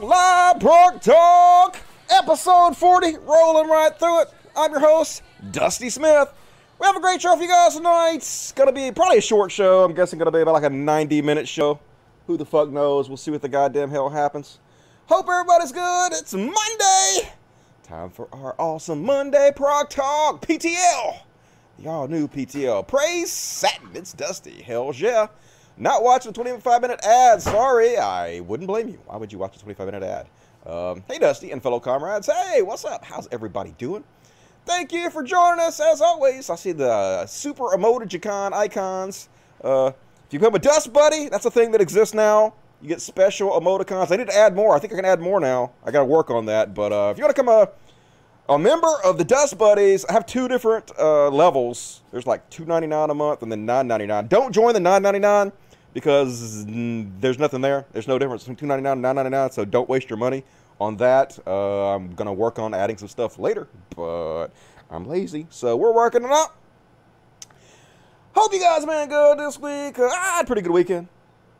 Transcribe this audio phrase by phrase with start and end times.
[0.00, 1.76] Live Prog Talk,
[2.08, 4.28] episode 40, rolling right through it.
[4.56, 6.32] I'm your host, Dusty Smith.
[6.78, 8.14] We have a great show for you guys tonight.
[8.14, 9.84] It's gonna be probably a short show.
[9.84, 11.80] I'm guessing gonna be about like a 90 minute show.
[12.26, 13.10] Who the fuck knows?
[13.10, 14.58] We'll see what the goddamn hell happens.
[15.04, 16.12] Hope everybody's good.
[16.14, 17.32] It's Monday.
[17.82, 21.18] Time for our awesome Monday Prog Talk PTL.
[21.78, 22.88] Y'all new PTL.
[22.88, 23.90] Praise Satin.
[23.92, 24.62] It's Dusty.
[24.62, 25.26] Hells yeah.
[25.76, 27.40] Not watching 25 minute ad.
[27.40, 28.98] Sorry, I wouldn't blame you.
[29.06, 30.26] Why would you watch a 25 minute ad?
[30.66, 32.28] Um, hey, Dusty and fellow comrades.
[32.30, 33.04] Hey, what's up?
[33.04, 34.04] How's everybody doing?
[34.66, 36.50] Thank you for joining us as always.
[36.50, 39.30] I see the super emoticon icons.
[39.64, 39.92] Uh,
[40.26, 42.54] if you become a Dust Buddy, that's a thing that exists now.
[42.82, 44.12] You get special emoticons.
[44.12, 44.74] I need to add more.
[44.76, 45.72] I think I can add more now.
[45.84, 46.74] I got to work on that.
[46.74, 47.68] But uh, if you want to become a
[48.50, 52.02] a member of the Dust Buddies, I have two different uh, levels.
[52.10, 54.26] There's like two ninety nine a month and then nine ninety nine.
[54.26, 55.52] Don't join the nine ninety nine
[55.92, 57.86] because there's nothing there.
[57.92, 59.50] There's no difference between two ninety nine and nine ninety nine.
[59.50, 60.44] So don't waste your money
[60.80, 61.38] on that.
[61.46, 64.48] Uh, I'm gonna work on adding some stuff later, but
[64.90, 66.56] I'm lazy, so we're working it out.
[68.32, 69.98] Hope you guys been good this week.
[69.98, 71.08] I had a pretty good weekend.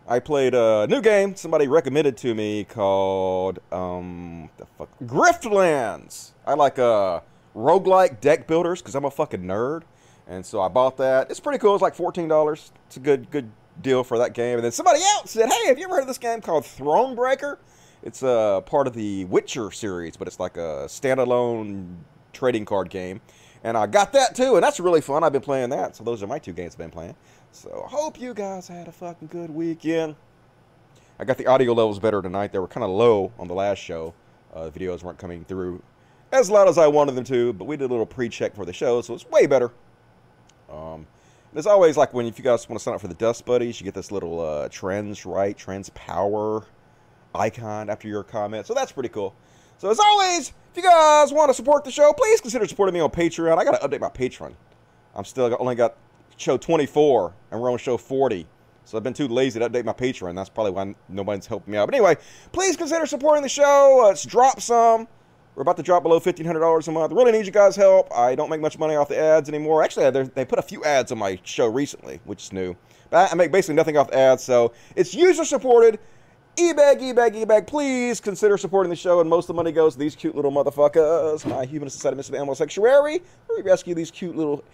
[0.08, 6.30] I played a new game somebody recommended to me called um the fuck Griftlands.
[6.46, 7.20] I like uh
[7.54, 9.82] roguelike deck builders because I'm a fucking nerd.
[10.26, 11.30] And so I bought that.
[11.30, 11.74] It's pretty cool.
[11.74, 12.70] It's like $14.
[12.86, 13.50] It's a good good
[13.82, 14.56] deal for that game.
[14.56, 17.58] And then somebody else said, "Hey, have you ever heard of this game called Thronebreaker?"
[18.02, 21.96] It's a uh, part of the Witcher series, but it's like a standalone
[22.32, 23.20] trading card game.
[23.62, 25.22] And I got that too, and that's really fun.
[25.22, 25.96] I've been playing that.
[25.96, 27.14] So those are my two games I've been playing.
[27.52, 30.16] So hope you guys had a fucking good weekend.
[31.18, 32.52] I got the audio levels better tonight.
[32.52, 34.14] They were kind of low on the last show.
[34.54, 35.82] Uh, the videos weren't coming through
[36.32, 38.72] as loud as I wanted them to, but we did a little pre-check for the
[38.72, 39.70] show, so it's way better.
[40.70, 41.06] Um,
[41.52, 43.80] there's always like when if you guys want to sign up for the Dust Buddies,
[43.80, 46.64] you get this little uh, trends right, trends power
[47.34, 49.34] icon after your comment, so that's pretty cool.
[49.78, 53.00] So as always, if you guys want to support the show, please consider supporting me
[53.00, 53.58] on Patreon.
[53.58, 54.52] I got to update my Patreon.
[55.14, 55.96] I'm still only got
[56.36, 58.46] show 24 and we're on show 40.
[58.84, 60.34] So I've been too lazy to update my Patreon.
[60.34, 61.86] That's probably why nobody's helping me out.
[61.86, 62.16] But anyway,
[62.52, 64.02] please consider supporting the show.
[64.04, 65.08] Let's drop some.
[65.54, 67.12] We're about to drop below $1,500 a month.
[67.12, 68.10] Really need you guys' help.
[68.16, 69.82] I don't make much money off the ads anymore.
[69.82, 72.76] Actually, they put a few ads on my show recently, which is new.
[73.10, 75.98] But I make basically nothing off the ads, so it's user supported.
[76.56, 79.98] E-bag, e-bag, e-bag, please consider supporting the show, and most of the money goes to
[79.98, 81.44] these cute little motherfuckers.
[81.46, 84.64] My Human Society Mission Animal Sanctuary, we rescue these cute little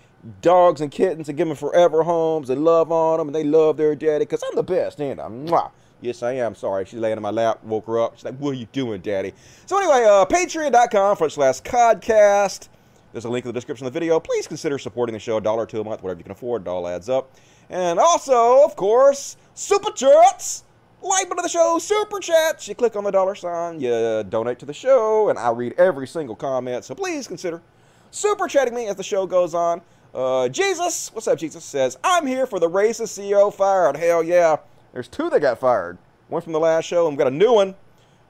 [0.41, 3.77] dogs and kittens and give them forever homes and love on them, and they love
[3.77, 5.71] their daddy, because I'm the best, ain't I'm Mwah.
[6.07, 6.55] Yes, I am.
[6.55, 6.85] Sorry.
[6.85, 7.63] She's laying in my lap.
[7.65, 8.17] Woke her up.
[8.17, 9.35] She's like, what are you doing, daddy?
[9.67, 12.69] So anyway, uh, patreon.com forward slash codcast.
[13.13, 14.21] There's a link in the description of the video.
[14.21, 15.39] Please consider supporting the show.
[15.39, 16.63] A dollar to a month, whatever you can afford.
[16.63, 17.35] It all adds up.
[17.69, 20.63] And also, of course, Super Chats.
[21.03, 22.69] Like button of the show, Super Chats.
[22.69, 26.07] You click on the dollar sign, you donate to the show, and I read every
[26.07, 26.85] single comment.
[26.85, 27.63] So please consider
[28.11, 29.83] super chatting me as the show goes on.
[30.15, 31.65] Uh, Jesus, what's up, Jesus?
[31.65, 33.97] Says, I'm here for the racist CEO fired.
[33.97, 34.57] Hell yeah.
[34.97, 35.99] There's two that got fired.
[36.29, 37.75] One from the last show, and we've got a new one.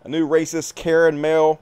[0.02, 1.60] A new racist Karen Male.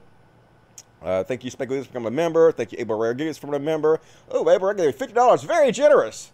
[0.99, 2.51] Uh, thank you, Speculators, for becoming a member.
[2.51, 3.99] Thank you, Abel Rodriguez, for becoming a member.
[4.31, 5.45] Oh, Abel Rodriguez, $50.
[5.45, 6.31] Very generous.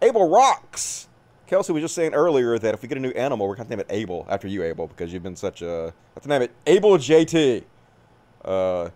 [0.00, 1.08] Abel rocks.
[1.48, 3.70] Kelsey was just saying earlier that if we get a new animal, we're going to
[3.70, 5.92] name it Abel after you, Abel, because you've been such a.
[6.14, 7.64] Let's name it Abel JT.
[8.44, 8.90] Uh,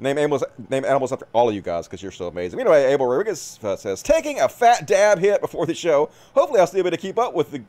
[0.00, 2.58] name animals, name animals after all of you guys because you're so amazing.
[2.58, 6.10] Anyway, Abel Rodriguez uh, says taking a fat dab hit before the show.
[6.34, 7.62] Hopefully, I'll still be able to keep up with the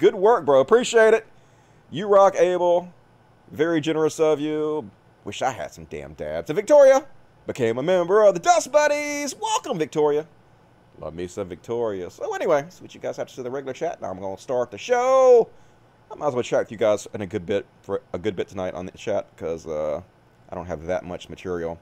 [0.00, 0.60] Good work, bro.
[0.60, 1.26] Appreciate it.
[1.90, 2.90] You rock, Abel.
[3.50, 4.90] Very generous of you.
[5.24, 6.48] Wish I had some damn dabs.
[6.48, 7.04] And Victoria
[7.46, 9.36] became a member of the Dust Buddies.
[9.38, 10.26] Welcome, Victoria.
[10.98, 12.08] Love me some Victoria.
[12.08, 14.00] So anyway, that's what you guys have to say the regular chat.
[14.00, 15.50] Now I'm going to start the show.
[16.10, 18.34] I might as well chat with you guys in a good bit for a good
[18.34, 20.00] bit tonight on the chat because uh,
[20.48, 21.78] I don't have that much material.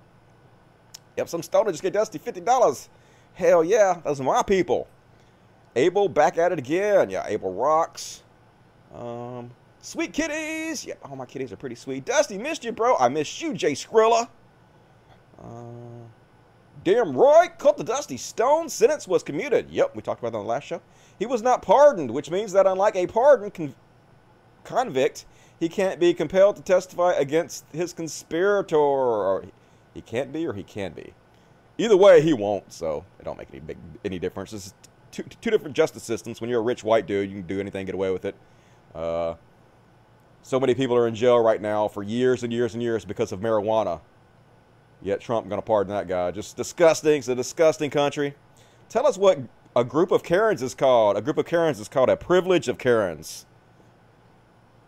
[1.18, 2.88] Yep, some stoner just get Dusty $50.
[3.34, 4.88] Hell yeah, those are my people.
[5.78, 7.08] Abel back at it again.
[7.08, 8.24] Yeah, Abel rocks.
[8.92, 10.84] Um, sweet kitties.
[10.84, 12.04] Yeah, all my kitties are pretty sweet.
[12.04, 12.96] Dusty, missed you, bro.
[12.96, 14.28] I missed you, Jay Skrilla.
[15.40, 16.04] Uh,
[16.82, 18.68] damn, Roy cut the Dusty Stone.
[18.68, 19.70] Sentence was commuted.
[19.70, 20.82] Yep, we talked about that on the last show.
[21.18, 23.74] He was not pardoned, which means that unlike a pardoned con
[24.64, 25.26] convict,
[25.60, 28.76] he can't be compelled to testify against his conspirator.
[28.76, 29.44] Or
[29.94, 31.14] he can't be or he can be.
[31.80, 34.52] Either way, he won't, so it don't make any big any difference.
[34.52, 34.74] It's
[35.10, 36.40] two, two different justice systems.
[36.40, 38.34] When you're a rich white dude, you can do anything, get away with it.
[38.94, 39.34] Uh,
[40.42, 43.32] so many people are in jail right now for years and years and years because
[43.32, 44.00] of marijuana.
[45.02, 46.30] Yet Trump going to pardon that guy.
[46.30, 47.18] Just disgusting.
[47.18, 48.34] It's a disgusting country.
[48.88, 49.38] Tell us what
[49.76, 51.16] a group of Karens is called.
[51.16, 53.46] A group of Karens is called a privilege of Karens.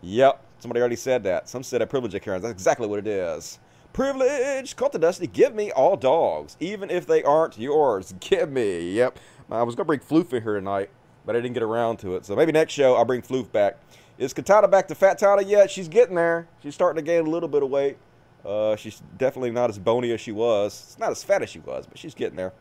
[0.02, 1.48] Yep, somebody already said that.
[1.48, 2.42] Some said a privilege of Karens.
[2.42, 3.58] That's exactly what it is.
[3.92, 4.76] Privilege!
[4.76, 8.14] Cult of Dusty, give me all dogs, even if they aren't yours.
[8.20, 8.92] Give me.
[8.92, 9.18] Yep.
[9.50, 10.90] I was going to bring Floof in here tonight,
[11.26, 12.24] but I didn't get around to it.
[12.24, 13.78] So maybe next show I'll bring Floof back.
[14.18, 15.70] Is Katana back to Fat Tana yet?
[15.70, 16.46] She's getting there.
[16.62, 17.96] She's starting to gain a little bit of weight.
[18.44, 20.82] Uh, she's definitely not as bony as she was.
[20.88, 22.52] It's not as fat as she was, but she's getting there.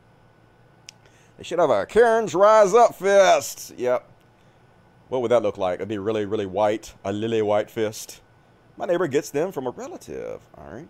[1.38, 3.74] They should have a Karen's Rise Up fist.
[3.78, 4.10] Yep.
[5.10, 5.76] What would that look like?
[5.76, 6.94] It'd be really, really white.
[7.04, 8.22] A lily white fist.
[8.78, 10.42] My neighbor gets them from a relative.
[10.58, 10.88] All right.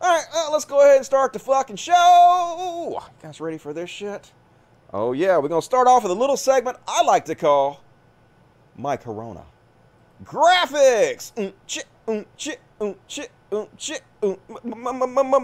[0.00, 2.98] All right, well, let's go ahead and start the fucking show.
[2.98, 4.32] You guys ready for this shit?
[4.94, 7.82] Oh, yeah, we're going to start off with a little segment I like to call
[8.76, 9.44] My Corona.
[10.22, 11.32] Graphics!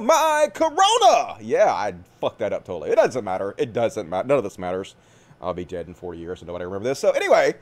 [0.04, 1.38] My Corona!
[1.40, 2.90] Yeah, I fucked that up totally.
[2.90, 3.54] It doesn't matter.
[3.56, 4.28] It doesn't matter.
[4.28, 4.94] None of this matters.
[5.40, 6.98] I'll be dead in 40 years, and nobody remember this.
[6.98, 7.54] So, anyway,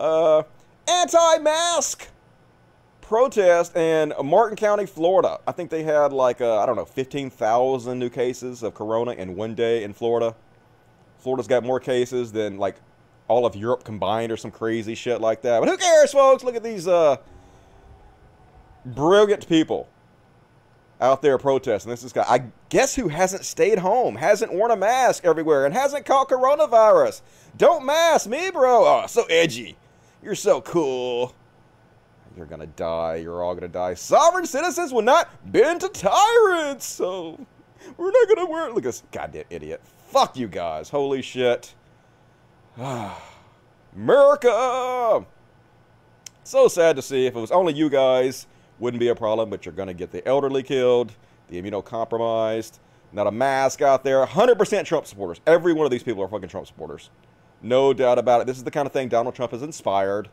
[0.00, 0.42] uh,
[0.88, 2.08] anti mask
[3.00, 5.38] protest in Martin County, Florida.
[5.46, 9.36] I think they had like, uh, I don't know, 15,000 new cases of corona in
[9.36, 10.34] one day in Florida.
[11.18, 12.76] Florida's got more cases than like
[13.28, 15.60] all of Europe combined or some crazy shit like that.
[15.60, 16.42] But who cares, folks?
[16.42, 17.16] Look at these uh,
[18.84, 19.88] brilliant people
[21.00, 21.90] out there protesting.
[21.90, 22.24] This is guy.
[22.26, 27.22] I guess who hasn't stayed home, hasn't worn a mask everywhere, and hasn't caught coronavirus.
[27.56, 28.84] Don't mask me, bro.
[28.84, 29.76] Oh, so edgy.
[30.22, 31.34] You're so cool.
[32.36, 33.16] You're gonna die.
[33.16, 33.94] You're all gonna die.
[33.94, 36.86] Sovereign citizens will not bend to tyrants.
[36.86, 37.38] So
[37.96, 38.68] we're not gonna wear.
[38.68, 39.82] Look at this goddamn idiot.
[40.08, 40.88] Fuck you guys.
[40.88, 41.74] Holy shit.
[43.94, 45.26] America.
[46.44, 47.26] So sad to see.
[47.26, 48.46] If it was only you guys,
[48.78, 49.50] wouldn't be a problem.
[49.50, 51.12] But you're gonna get the elderly killed,
[51.48, 52.78] the immunocompromised.
[53.12, 54.24] Not a mask out there.
[54.24, 55.40] 100% Trump supporters.
[55.46, 57.10] Every one of these people are fucking Trump supporters.
[57.60, 58.46] No doubt about it.
[58.46, 60.28] This is the kind of thing Donald Trump has inspired.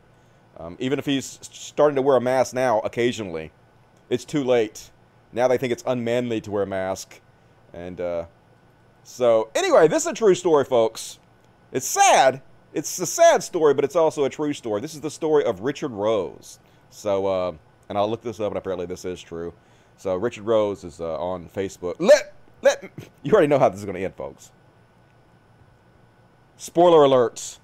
[0.58, 3.52] Um, even if he's starting to wear a mask now, occasionally,
[4.08, 4.90] it's too late.
[5.32, 7.20] Now they think it's unmanly to wear a mask.
[7.74, 8.26] And uh,
[9.08, 11.20] so, anyway, this is a true story, folks.
[11.70, 12.42] It's sad.
[12.74, 14.80] It's a sad story, but it's also a true story.
[14.80, 16.58] This is the story of Richard Rose.
[16.90, 17.52] So, uh,
[17.88, 19.54] and I'll look this up, and apparently this is true.
[19.96, 21.94] So, Richard Rose is uh, on Facebook.
[22.00, 22.90] Let, let,
[23.22, 24.50] you already know how this is going to end, folks.
[26.56, 27.60] Spoiler alerts.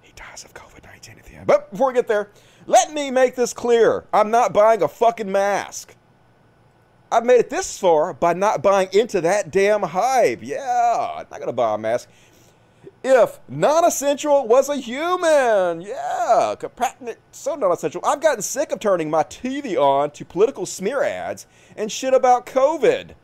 [0.00, 1.46] He dies of COVID 19 at the end.
[1.46, 2.30] But before we get there,
[2.66, 4.06] let me make this clear.
[4.14, 5.94] I'm not buying a fucking mask.
[7.10, 10.40] I've made it this far by not buying into that damn hype.
[10.42, 12.08] Yeah, I'm not to buy a mask.
[13.04, 16.56] If non essential was a human, yeah,
[17.30, 18.00] so non essential.
[18.04, 22.46] I've gotten sick of turning my TV on to political smear ads and shit about
[22.46, 23.14] COVID.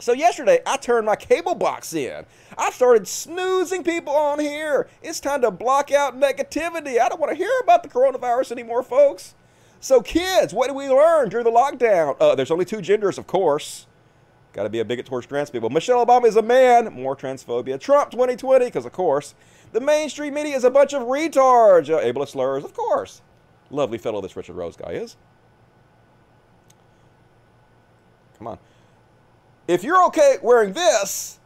[0.00, 2.26] So yesterday, I turned my cable box in.
[2.58, 4.88] I started snoozing people on here.
[5.00, 6.98] It's time to block out negativity.
[7.00, 9.36] I don't want to hear about the coronavirus anymore, folks.
[9.82, 12.16] So, kids, what did we learn during the lockdown?
[12.20, 13.88] Uh, there's only two genders, of course.
[14.52, 15.70] Got to be a bigot towards trans people.
[15.70, 16.92] Michelle Obama is a man.
[16.92, 17.80] More transphobia.
[17.80, 19.34] Trump 2020, because of course.
[19.72, 21.90] The mainstream media is a bunch of retards.
[21.90, 23.22] Uh, ableist slurs, of course.
[23.70, 25.16] Lovely fellow this Richard Rose guy is.
[28.38, 28.58] Come on.
[29.66, 31.40] If you're okay wearing this,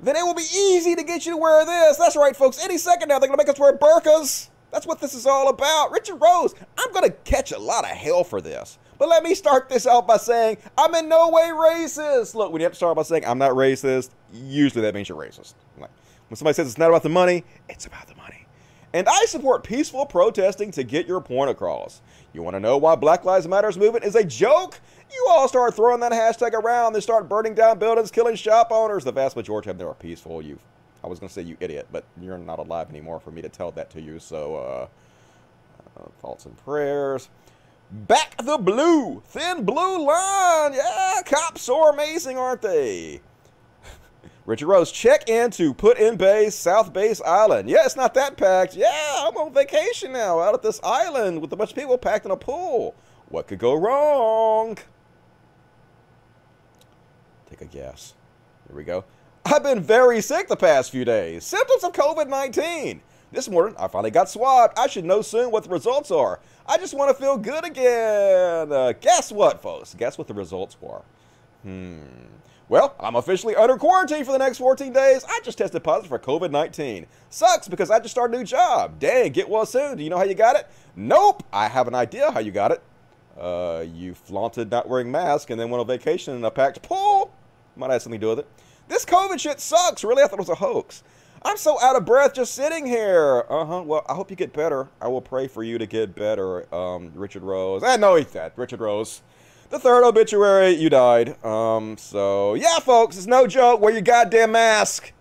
[0.00, 1.98] then it will be easy to get you to wear this.
[1.98, 2.60] That's right, folks.
[2.64, 4.48] Any second now, they're going to make us wear burqas.
[4.74, 5.92] That's what this is all about.
[5.92, 8.76] Richard Rose, I'm going to catch a lot of hell for this.
[8.98, 12.34] But let me start this out by saying I'm in no way racist.
[12.34, 15.16] Look, when you have to start by saying I'm not racist, usually that means you're
[15.16, 15.54] racist.
[15.78, 15.90] Like,
[16.28, 18.48] when somebody says it's not about the money, it's about the money.
[18.92, 22.02] And I support peaceful protesting to get your point across.
[22.32, 24.80] You want to know why Black Lives Matters movement is a joke?
[25.12, 26.94] You all start throwing that hashtag around.
[26.94, 29.04] They start burning down buildings, killing shop owners.
[29.04, 30.42] The vast majority of them are peaceful.
[30.42, 30.58] You,
[31.04, 33.48] I was going to say you idiot, but you're not alive anymore for me to
[33.50, 34.18] tell that to you.
[34.18, 34.86] So, uh,
[36.00, 37.28] uh, thoughts and prayers.
[37.90, 40.72] Back the blue, thin blue line.
[40.72, 43.20] Yeah, cops are amazing, aren't they?
[44.46, 47.68] Richard Rose, check in to put in base, South Bass Island.
[47.68, 48.74] Yeah, it's not that packed.
[48.74, 52.24] Yeah, I'm on vacation now out at this island with a bunch of people packed
[52.24, 52.94] in a pool.
[53.28, 54.78] What could go wrong?
[57.50, 58.14] Take a guess.
[58.66, 59.04] Here we go.
[59.46, 61.44] I've been very sick the past few days.
[61.44, 63.02] Symptoms of COVID 19.
[63.30, 64.78] This morning, I finally got swabbed.
[64.78, 66.40] I should know soon what the results are.
[66.66, 68.72] I just want to feel good again.
[68.72, 69.94] Uh, guess what, folks?
[69.94, 71.02] Guess what the results were?
[71.62, 71.98] Hmm.
[72.70, 75.24] Well, I'm officially under quarantine for the next 14 days.
[75.28, 77.06] I just tested positive for COVID 19.
[77.28, 78.98] Sucks because I just started a new job.
[78.98, 79.98] Dang, get well soon.
[79.98, 80.66] Do you know how you got it?
[80.96, 81.42] Nope.
[81.52, 82.82] I have an idea how you got it.
[83.38, 87.30] Uh, you flaunted not wearing mask and then went on vacation in a packed pool.
[87.76, 88.48] Might have something to do with it.
[88.88, 90.04] This COVID shit sucks.
[90.04, 91.02] Really, I thought it was a hoax.
[91.42, 93.44] I'm so out of breath just sitting here.
[93.50, 93.82] Uh huh.
[93.82, 94.88] Well, I hope you get better.
[95.00, 97.82] I will pray for you to get better, um, Richard Rose.
[97.82, 98.52] I know he's dead.
[98.56, 99.22] Richard Rose.
[99.70, 101.42] The third obituary, you died.
[101.44, 103.80] Um, so yeah, folks, it's no joke.
[103.80, 105.12] Wear your goddamn mask.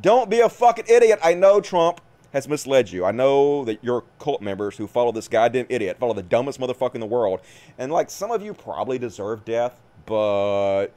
[0.00, 1.18] Don't be a fucking idiot.
[1.22, 2.00] I know Trump
[2.32, 3.04] has misled you.
[3.04, 6.96] I know that you're cult members who follow this goddamn idiot, follow the dumbest motherfucker
[6.96, 7.40] in the world.
[7.78, 10.88] And like some of you probably deserve death, but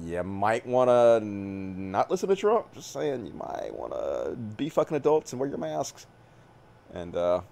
[0.00, 2.72] you might want to not listen to Trump.
[2.74, 6.06] Just saying, you might want to be fucking adults and wear your masks.
[6.94, 7.42] And uh,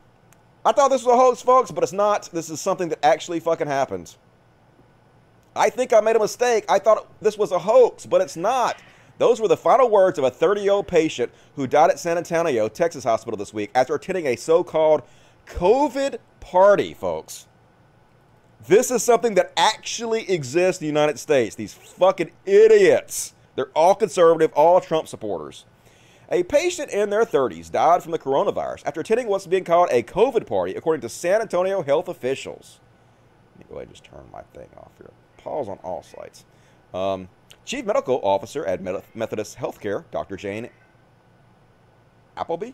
[0.64, 2.30] I thought this was a hoax, folks, but it's not.
[2.32, 4.14] This is something that actually fucking happened.
[5.54, 6.64] I think I made a mistake.
[6.68, 8.80] I thought this was a hoax, but it's not.
[9.18, 12.16] Those were the final words of a 30 year old patient who died at San
[12.16, 15.02] Antonio, Texas hospital this week after attending a so called
[15.46, 17.46] COVID party, folks.
[18.66, 21.54] This is something that actually exists in the United States.
[21.54, 23.34] These fucking idiots.
[23.56, 25.64] They're all conservative, all Trump supporters.
[26.30, 30.02] A patient in their 30s died from the coronavirus after attending what's being called a
[30.02, 32.78] COVID party, according to San Antonio health officials.
[33.56, 35.10] Let me go ahead and just turn my thing off here.
[35.38, 36.44] Pause on all sites.
[36.94, 37.28] Um,
[37.64, 38.80] Chief Medical Officer at
[39.14, 40.36] Methodist Healthcare, Dr.
[40.36, 40.70] Jane
[42.36, 42.72] Appleby,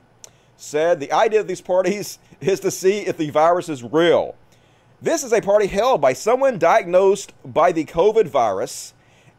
[0.57, 4.35] said the idea of these parties is to see if the virus is real.
[5.03, 8.95] This is a party held by someone diagnosed by the COVID virus,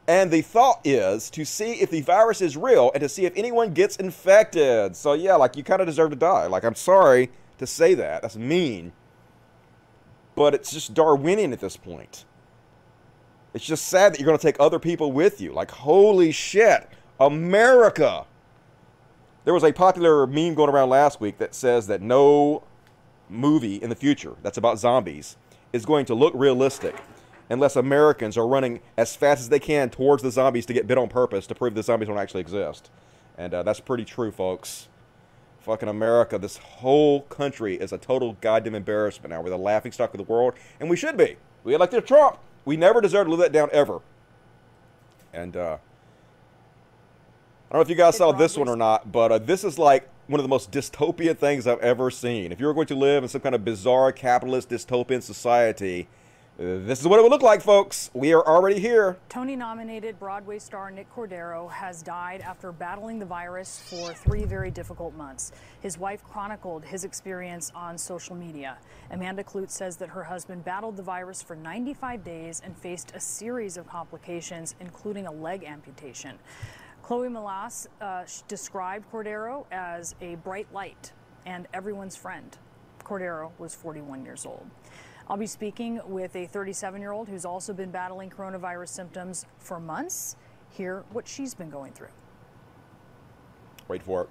[0.07, 3.33] and the thought is to see if the virus is real and to see if
[3.35, 4.95] anyone gets infected.
[4.95, 6.45] So, yeah, like you kind of deserve to die.
[6.45, 8.21] Like, I'm sorry to say that.
[8.21, 8.93] That's mean.
[10.35, 12.25] But it's just Darwinian at this point.
[13.55, 15.53] It's just sad that you're going to take other people with you.
[15.53, 16.87] Like, holy shit,
[17.19, 18.27] America.
[19.43, 22.63] There was a popular meme going around last week that says that no
[23.27, 25.35] movie in the future that's about zombies
[25.74, 26.95] is going to look realistic
[27.50, 30.97] unless Americans are running as fast as they can towards the zombies to get bit
[30.97, 32.89] on purpose to prove the zombies don't actually exist.
[33.38, 34.88] And uh, that's pretty true, folks.
[35.62, 39.41] Fucking America, this whole country is a total goddamn embarrassment now.
[39.41, 41.36] We're the laughing stock of the world, and we should be.
[41.63, 42.38] We elected Trump.
[42.65, 44.00] We never deserve to live that down ever.
[45.33, 45.77] And uh,
[47.69, 49.77] I don't know if you guys saw this one or not, but uh, this is
[49.77, 52.51] like one of the most dystopian things I've ever seen.
[52.51, 56.07] If you were going to live in some kind of bizarre capitalist dystopian society,
[56.57, 58.10] this is what it would look like, folks.
[58.13, 59.17] We are already here.
[59.29, 64.72] Tony nominated Broadway star Nick Cordero has died after battling the virus for three very
[64.72, 65.51] difficult months.
[65.81, 68.77] His wife chronicled his experience on social media.
[69.12, 73.19] Amanda Kloots says that her husband battled the virus for 95 days and faced a
[73.19, 76.39] series of complications, including a leg amputation.
[77.07, 81.13] Chloe Melas uh, described Cordero as a bright light
[81.45, 82.57] and everyone's friend.
[83.01, 84.69] Cordero was 41 years old.
[85.29, 89.79] I'll be speaking with a 37 year old who's also been battling coronavirus symptoms for
[89.79, 90.35] months.
[90.71, 92.09] Hear what she's been going through.
[93.87, 94.29] Wait for it.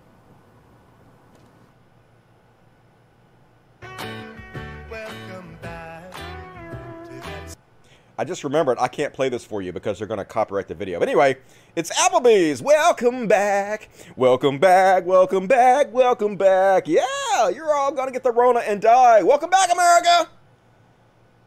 [8.18, 10.74] I just remembered I can't play this for you because they're going to copyright the
[10.74, 10.98] video.
[10.98, 11.36] But anyway,
[11.74, 12.62] it's Applebee's.
[12.62, 13.90] Welcome back.
[14.16, 15.04] Welcome back.
[15.04, 15.92] Welcome back.
[15.92, 16.88] Welcome back.
[16.88, 19.22] Yeah, you're all going to get the Rona and die.
[19.22, 20.30] Welcome back, America.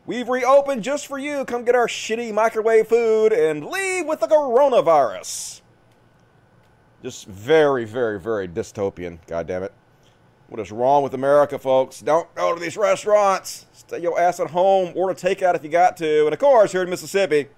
[0.05, 1.43] We've reopened just for you.
[1.45, 5.61] Come get our shitty microwave food and leave with the coronavirus.
[7.01, 9.17] Just very, very, very dystopian.
[9.25, 9.73] God damn it.
[10.49, 11.99] What is wrong with America, folks?
[11.99, 13.67] Don't go to these restaurants.
[13.71, 14.93] Stay your ass at home.
[14.95, 16.25] Order takeout if you got to.
[16.25, 17.49] And of course, here in Mississippi,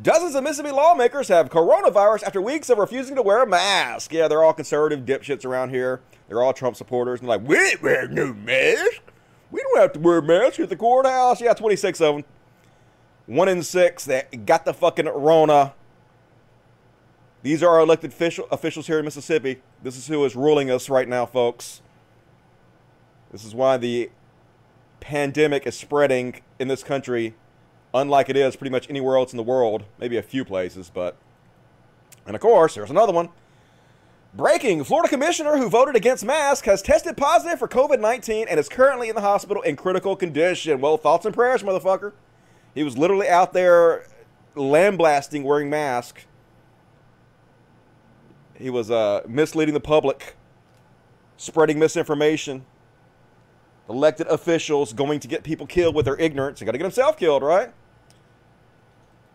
[0.00, 4.12] dozens of Mississippi lawmakers have coronavirus after weeks of refusing to wear a mask.
[4.12, 6.00] Yeah, they're all conservative dipshits around here.
[6.28, 7.18] They're all Trump supporters.
[7.18, 9.02] And they're like, we wear no mask.
[9.50, 11.40] We don't have to wear masks at the courthouse.
[11.40, 12.24] Yeah, 26 of them.
[13.26, 15.74] One in six that got the fucking Rona
[17.42, 19.60] these are our elected official, officials here in Mississippi.
[19.82, 21.82] This is who is ruling us right now, folks.
[23.32, 24.10] This is why the
[25.00, 27.34] pandemic is spreading in this country,
[27.92, 29.84] unlike it is pretty much anywhere else in the world.
[29.98, 31.16] Maybe a few places, but.
[32.24, 33.30] And of course, there's another one.
[34.34, 38.68] Breaking Florida commissioner who voted against masks has tested positive for COVID 19 and is
[38.68, 40.80] currently in the hospital in critical condition.
[40.80, 42.12] Well, thoughts and prayers, motherfucker.
[42.74, 44.06] He was literally out there
[44.54, 46.24] lambasting wearing masks
[48.62, 50.36] he was uh, misleading the public,
[51.36, 52.64] spreading misinformation.
[53.88, 56.60] Elected officials going to get people killed with their ignorance.
[56.60, 57.72] He got to get himself killed, right?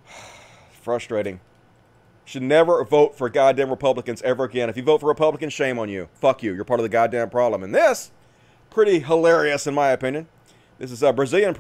[0.82, 1.42] Frustrating.
[2.24, 4.70] Should never vote for goddamn Republicans ever again.
[4.70, 6.10] If you vote for Republicans, shame on you.
[6.14, 6.54] Fuck you.
[6.54, 7.64] You're part of the goddamn problem.
[7.64, 8.12] And this,
[8.70, 10.28] pretty hilarious in my opinion.
[10.80, 11.56] This is a Brazilian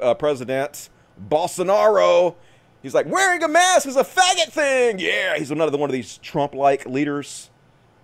[0.00, 0.88] uh, president,
[1.28, 2.34] Bolsonaro.
[2.82, 4.98] He's like, wearing a mask is a faggot thing.
[4.98, 7.50] Yeah, he's another one of these Trump-like leaders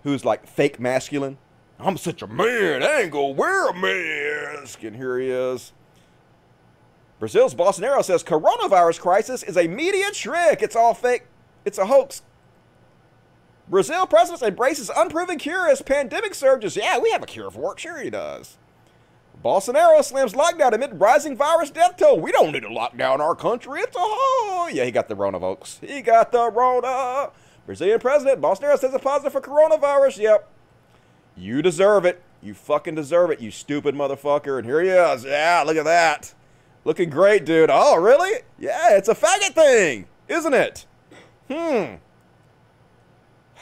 [0.05, 1.39] who's like fake masculine.
[1.81, 4.83] I'm such a man, I ain't gonna wear a mask.
[4.83, 5.73] And here he is.
[7.19, 10.63] Brazil's Bolsonaro says coronavirus crisis is a media trick.
[10.63, 11.27] It's all fake.
[11.65, 12.23] It's a hoax.
[13.69, 16.77] Brazil president embraces unproven cure as pandemic surges.
[16.77, 17.81] Yeah, we have a cure for it.
[17.81, 18.57] Sure he does.
[19.45, 22.21] Bolsonaro slams lockdown amid rising virus death toll.
[22.21, 23.81] We don't need to lock down our country.
[23.81, 25.79] It's a oh yeah, he got the Rona, folks.
[25.81, 27.31] He got the Rona.
[27.67, 30.19] Brazilian president Bolsonaro says it's positive for coronavirus.
[30.19, 30.49] Yep,
[31.37, 32.23] you deserve it.
[32.43, 34.59] You fucking deserve it, you stupid motherfucker.
[34.59, 35.25] And here he is.
[35.25, 36.35] Yeah, look at that.
[36.85, 37.71] Looking great, dude.
[37.73, 38.43] Oh, really?
[38.59, 40.87] Yeah, it's a faggot thing, isn't it?
[41.51, 41.97] Hmm.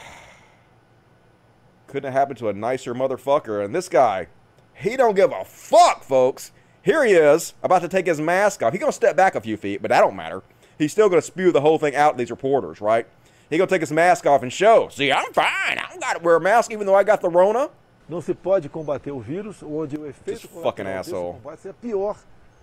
[1.87, 3.65] Couldn't have happened to a nicer motherfucker.
[3.65, 4.29] And this guy,
[4.77, 6.53] he don't give a fuck, folks.
[6.83, 8.73] Here he is, about to take his mask off.
[8.73, 10.43] He's going to step back a few feet, but that don't matter.
[10.79, 13.07] He's still going to spew the whole thing out to these reporters, right?
[13.51, 14.89] He going to take his mask off and show.
[14.91, 15.79] See, I'm fine.
[15.79, 17.71] I don't got to wear a mask even though I got the Rona.
[18.09, 21.33] Não se pode combater o vírus onde o efeito This fucking colateral desse asshole.
[21.43, 22.17] combate é pior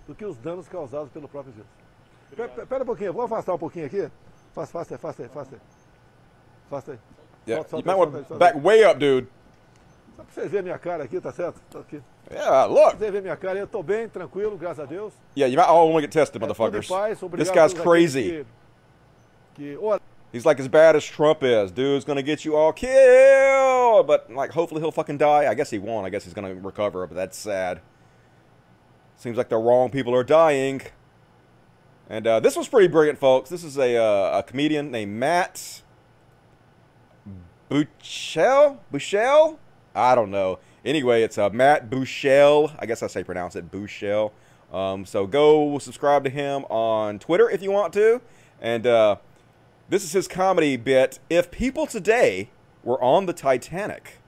[0.08, 1.68] do que os danos causados pelo próprio vírus.
[2.34, 4.08] Pera, pera- pera um pouquinho, vou afastar um pouquinho aqui.
[4.54, 5.60] Faça, faça aí, faça aí, faça aí.
[6.70, 6.98] Faça aí.
[7.46, 8.62] Yeah, Solta, you solta might aí, want solta aí, to solta back aí.
[8.62, 9.28] way up, dude.
[10.16, 11.60] Só pra vocês verem minha cara aqui, tá certo?
[11.70, 12.00] Tô aqui.
[12.30, 12.96] Yeah, look.
[12.96, 15.12] Vocês verem minha cara, eu tô bem, tranquilo, graças a Deus.
[15.36, 16.88] Yeah, you might all want to get tested, É, motherfuckers.
[16.88, 18.46] paz, This guy's a todos aqueles crazy.
[19.54, 20.00] Que, que
[20.32, 21.70] He's like as bad as Trump is.
[21.70, 25.46] Dude's gonna get you all killed, but like hopefully he'll fucking die.
[25.48, 26.04] I guess he won't.
[26.04, 27.80] I guess he's gonna recover, but that's sad.
[29.16, 30.82] Seems like the wrong people are dying.
[32.10, 33.48] And uh, this was pretty brilliant, folks.
[33.48, 35.82] This is a uh, a comedian named Matt
[37.70, 38.78] Buechele.
[38.92, 39.58] Buechele?
[39.94, 40.58] I don't know.
[40.84, 42.74] Anyway, it's uh, Matt Buechele.
[42.78, 44.32] I guess I say pronounce it, Buechele.
[44.72, 48.20] Um, so go subscribe to him on Twitter if you want to.
[48.60, 49.16] And uh,
[49.88, 51.18] this is his comedy bit.
[51.30, 52.50] If people today
[52.82, 54.18] were on the Titanic,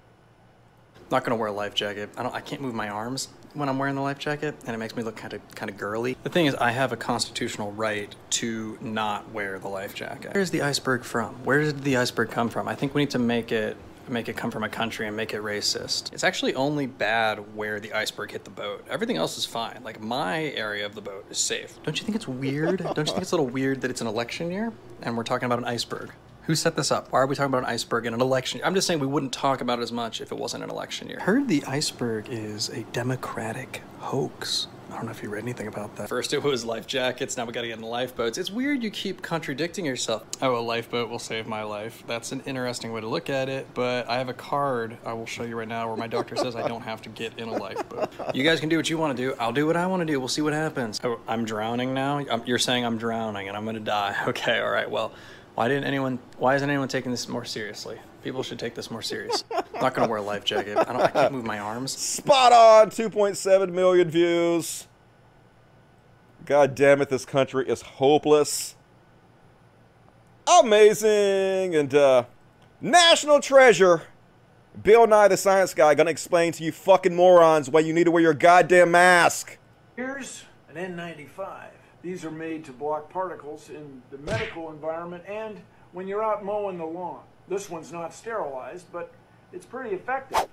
[1.11, 2.11] Not gonna wear a life jacket.
[2.17, 2.35] I don't.
[2.35, 5.03] I can't move my arms when I'm wearing the life jacket, and it makes me
[5.03, 6.17] look kind of kind of girly.
[6.23, 10.33] The thing is, I have a constitutional right to not wear the life jacket.
[10.35, 11.35] Where's the iceberg from?
[11.45, 12.69] Where did the iceberg come from?
[12.69, 13.77] I think we need to make it
[14.09, 16.13] make it come from a country and make it racist.
[16.13, 18.85] It's actually only bad where the iceberg hit the boat.
[18.89, 19.81] Everything else is fine.
[19.83, 21.79] Like my area of the boat is safe.
[21.83, 22.79] Don't you think it's weird?
[22.95, 25.47] Don't you think it's a little weird that it's an election year and we're talking
[25.47, 26.11] about an iceberg?
[26.43, 27.11] Who set this up?
[27.11, 28.67] Why are we talking about an iceberg in an election year?
[28.67, 31.09] I'm just saying we wouldn't talk about it as much if it wasn't an election
[31.09, 31.19] year.
[31.19, 34.69] Heard the iceberg is a democratic hoax.
[34.91, 36.09] I don't know if you read anything about that.
[36.09, 38.39] First it was life jackets, now we gotta get into lifeboats.
[38.39, 40.25] It's weird you keep contradicting yourself.
[40.41, 42.03] Oh, a lifeboat will save my life.
[42.07, 45.27] That's an interesting way to look at it, but I have a card I will
[45.27, 47.53] show you right now where my doctor says I don't have to get in a
[47.57, 48.09] lifeboat.
[48.35, 49.35] You guys can do what you want to do.
[49.39, 50.19] I'll do what I want to do.
[50.19, 51.01] We'll see what happens.
[51.03, 52.25] Oh, I'm drowning now?
[52.31, 54.15] Um, You're saying I'm drowning and I'm gonna die.
[54.29, 55.13] Okay, alright, well.
[55.55, 56.19] Why didn't anyone?
[56.37, 57.99] Why isn't anyone taking this more seriously?
[58.27, 59.45] People should take this more serious.
[59.55, 60.77] I'm not gonna wear a life jacket.
[60.77, 61.01] I don't.
[61.01, 61.97] I can't move my arms.
[61.97, 64.89] spot on 2.7 million views.
[66.45, 68.75] God damn it, this country is hopeless.
[70.61, 71.77] Amazing.
[71.77, 72.25] And uh,
[72.81, 74.03] national treasure.
[74.83, 78.11] Bill Nye the Science Guy gonna explain to you fucking morons why you need to
[78.11, 79.57] wear your goddamn mask.
[79.95, 81.69] Here's an N95.
[82.03, 85.61] These are made to block particles in the medical environment and
[85.93, 87.23] when you're out mowing the lawn.
[87.49, 89.13] This one's not sterilized, but
[89.53, 90.47] it's pretty effective.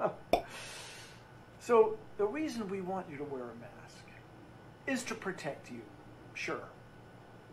[1.60, 4.04] So, the reason we want you to wear a mask
[4.86, 5.80] is to protect you,
[6.34, 6.68] sure.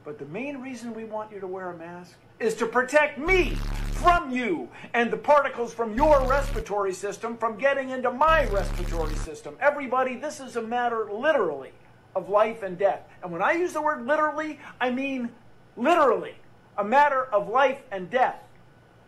[0.03, 3.55] But the main reason we want you to wear a mask is to protect me
[3.93, 9.55] from you and the particles from your respiratory system from getting into my respiratory system.
[9.61, 11.71] Everybody, this is a matter literally
[12.13, 13.07] of life and death.
[13.23, 15.29] And when I use the word literally, I mean
[15.77, 16.35] literally
[16.77, 18.41] a matter of life and death.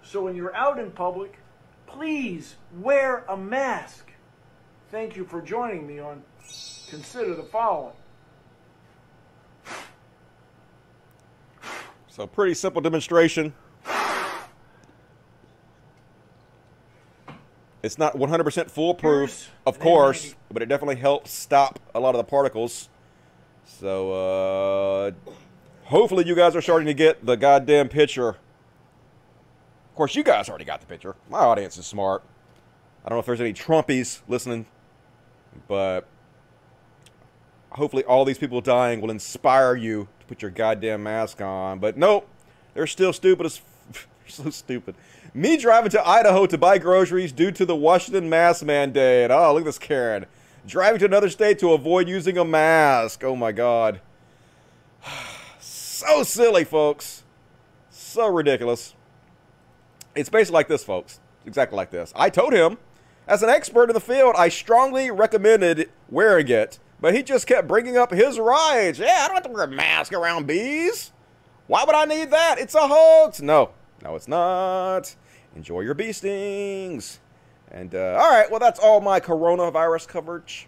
[0.02, 1.40] So when you're out in public,
[1.88, 4.12] please wear a mask.
[4.92, 6.22] Thank you for joining me on
[6.90, 7.96] Consider the Following.
[12.08, 13.56] So, pretty simple demonstration.
[17.82, 22.24] It's not 100% foolproof, of course, but it definitely helps stop a lot of the
[22.24, 22.88] particles.
[23.66, 25.12] So, uh,
[25.86, 28.30] hopefully, you guys are starting to get the goddamn picture.
[28.30, 31.16] Of course, you guys already got the picture.
[31.30, 32.24] My audience is smart.
[33.06, 34.66] I don't know if there's any Trumpies listening,
[35.68, 36.08] but
[37.72, 41.80] hopefully all these people dying will inspire you to put your goddamn mask on.
[41.80, 42.28] But nope,
[42.74, 44.96] they're still stupid as they're so stupid.
[45.34, 49.32] Me driving to Idaho to buy groceries due to the Washington mask mandate.
[49.32, 50.26] Oh, look at this Karen.
[50.66, 53.24] driving to another state to avoid using a mask.
[53.24, 54.00] Oh my God.
[56.06, 57.24] so silly, folks.
[57.90, 58.96] So ridiculous.
[60.16, 61.20] It's basically like this, folks.
[61.46, 62.14] Exactly like this.
[62.16, 62.78] I told him,
[63.28, 67.68] as an expert in the field, I strongly recommended wearing it, but he just kept
[67.68, 69.00] bringing up his rights.
[69.00, 71.12] Yeah, I don't have to wear a mask around bees.
[71.68, 72.60] Why would I need that?
[72.60, 73.42] It's a hoax.
[73.42, 73.72] No,
[74.04, 75.16] no, it's not.
[75.56, 77.20] Enjoy your bee stings.
[77.72, 80.68] And, uh, all right, well, that's all my coronavirus coverage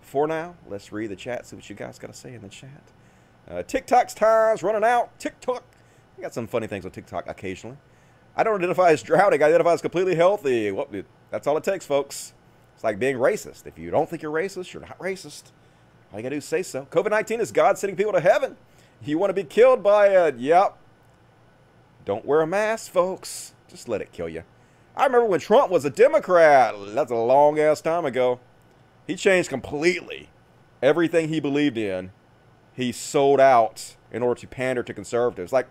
[0.00, 0.54] for now.
[0.68, 2.82] Let's read the chat, see what you guys got to say in the chat.
[3.50, 5.18] Uh, TikTok's time's running out.
[5.18, 5.64] TikTok.
[6.16, 7.76] I got some funny things on TikTok occasionally.
[8.36, 9.42] I don't identify as drowning.
[9.42, 10.70] I identify as completely healthy.
[10.70, 10.88] Well,
[11.30, 12.32] that's all it takes, folks.
[12.74, 13.66] It's like being racist.
[13.66, 15.50] If you don't think you're racist, you're not racist.
[16.12, 16.86] All you gotta do is say so.
[16.90, 18.56] COVID 19 is God sending people to heaven.
[19.02, 20.36] You want to be killed by it.
[20.36, 20.76] Yep.
[22.04, 23.54] Don't wear a mask, folks.
[23.68, 24.44] Just let it kill you.
[24.96, 26.74] I remember when Trump was a Democrat.
[26.88, 28.40] That's a long ass time ago.
[29.06, 30.28] He changed completely.
[30.82, 32.12] Everything he believed in,
[32.74, 35.52] he sold out in order to pander to conservatives.
[35.52, 35.66] Like,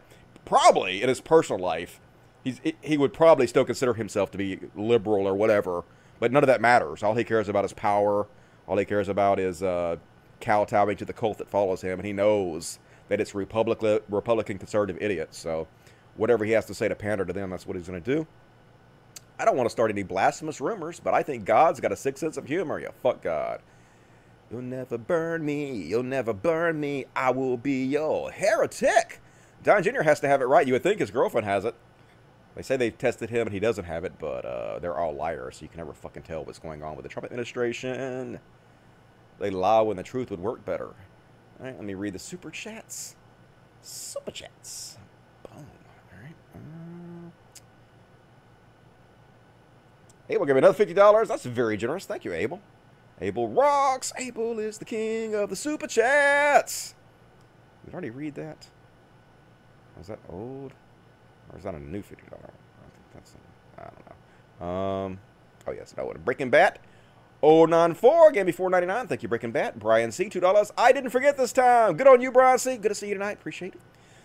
[0.45, 1.99] probably in his personal life,
[2.43, 5.83] he's he would probably still consider himself to be liberal or whatever,
[6.19, 7.03] but none of that matters.
[7.03, 8.27] All he cares about is power.
[8.67, 9.97] All he cares about is uh,
[10.41, 15.01] kowtowing to the cult that follows him, and he knows that it's Republican Republican conservative
[15.01, 15.38] idiots.
[15.38, 15.67] So,
[16.15, 18.27] whatever he has to say to pander to them, that's what he's going to do.
[19.39, 22.17] I don't want to start any blasphemous rumors, but I think God's got a sick
[22.17, 22.79] sense of humor.
[22.79, 23.62] You fuck God.
[24.51, 25.71] You'll never burn me.
[25.71, 27.05] You'll never burn me.
[27.15, 29.21] I will be your heretic.
[29.63, 30.01] Don Jr.
[30.01, 30.65] has to have it right.
[30.65, 31.75] You would think his girlfriend has it.
[32.55, 35.57] They say they've tested him and he doesn't have it, but uh, they're all liars,
[35.57, 38.39] so you can never fucking tell what's going on with the Trump administration.
[39.39, 40.88] They lie when the truth would work better.
[40.88, 43.15] All right, let me read the super chats.
[43.81, 44.97] Super chats.
[45.43, 45.65] Boom.
[45.65, 46.35] All right.
[46.55, 47.29] Uh,
[50.29, 51.27] Abel give me another $50.
[51.27, 52.05] That's very generous.
[52.05, 52.59] Thank you, Abel.
[53.21, 54.13] Abel rocks.
[54.17, 56.95] Abel is the king of the super chats.
[57.86, 58.67] Did I already read that?
[59.97, 60.73] Was that old?
[61.51, 62.03] Or is that a new $50?
[62.03, 62.21] I think
[63.13, 63.36] that's,
[63.77, 64.05] I don't
[64.62, 64.65] know.
[64.65, 65.19] Um,
[65.67, 66.17] oh, yes, that one.
[66.23, 66.79] Breaking Bat.
[67.41, 69.08] 094 gave me 4.99.
[69.08, 69.79] Thank you, Breaking Bat.
[69.79, 70.71] Brian C, $2.
[70.77, 71.95] I didn't forget this time.
[71.95, 72.77] Good on you, Brian C.
[72.77, 73.34] Good to see you tonight.
[73.39, 73.82] Appreciate it.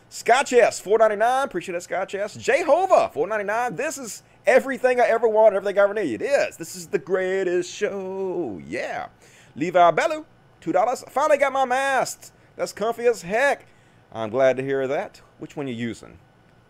[0.08, 1.44] Scotch S, 4.99.
[1.44, 2.34] Appreciate that, Scotch S.
[2.34, 3.76] Jehovah, 4.99.
[3.76, 6.22] This is everything I ever want, everything I ever need.
[6.22, 6.56] It is.
[6.56, 8.60] This is the greatest show.
[8.66, 9.08] Yeah.
[9.56, 10.24] Levi Bellu,
[10.60, 11.10] $2.
[11.10, 12.32] Finally got my mask.
[12.56, 13.66] That's comfy as heck.
[14.12, 15.20] I'm glad to hear that.
[15.38, 16.18] Which one you using?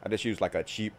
[0.02, 0.94] I just use like a cheap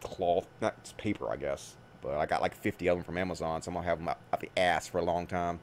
[0.00, 1.76] cloth, not paper, I guess.
[2.00, 4.40] But I got like 50 of them from Amazon, so I'm gonna have them out
[4.40, 5.58] the ass for a long time.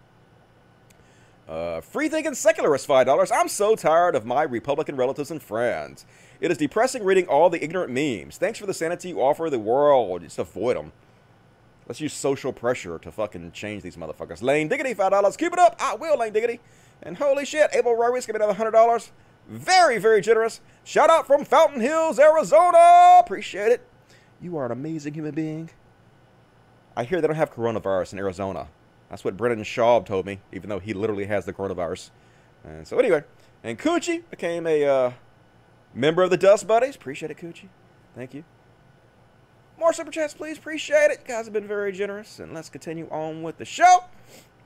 [1.48, 3.32] Uh, free thinking secularist $5.
[3.32, 6.06] I'm so tired of my Republican relatives and friends.
[6.42, 8.38] It is depressing reading all the ignorant memes.
[8.38, 10.24] Thanks for the sanity you offer the world.
[10.24, 10.92] Just avoid them.
[11.88, 14.42] Let's use social pressure to fucking change these motherfuckers.
[14.42, 15.38] Lane Diggity, $5.
[15.38, 15.76] Keep it up.
[15.80, 16.60] I will, Lane Diggity.
[17.04, 19.12] And holy shit, Abel Rowis, give me another $100.
[19.48, 20.62] Very, very generous.
[20.84, 23.20] Shout out from Fountain Hills, Arizona.
[23.20, 23.88] Appreciate it.
[24.42, 25.70] You are an amazing human being.
[26.98, 28.68] I hear they don't have coronavirus in Arizona.
[29.10, 32.10] That's what Brendan Schaub told me, even though he literally has the coronavirus.
[32.64, 33.24] And so anyway,
[33.64, 35.12] and Coochie became a uh,
[35.94, 36.96] member of the Dust Buddies.
[36.96, 37.70] Appreciate it, Coochie.
[38.16, 38.44] Thank you.
[39.78, 40.58] More super chats, please.
[40.58, 41.20] Appreciate it.
[41.22, 42.40] You guys have been very generous.
[42.40, 44.06] And let's continue on with the show.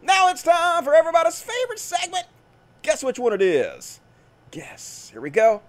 [0.02, 2.26] Now it's time for everybody's favorite segment.
[2.82, 4.00] Guess which one it is?
[4.52, 5.10] Guess.
[5.12, 5.62] Here we go.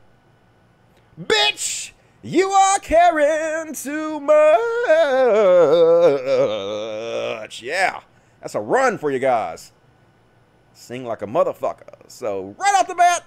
[1.20, 1.90] Bitch,
[2.22, 4.37] you are caring too much.
[7.62, 8.00] Yeah,
[8.40, 9.72] that's a run for you guys.
[10.72, 12.09] Sing like a motherfucker.
[12.09, 13.24] So, right off the bat,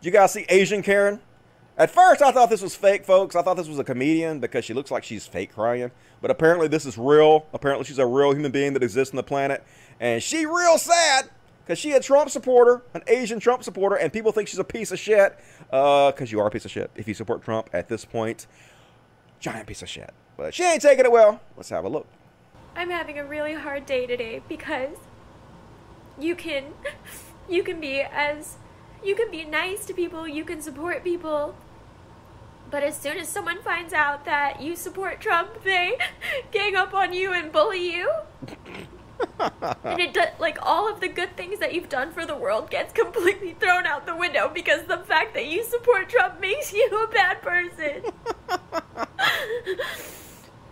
[0.00, 1.20] you guys see Asian Karen?
[1.78, 3.36] At first, I thought this was fake, folks.
[3.36, 5.90] I thought this was a comedian because she looks like she's fake crying.
[6.22, 7.46] But apparently, this is real.
[7.52, 9.62] Apparently, she's a real human being that exists on the planet.
[10.00, 11.28] And she real sad
[11.64, 14.90] because she a Trump supporter, an Asian Trump supporter, and people think she's a piece
[14.90, 15.36] of shit.
[15.70, 18.06] Uh, Because uh, you are a piece of shit if you support Trump at this
[18.06, 18.46] point.
[19.40, 20.14] Giant piece of shit.
[20.38, 21.40] But she ain't taking it well.
[21.56, 22.06] Let's have a look.
[22.76, 24.98] I'm having a really hard day today because
[26.20, 26.74] you can
[27.48, 28.58] you can be as
[29.02, 31.54] you can be nice to people, you can support people.
[32.70, 35.96] But as soon as someone finds out that you support Trump, they
[36.52, 38.12] gang up on you and bully you.
[39.38, 42.70] and it does, like all of the good things that you've done for the world
[42.70, 46.86] gets completely thrown out the window because the fact that you support Trump makes you
[47.02, 48.02] a bad person.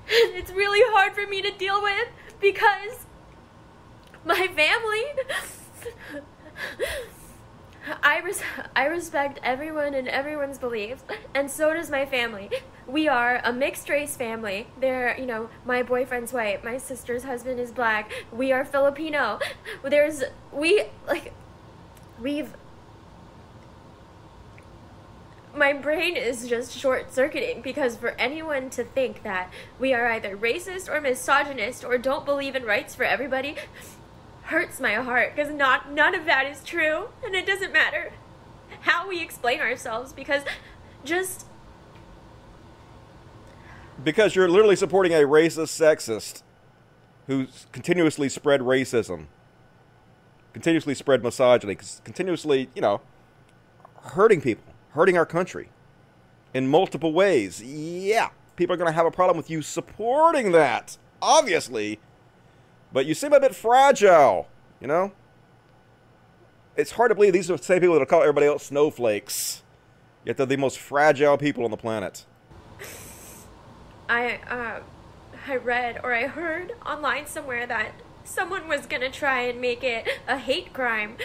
[0.09, 2.09] It's really hard for me to deal with
[2.41, 3.07] because
[4.25, 5.05] my family
[8.03, 8.43] I res-
[8.75, 12.51] I respect everyone and everyone's beliefs and so does my family.
[12.87, 14.69] we are a mixed race family.
[14.81, 18.11] There, you know, my boyfriend's white, my sister's husband is black.
[18.33, 19.39] We are Filipino.
[19.83, 21.33] There's we like
[22.21, 22.55] we've
[25.57, 30.37] my brain is just short circuiting because for anyone to think that we are either
[30.37, 33.57] racist or misogynist or don't believe in rights for everybody
[34.45, 38.13] hurts my heart because not none of that is true and it doesn't matter
[38.81, 40.43] how we explain ourselves because
[41.05, 41.47] just
[44.03, 46.43] Because you're literally supporting a racist sexist
[47.27, 49.27] who's continuously spread racism,
[50.53, 53.01] continuously spread misogyny, continuously, you know,
[54.03, 55.69] hurting people, hurting our country
[56.55, 57.63] in multiple ways.
[57.63, 61.99] Yeah, people are going to have a problem with you supporting that, obviously.
[62.93, 64.49] But you seem a bit fragile,
[64.81, 65.13] you know?
[66.77, 69.63] It's hard to believe these are the same people that call everybody else snowflakes.
[70.25, 72.25] Yet they're the most fragile people on the planet.
[74.09, 74.81] I uh,
[75.47, 77.93] I read or I heard online somewhere that
[78.25, 81.17] someone was gonna try and make it a hate crime,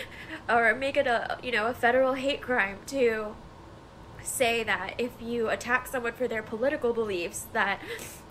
[0.48, 3.36] or make it a you know a federal hate crime to
[4.24, 7.80] say that if you attack someone for their political beliefs that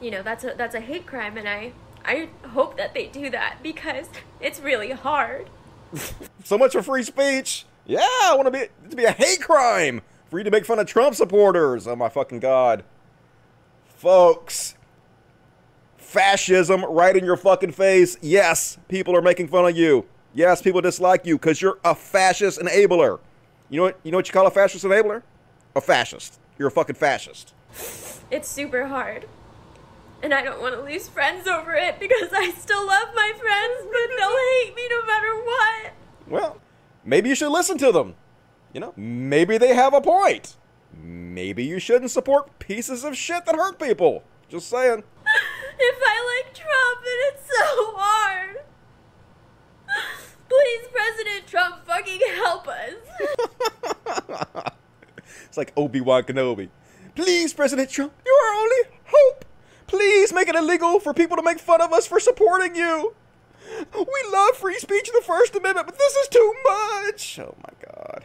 [0.01, 1.73] you know that's a that's a hate crime and I
[2.05, 4.09] I hope that they do that because
[4.41, 5.51] it's really hard.
[6.45, 7.67] so much for free speech.
[7.87, 10.79] Yeah, I want to be to be a hate crime for you to make fun
[10.79, 11.87] of Trump supporters.
[11.87, 12.85] Oh my fucking god.
[13.97, 14.77] Folks,
[15.97, 18.17] fascism right in your fucking face.
[18.21, 20.07] Yes, people are making fun of you.
[20.35, 23.19] Yes, people dislike you because you're a fascist enabler.
[23.71, 24.01] You know what?
[24.03, 25.23] You know what you call a fascist enabler?
[25.79, 26.41] A fascist.
[26.59, 27.55] You're a fucking fascist.
[28.33, 29.29] It's super hard.
[30.25, 33.85] And I don't want to lose friends over it because I still love my friends,
[33.85, 34.29] but they'll
[34.65, 35.93] hate me no matter what.
[36.27, 36.61] Well,
[37.05, 38.17] maybe you should listen to them.
[38.73, 40.57] You know, maybe they have a point.
[40.93, 44.25] Maybe you shouldn't support pieces of shit that hurt people.
[44.49, 45.05] Just saying.
[45.81, 48.57] If I like Trump, and it's so hard.
[50.49, 52.97] Please, President Trump, fucking help us.
[55.47, 56.69] It's like Obi Wan Kenobi.
[57.15, 59.45] Please, President Trump, you are our only hope.
[59.87, 63.15] Please make it illegal for people to make fun of us for supporting you.
[63.95, 67.39] We love free speech and the First Amendment, but this is too much.
[67.39, 68.25] Oh my god.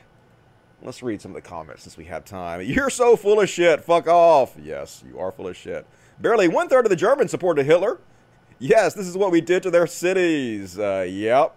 [0.82, 2.62] Let's read some of the comments since we have time.
[2.62, 3.82] You're so full of shit.
[3.82, 4.56] Fuck off.
[4.62, 5.88] Yes, you are full of shit.
[6.20, 8.00] Barely one third of the Germans supported Hitler.
[8.60, 10.78] Yes, this is what we did to their cities.
[10.78, 11.56] Uh, yep.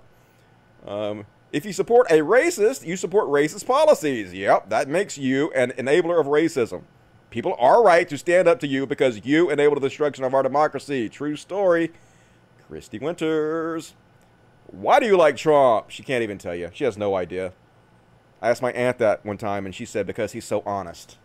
[0.87, 4.35] Um, if you support a racist, you support racist policies.
[4.35, 6.83] Yep, that makes you an enabler of racism.
[7.31, 10.43] People are right to stand up to you because you enable the destruction of our
[10.43, 11.09] democracy.
[11.09, 11.93] True story.
[12.69, 13.95] Christy Winters.
[14.67, 15.89] Why do you like Trump?
[15.89, 16.69] She can't even tell you.
[16.75, 17.55] She has no idea.
[18.43, 21.17] I asked my aunt that one time, and she said because he's so honest.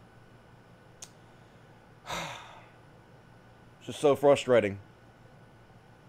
[2.09, 4.79] it's just so frustrating.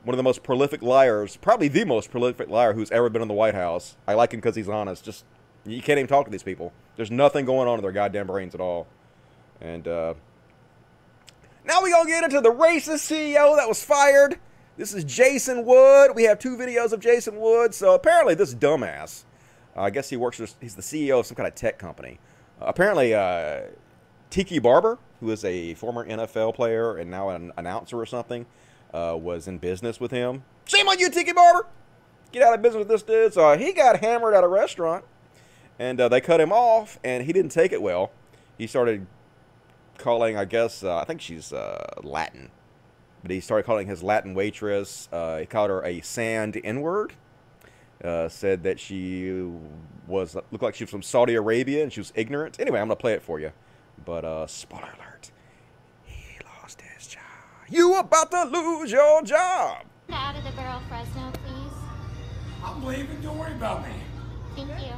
[0.04, 3.28] One of the most prolific liars, probably the most prolific liar who's ever been in
[3.28, 3.96] the White House.
[4.06, 5.04] I like him because he's honest.
[5.04, 5.24] Just
[5.64, 6.72] you can't even talk to these people.
[6.96, 8.88] There's nothing going on in their goddamn brains at all.
[9.60, 10.14] And uh,
[11.64, 14.40] now we gonna get into the racist CEO that was fired.
[14.76, 16.12] This is Jason Wood.
[16.14, 17.74] We have two videos of Jason Wood.
[17.74, 19.24] So apparently this dumbass
[19.76, 20.38] uh, I guess he works.
[20.38, 22.18] For, he's the CEO of some kind of tech company.
[22.60, 23.62] Uh, apparently, uh,
[24.30, 28.46] Tiki Barber, who is a former NFL player and now an announcer or something,
[28.92, 30.44] uh, was in business with him.
[30.66, 31.66] Shame on you, Tiki Barber!
[32.30, 33.34] Get out of business with this dude.
[33.34, 35.04] So he got hammered at a restaurant,
[35.78, 38.10] and uh, they cut him off, and he didn't take it well.
[38.56, 39.06] He started
[39.98, 41.52] calling, I guess, uh, I think she's
[42.02, 42.50] Latin,
[43.22, 45.08] but he started calling his Latin waitress.
[45.10, 47.14] he called her a sand N-word
[48.04, 49.32] uh, said that she
[50.06, 52.58] was looked like she was from Saudi Arabia and she was ignorant.
[52.58, 53.52] Anyway, I'm gonna play it for you.
[54.04, 55.30] But uh, spoiler alert:
[56.04, 57.22] he lost his job.
[57.72, 59.86] You about to lose your job.
[60.10, 61.72] Out of the girl Fresno, please.
[62.62, 63.18] I'm leaving.
[63.22, 63.94] Don't worry about me.
[64.54, 64.92] Thank you.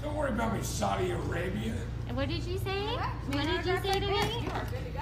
[0.00, 1.74] Don't worry about me, Saudi Arabia.
[2.14, 2.84] What did you say?
[3.32, 4.48] What did you say to me?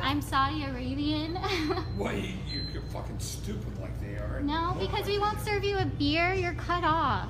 [0.00, 1.34] I'm Saudi Arabian.
[1.98, 4.40] well, you, you're fucking stupid like they are.
[4.40, 6.32] No, because we won't serve you a beer.
[6.32, 7.28] You're cut off.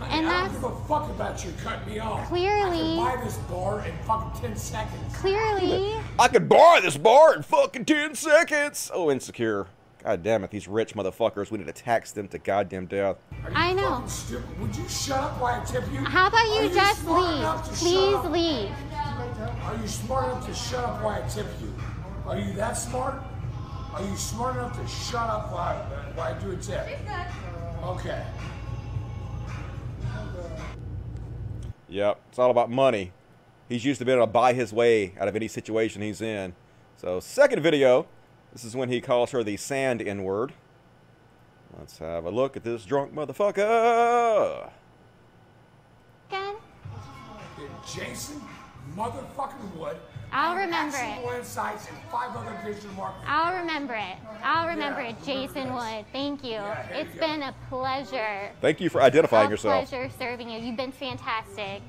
[0.00, 2.26] Honey, and I don't give a fuck about you cutting me off.
[2.28, 2.98] Clearly.
[2.98, 5.16] I can buy this bar in fucking 10 seconds.
[5.16, 5.94] Clearly.
[6.18, 8.90] I could buy this bar in fucking 10 seconds.
[8.94, 9.66] Oh, insecure.
[10.02, 11.50] God damn it, these rich motherfuckers.
[11.50, 13.18] We need to tax them to goddamn death.
[13.54, 14.02] I know.
[14.60, 15.98] Would you shut up while I tip you?
[15.98, 17.44] How about you, you just leave?
[17.76, 18.70] Please leave.
[19.62, 21.74] Are you smart enough to shut up while I tip you?
[22.26, 23.22] Are you that smart?
[23.92, 25.74] Are you smart enough to shut up while I,
[26.14, 26.88] while I do a tip?
[27.84, 28.24] Okay.
[31.90, 33.12] Yep, it's all about money.
[33.68, 36.54] He's used to being able to buy his way out of any situation he's in.
[36.96, 38.06] So, second video,
[38.52, 40.52] this is when he calls her the sand N word.
[41.76, 44.70] Let's have a look at this drunk motherfucker.
[46.28, 46.56] Again?
[47.92, 48.40] Jason
[48.96, 49.96] motherfucking Wood.
[50.32, 51.38] I'll remember it.
[51.38, 53.26] insights and five other digital marketers.
[53.28, 54.16] I'll remember it.
[54.44, 55.08] I'll remember Yeah.
[55.10, 56.04] it, Jason Wood.
[56.12, 56.52] Thank you.
[56.52, 57.26] Yeah, there It's you go.
[57.26, 58.50] been a pleasure.
[58.60, 59.88] Thank you for identifying a yourself.
[59.88, 60.60] pleasure serving you.
[60.60, 61.82] You've been fantastic.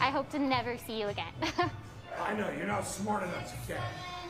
[0.00, 1.32] I hope to never see you again.
[2.20, 3.80] I know you're not smart enough to get.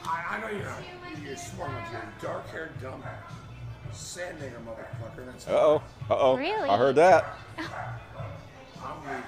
[0.06, 0.82] I, I know you're not.
[1.24, 1.92] You're smart enough.
[1.92, 3.94] You're a dark-haired dumbass.
[3.94, 5.24] sand nigger motherfucker.
[5.26, 5.82] That's Uh oh.
[6.10, 6.36] Uh oh.
[6.36, 6.68] Really?
[6.68, 7.38] I heard that.
[7.58, 9.22] I'm leaving.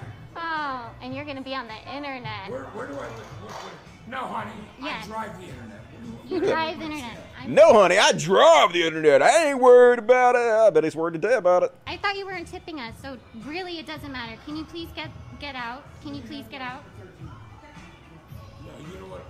[1.06, 2.50] And you're gonna be on the internet.
[2.50, 3.10] Where, where do I live?
[3.10, 3.72] Where, where?
[4.08, 4.50] No, honey.
[4.80, 5.00] Yeah.
[5.02, 5.80] I drive the internet.
[6.28, 7.16] You drive the internet.
[7.40, 9.22] I'm, No, honey, I drive the internet.
[9.22, 10.40] I ain't worried about it.
[10.40, 11.72] I bet he's worried today about it.
[11.86, 14.36] I thought you weren't tipping us, so really it doesn't matter.
[14.44, 15.84] Can you please get get out?
[16.02, 16.82] Can you please get out?
[17.22, 19.24] No, you know what?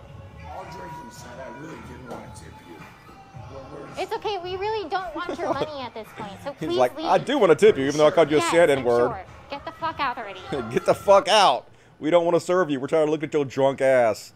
[0.57, 4.03] All joking aside, I really didn't want to tip you.
[4.03, 4.39] It's okay.
[4.43, 6.33] We really don't want your money at this point.
[6.43, 7.07] So please He's like, leave.
[7.07, 8.79] I do want to tip you, even though I called you a Yes, sand I'm
[8.79, 9.09] N word.
[9.11, 9.25] sure.
[9.51, 10.41] Get the fuck out already.
[10.73, 11.69] Get the fuck out.
[11.99, 12.81] We don't want to serve you.
[12.81, 14.33] We're trying to look at your drunk ass.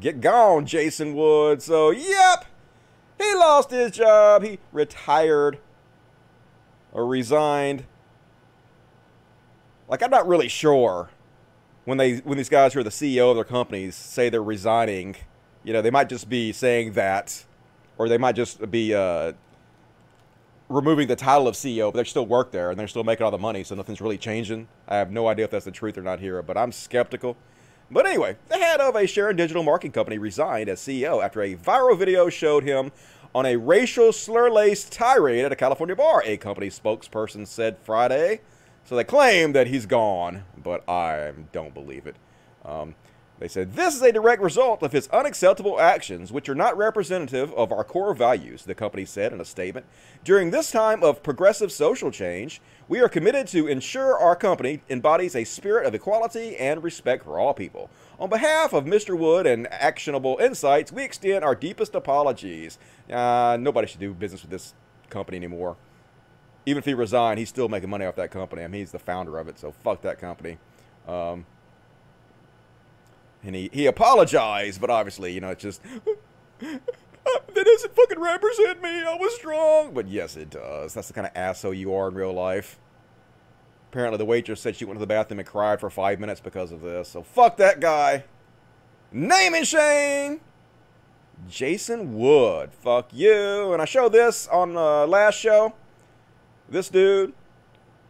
[0.00, 1.62] Get gone, Jason Wood.
[1.62, 2.46] So, yep.
[3.18, 4.42] He lost his job.
[4.42, 5.58] He retired
[6.92, 7.84] or resigned.
[9.88, 11.10] Like I'm not really sure
[11.84, 15.16] when they when these guys who are the CEO of their companies say they're resigning.
[15.62, 17.44] You know, they might just be saying that,
[17.98, 19.32] or they might just be uh,
[20.74, 23.30] removing the title of CEO, but they still work there and they're still making all
[23.30, 24.68] the money, so nothing's really changing.
[24.88, 27.36] I have no idea if that's the truth or not here, but I'm skeptical.
[27.90, 31.54] But anyway, the head of a Sharon digital marketing company resigned as CEO after a
[31.54, 32.90] viral video showed him
[33.34, 38.40] on a racial slur-laced tirade at a California bar, a company spokesperson said Friday.
[38.84, 42.16] So they claim that he's gone, but I don't believe it.
[42.64, 42.94] Um,
[43.40, 47.52] they said this is a direct result of his unacceptable actions, which are not representative
[47.54, 49.86] of our core values, the company said in a statement.
[50.22, 55.34] During this time of progressive social change, we are committed to ensure our company embodies
[55.34, 57.90] a spirit of equality and respect for all people.
[58.20, 59.18] On behalf of Mr.
[59.18, 62.78] Wood and Actionable Insights, we extend our deepest apologies.
[63.10, 64.74] Uh, nobody should do business with this
[65.10, 65.76] company anymore.
[66.66, 68.62] Even if he resigned, he's still making money off that company.
[68.62, 70.58] I mean, he's the founder of it, so fuck that company.
[71.06, 71.44] Um,
[73.44, 75.82] and he, he apologized, but obviously, you know, it's just
[76.60, 79.04] that doesn't fucking represent me.
[79.04, 80.94] I was strong, but yes, it does.
[80.94, 82.78] That's the kind of asshole you are in real life.
[83.90, 86.72] Apparently, the waitress said she went to the bathroom and cried for five minutes because
[86.72, 87.08] of this.
[87.08, 88.24] So fuck that guy.
[89.12, 90.40] Name and shame.
[91.48, 92.72] Jason Wood.
[92.72, 93.72] Fuck you.
[93.72, 95.74] And I showed this on uh, last show.
[96.68, 97.34] This dude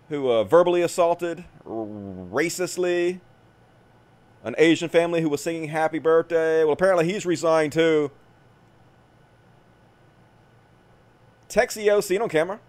[0.09, 3.21] who uh, verbally assaulted racistly
[4.45, 6.63] an Asian family who was singing happy birthday.
[6.63, 8.13] Well, apparently he's resigned too.
[11.49, 12.61] Texio seen on camera.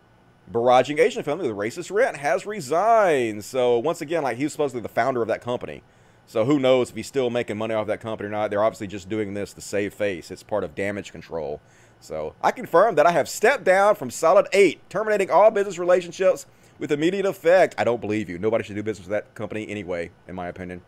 [0.52, 3.44] Barraging Asian family with racist rent has resigned.
[3.44, 5.84] So once again, like he was supposedly the founder of that company.
[6.28, 8.50] So who knows if he's still making money off that company or not?
[8.50, 10.32] They're obviously just doing this to save face.
[10.32, 11.62] It's part of damage control.
[12.00, 16.46] So I confirm that I have stepped down from solid eight, terminating all business relationships
[16.80, 17.76] with immediate effect.
[17.78, 18.38] I don't believe you.
[18.38, 20.82] Nobody should do business with that company anyway, in my opinion.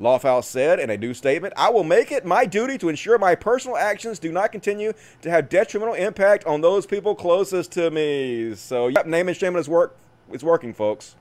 [0.00, 3.34] Lofthouse said in a new statement, I will make it my duty to ensure my
[3.34, 8.54] personal actions do not continue to have detrimental impact on those people closest to me.
[8.54, 9.96] So, yep, name and shame is work
[10.32, 11.16] is working, folks.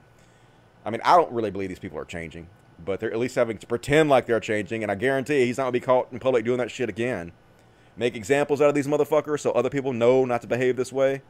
[0.85, 2.47] I mean, I don't really believe these people are changing,
[2.83, 5.63] but they're at least having to pretend like they're changing, and I guarantee he's not
[5.63, 7.33] gonna be caught in public doing that shit again.
[7.97, 11.21] Make examples out of these motherfuckers so other people know not to behave this way.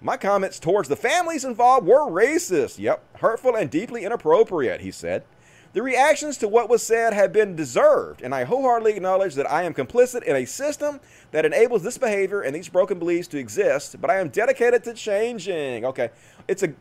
[0.00, 2.78] My comments towards the families involved were racist.
[2.78, 5.24] Yep, hurtful and deeply inappropriate, he said.
[5.72, 9.62] The reactions to what was said have been deserved, and I wholeheartedly acknowledge that I
[9.62, 13.98] am complicit in a system that enables this behavior and these broken beliefs to exist,
[13.98, 15.86] but I am dedicated to changing.
[15.86, 16.10] Okay,
[16.46, 16.74] it's a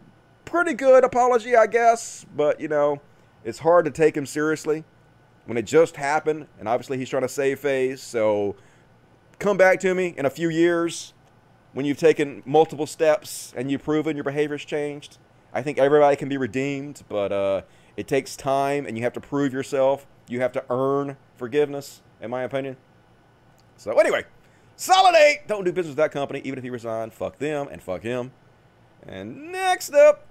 [0.43, 2.99] pretty good apology, I guess, but you know,
[3.45, 4.84] it's hard to take him seriously
[5.45, 8.57] when it just happened, and obviously he's trying to save face, so
[9.39, 11.13] come back to me in a few years
[11.72, 15.18] when you've taken multiple steps and you've proven your behavior's changed.
[15.53, 17.61] I think everybody can be redeemed, but uh,
[18.02, 20.08] it takes time and you have to prove yourself.
[20.28, 22.78] You have to earn forgiveness, in my opinion.
[23.78, 24.26] So, anyway,
[24.76, 25.41] solid eight.
[25.47, 27.14] Don't do business with that company, even if he resigned.
[27.14, 28.32] Fuck them and fuck him.
[29.06, 30.26] And next up,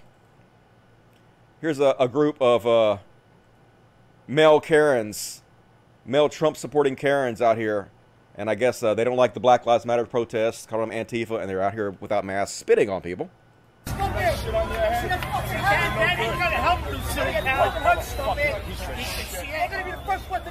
[1.60, 2.96] here's a, a group of uh,
[4.26, 5.42] male Karens,
[6.04, 7.92] male Trump supporting Karens out here.
[8.34, 11.40] And I guess uh, they don't like the Black Lives Matter protests, call them Antifa,
[11.40, 13.30] and they're out here without masks spitting on people.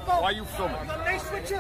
[0.06, 0.76] Why are you filming?
[0.78, 1.60] I'm nice with you.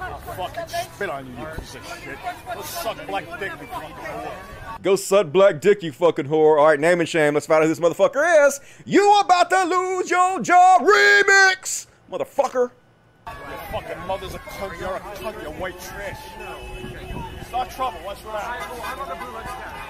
[0.00, 2.18] I'll fucking spit on you, you piece of shit.
[2.54, 4.82] Go suck black dick, you fucking whore.
[4.82, 6.58] Go suck black dick, you fucking whore.
[6.58, 7.34] All right, name and shame.
[7.34, 8.60] Let's find out who this motherfucker is.
[8.84, 12.70] You about to lose your job remix, motherfucker.
[13.26, 16.18] Your fucking mother's a cunt, you're a cunt, You're white trash.
[17.48, 18.34] Start trouble, what's wrong?
[18.34, 18.58] Yeah.
[18.66, 19.26] Start fucking trouble.
[19.26, 19.87] You pieces of shit.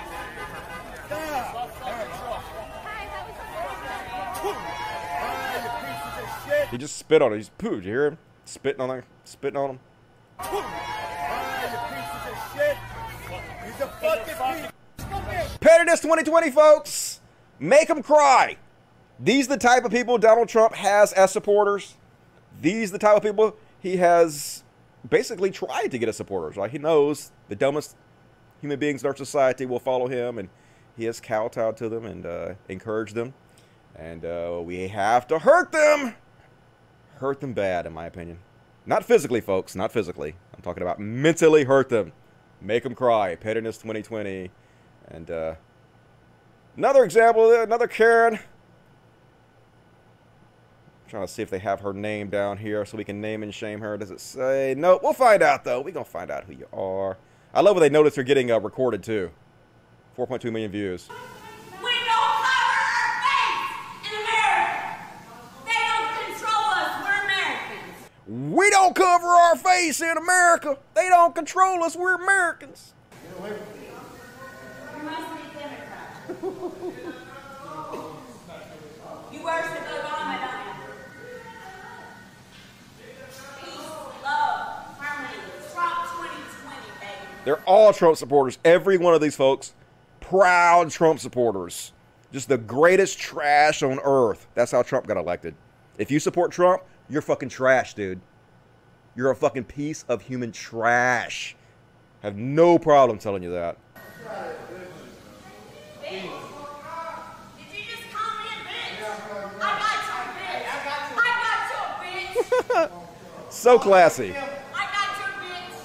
[6.71, 7.37] He just spit on it.
[7.37, 7.77] He's pooed.
[7.77, 8.19] You hear him?
[8.45, 9.03] Spitting on him.
[9.25, 9.81] Spitting on him.
[15.61, 17.21] Pettiness 2020, folks.
[17.59, 18.57] Make them cry.
[19.19, 21.97] These the type of people Donald Trump has as supporters.
[22.61, 24.63] These the type of people he has
[25.09, 26.57] basically tried to get as supporters.
[26.57, 27.97] Like he knows the dumbest
[28.61, 30.49] human beings in our society will follow him, and
[30.99, 33.33] he has kowtowed to them and uh, encouraged them.
[33.95, 36.15] And uh, we have to hurt them.
[37.19, 38.41] Hurt them bad, in my opinion.
[38.85, 39.77] Not physically, folks.
[39.77, 40.35] Not physically.
[40.55, 42.13] I'm talking about mentally hurt them.
[42.61, 43.37] Make them cry.
[43.37, 44.51] Pettiness 2020.
[45.09, 45.55] And uh,
[46.77, 48.41] another example, another Karen.
[51.09, 53.55] trying to see if they have her name down here so we can name and
[53.55, 53.97] shame her.
[53.97, 54.75] Does it say?
[54.77, 55.81] No, we'll find out though.
[55.81, 57.19] We're going to find out who you are.
[57.55, 59.31] I love when they notice they're getting uh, recorded too.
[60.19, 61.09] 4.2 million views.
[61.81, 62.17] We don't
[62.57, 64.99] cover our face in America.
[65.65, 66.91] They don't control us.
[67.05, 68.53] We're Americans.
[68.53, 70.79] We don't cover our face in America.
[70.95, 71.95] They don't control us.
[71.95, 72.95] We're Americans.
[73.23, 73.45] You
[75.05, 76.11] must be Democrat.
[79.33, 80.91] you worship Obama, don't you?
[83.61, 83.87] Peace,
[84.25, 85.39] love, harmony.
[85.73, 87.15] Trump 2020, baby.
[87.45, 88.59] They're all Trump supporters.
[88.65, 89.75] Every one of these folks,
[90.29, 91.93] proud Trump supporters.
[92.33, 94.47] Just the greatest trash on earth.
[94.55, 95.55] That's how Trump got elected.
[95.97, 98.21] If you support Trump, you're fucking trash, dude.
[99.17, 101.57] You're a fucking piece of human trash.
[102.23, 103.79] Have no problem telling you that.
[106.03, 106.23] Bitch.
[107.57, 109.01] Did you just call me a bitch?
[109.61, 110.65] I got you, bitch.
[110.65, 111.01] I got
[112.75, 112.91] you, bitch.
[113.51, 114.31] So classy.
[114.31, 115.79] I got your bitch.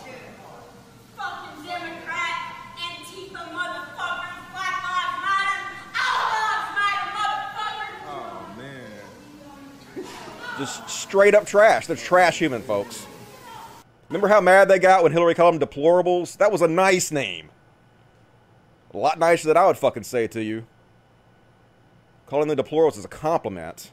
[1.17, 2.37] Fucking Democrat,
[2.77, 5.59] Antifa motherfuckers, Black Lives Matter,
[5.99, 7.99] all lives matter, motherfuckers.
[10.57, 11.87] Just straight up trash.
[11.87, 13.07] They're trash human folks.
[14.09, 16.37] Remember how mad they got when Hillary called them deplorables?
[16.37, 17.49] That was a nice name.
[18.93, 20.65] A lot nicer than I would fucking say to you.
[22.27, 23.91] Calling them deplorables is a compliment.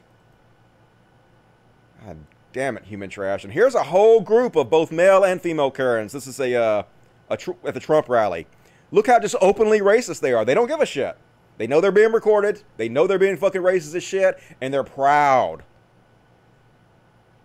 [2.04, 2.18] God
[2.52, 3.44] damn it, human trash.
[3.44, 6.12] And here's a whole group of both male and female Karens.
[6.12, 6.82] This is a, uh,
[7.30, 8.46] a tr- at the Trump rally.
[8.90, 10.44] Look how just openly racist they are.
[10.44, 11.16] They don't give a shit.
[11.58, 12.62] They know they're being recorded.
[12.76, 15.62] They know they're being fucking racist as shit, and they're proud.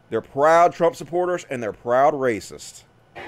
[0.10, 2.84] They're proud Trump supporters, and they're proud racists.
[3.16, 3.26] Check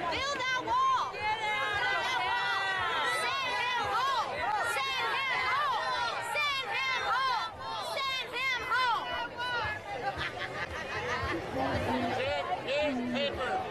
[12.63, 13.61] his paper!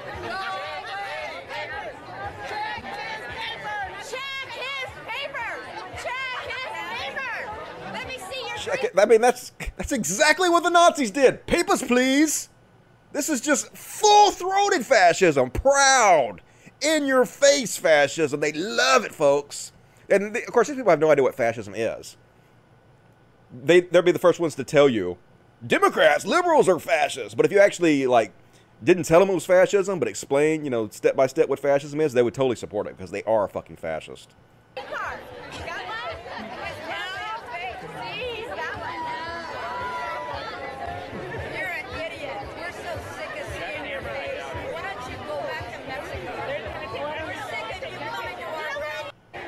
[2.48, 2.84] Check
[4.52, 5.50] his paper!
[6.02, 7.34] Check his paper!
[7.92, 8.58] Let me see your paper!
[8.58, 8.92] Check it.
[8.98, 11.46] I mean, that's that's exactly what the Nazis did.
[11.46, 12.48] Papers, please.
[13.16, 15.48] This is just full-throated fascism.
[15.48, 16.42] Proud,
[16.82, 18.40] in-your-face fascism.
[18.40, 19.72] They love it, folks.
[20.10, 22.18] And of course, these people have no idea what fascism is.
[23.64, 25.16] They they'll be the first ones to tell you,
[25.66, 27.34] Democrats, liberals are fascists.
[27.34, 28.32] But if you actually like
[28.84, 32.02] didn't tell them it was fascism, but explain, you know, step by step what fascism
[32.02, 34.34] is, they would totally support it because they are fucking fascist.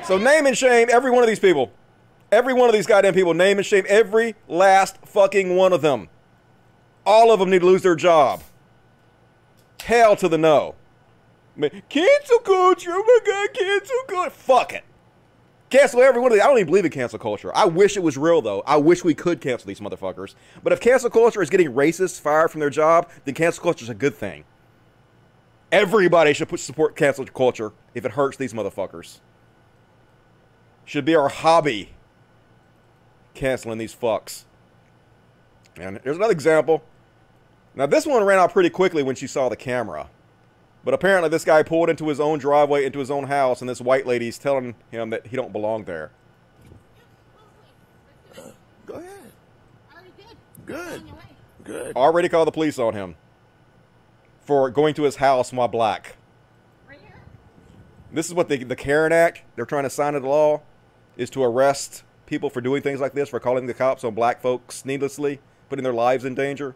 [0.09, 1.71] So name and shame every one of these people.
[2.31, 3.35] Every one of these goddamn people.
[3.35, 6.09] Name and shame every last fucking one of them.
[7.05, 8.41] All of them need to lose their job.
[9.83, 10.73] Hell to the no.
[11.55, 12.89] I mean, Cancel culture.
[12.91, 14.31] Oh my god, cancel culture.
[14.31, 14.83] Fuck it.
[15.69, 16.43] Cancel every one of these.
[16.43, 17.55] I don't even believe in cancel culture.
[17.55, 18.63] I wish it was real though.
[18.65, 20.33] I wish we could cancel these motherfuckers.
[20.63, 23.89] But if cancel culture is getting racists fired from their job, then cancel culture is
[23.89, 24.43] a good thing.
[25.71, 29.19] Everybody should support cancel culture if it hurts these motherfuckers.
[30.89, 31.91] Should be our hobby.
[33.35, 34.45] Canceling these fucks.
[35.79, 36.83] And here's another example.
[37.75, 40.09] Now this one ran out pretty quickly when she saw the camera.
[40.83, 43.79] But apparently this guy pulled into his own driveway, into his own house, and this
[43.79, 46.09] white lady's telling him that he don't belong there.
[48.87, 49.31] Go ahead.
[50.65, 51.03] Good.
[51.65, 51.95] Good.
[51.95, 53.15] Already called the police on him
[54.41, 56.15] for going to his house while black.
[58.11, 60.63] This is what the the Karen Act they're trying to sign into law
[61.19, 64.41] is to arrest people for doing things like this, for calling the cops on black
[64.41, 66.75] folks needlessly, putting their lives in danger.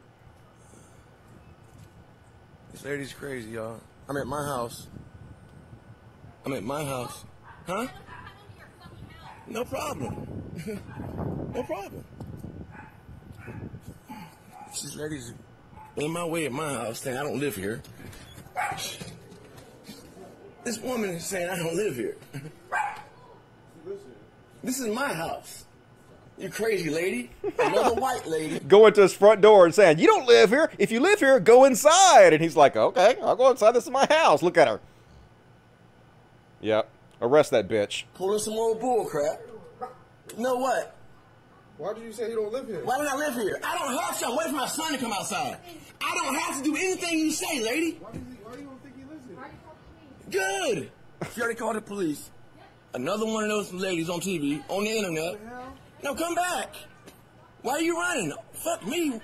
[2.74, 3.80] This lady's crazy, y'all.
[4.10, 4.88] I'm at my house.
[6.46, 7.24] I'm at my house.
[7.66, 7.88] Huh?
[9.48, 10.44] No problem.
[11.54, 12.04] no problem.
[14.68, 15.34] This lady's
[15.96, 17.82] in my way at my house saying I don't live here.
[20.66, 22.18] This woman is saying I don't live here.
[24.64, 25.66] This is my house.
[26.38, 27.30] You crazy lady.
[27.60, 28.60] Another white lady.
[28.68, 30.72] Going to his front door and saying, "You don't live here.
[30.80, 33.72] If you live here, go inside." And he's like, "Okay, I'll go inside.
[33.72, 34.42] This is my house.
[34.42, 34.80] Look at her."
[36.62, 36.90] Yep.
[37.22, 38.04] Arrest that bitch.
[38.16, 39.42] Pulling some old bull crap.
[40.36, 40.96] You know what?
[41.78, 42.84] Why did you say you don't live here?
[42.84, 43.60] Why don't I live here?
[43.64, 44.26] I don't have to.
[44.28, 45.58] I'm waiting for my son to come outside.
[46.02, 47.98] I don't have to do anything you say, lady.
[48.00, 50.72] Why do you, why do you don't think he lives here?
[50.80, 50.92] Good.
[51.34, 52.30] She already called the police.
[52.94, 55.40] Another one of those ladies on TV, on the internet.
[56.04, 56.76] No, come back.
[57.64, 58.34] Why are you running?
[58.54, 59.20] Fuck me.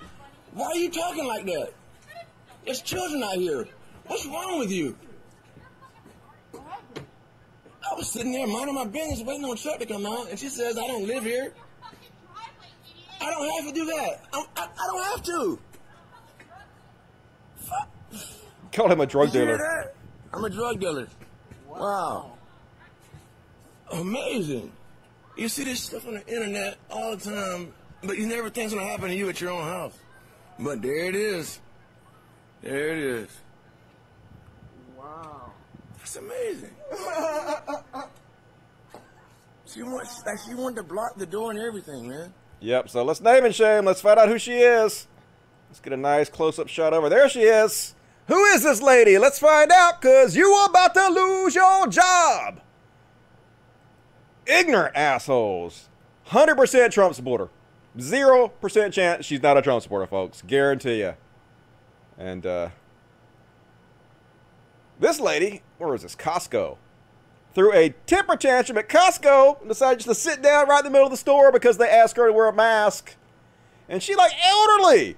[0.54, 1.72] Why are you talking like that?
[2.66, 3.68] There's children out here.
[4.08, 4.96] What's wrong with you?
[6.56, 10.50] I was sitting there minding my business, waiting on Chuck to come out, and she
[10.50, 11.54] says I don't live here.
[13.22, 14.24] I don't have to do that.
[14.34, 15.60] I, I, I don't have to.
[18.72, 19.84] Call him a drug Did you hear dealer.
[19.84, 19.96] that?
[20.34, 21.08] I'm a drug dealer.
[21.68, 22.38] Wow.
[23.92, 24.72] Amazing.
[25.38, 27.74] You see this stuff on the internet all the time,
[28.04, 29.98] but you never think it's gonna happen to you at your own house.
[30.60, 31.60] But there it is.
[32.62, 33.30] There it is.
[34.98, 35.54] Wow.
[35.98, 36.76] That's amazing.
[39.66, 42.34] she wants like she wanted to block the door and everything, man.
[42.60, 42.90] Yep.
[42.90, 43.86] So let's name and shame.
[43.86, 45.08] Let's find out who she is.
[45.70, 47.10] Let's get a nice close-up shot over.
[47.10, 47.96] There she is.
[48.28, 49.18] Who is this lady?
[49.18, 52.62] Let's find out, cause you are about to lose your job.
[54.50, 55.90] Ignorant assholes.
[56.26, 57.50] Hundred percent Trump supporter.
[58.00, 60.42] Zero percent chance she's not a Trump supporter, folks.
[60.42, 61.14] Guarantee you.
[62.18, 62.70] And uh,
[65.00, 66.16] this lady, where is this?
[66.16, 66.78] Costco.
[67.54, 70.92] Threw a temper tantrum at Costco and decided just to sit down right in the
[70.92, 73.16] middle of the store because they asked her to wear a mask.
[73.88, 75.18] And she like elderly.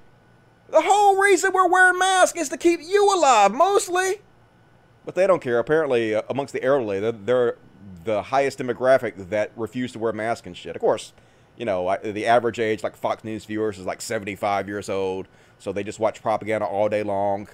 [0.69, 4.21] The whole reason we're wearing masks is to keep you alive, mostly.
[5.05, 5.59] But they don't care.
[5.59, 7.57] Apparently, uh, amongst the elderly, they're, they're
[8.03, 10.75] the highest demographic that refuse to wear masks and shit.
[10.75, 11.13] Of course,
[11.57, 15.27] you know, I- the average age, like Fox News viewers, is like 75 years old.
[15.59, 17.47] So they just watch propaganda all day long.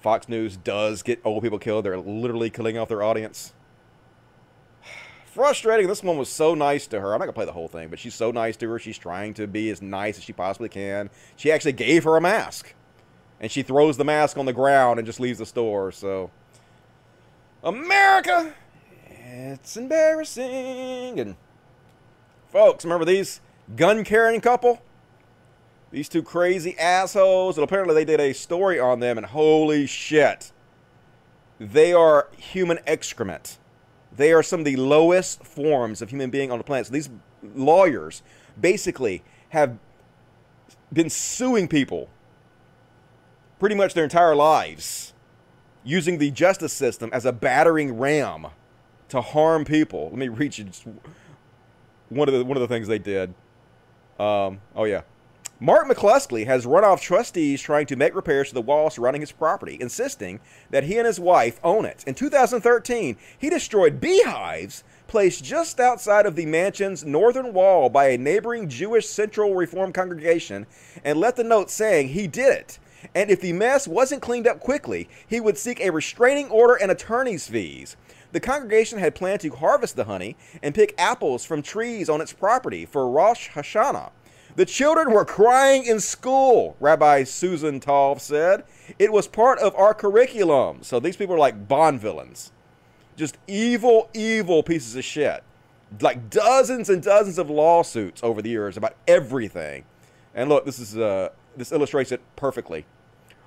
[0.00, 1.84] Fox News does get old people killed.
[1.84, 3.52] They're literally killing off their audience.
[5.26, 5.88] Frustrating.
[5.88, 7.08] This one was so nice to her.
[7.14, 8.78] I'm not going to play the whole thing, but she's so nice to her.
[8.78, 11.10] She's trying to be as nice as she possibly can.
[11.36, 12.74] She actually gave her a mask.
[13.40, 15.90] And she throws the mask on the ground and just leaves the store.
[15.92, 16.30] So,
[17.62, 18.54] America,
[19.38, 21.20] it's embarrassing.
[21.20, 21.36] And,
[22.50, 23.40] folks, remember these
[23.76, 24.82] gun carrying couple?
[25.90, 27.56] These two crazy assholes.
[27.56, 30.52] And apparently they did a story on them, and holy shit.
[31.58, 33.58] They are human excrement.
[34.14, 36.86] They are some of the lowest forms of human being on the planet.
[36.86, 37.10] So these
[37.54, 38.22] lawyers
[38.60, 39.78] basically have
[40.92, 42.08] been suing people
[43.58, 45.12] pretty much their entire lives
[45.84, 48.48] using the justice system as a battering ram
[49.08, 50.10] to harm people.
[50.10, 50.86] Let me read you just
[52.08, 53.34] one of the one of the things they did.
[54.18, 55.02] Um, oh yeah.
[55.60, 59.32] Mark McCloskey has run off trustees trying to make repairs to the wall surrounding his
[59.32, 60.38] property, insisting
[60.70, 62.04] that he and his wife own it.
[62.06, 68.18] In 2013, he destroyed beehives placed just outside of the mansion's northern wall by a
[68.18, 70.66] neighboring Jewish Central Reform congregation
[71.02, 72.78] and left a note saying he did it.
[73.14, 76.90] And if the mess wasn't cleaned up quickly, he would seek a restraining order and
[76.90, 77.96] attorney's fees.
[78.32, 82.32] The congregation had planned to harvest the honey and pick apples from trees on its
[82.32, 84.10] property for Rosh Hashanah.
[84.56, 88.64] The children were crying in school, Rabbi Susan Talve said.
[88.98, 90.82] It was part of our curriculum.
[90.82, 92.52] So these people are like Bond villains.
[93.16, 95.42] Just evil, evil pieces of shit.
[96.00, 99.84] Like dozens and dozens of lawsuits over the years about everything.
[100.34, 102.84] And look, this is uh, this illustrates it perfectly.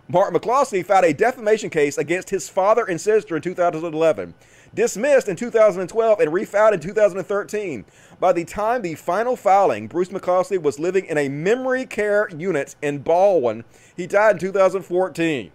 [0.07, 4.33] Mark McCloskey filed a defamation case against his father and sister in 2011,
[4.73, 7.85] dismissed in 2012 and refiled in 2013.
[8.19, 12.75] By the time the final filing, Bruce McCloskey was living in a memory care unit
[12.81, 13.63] in Ballwin.
[13.95, 15.51] He died in 2014.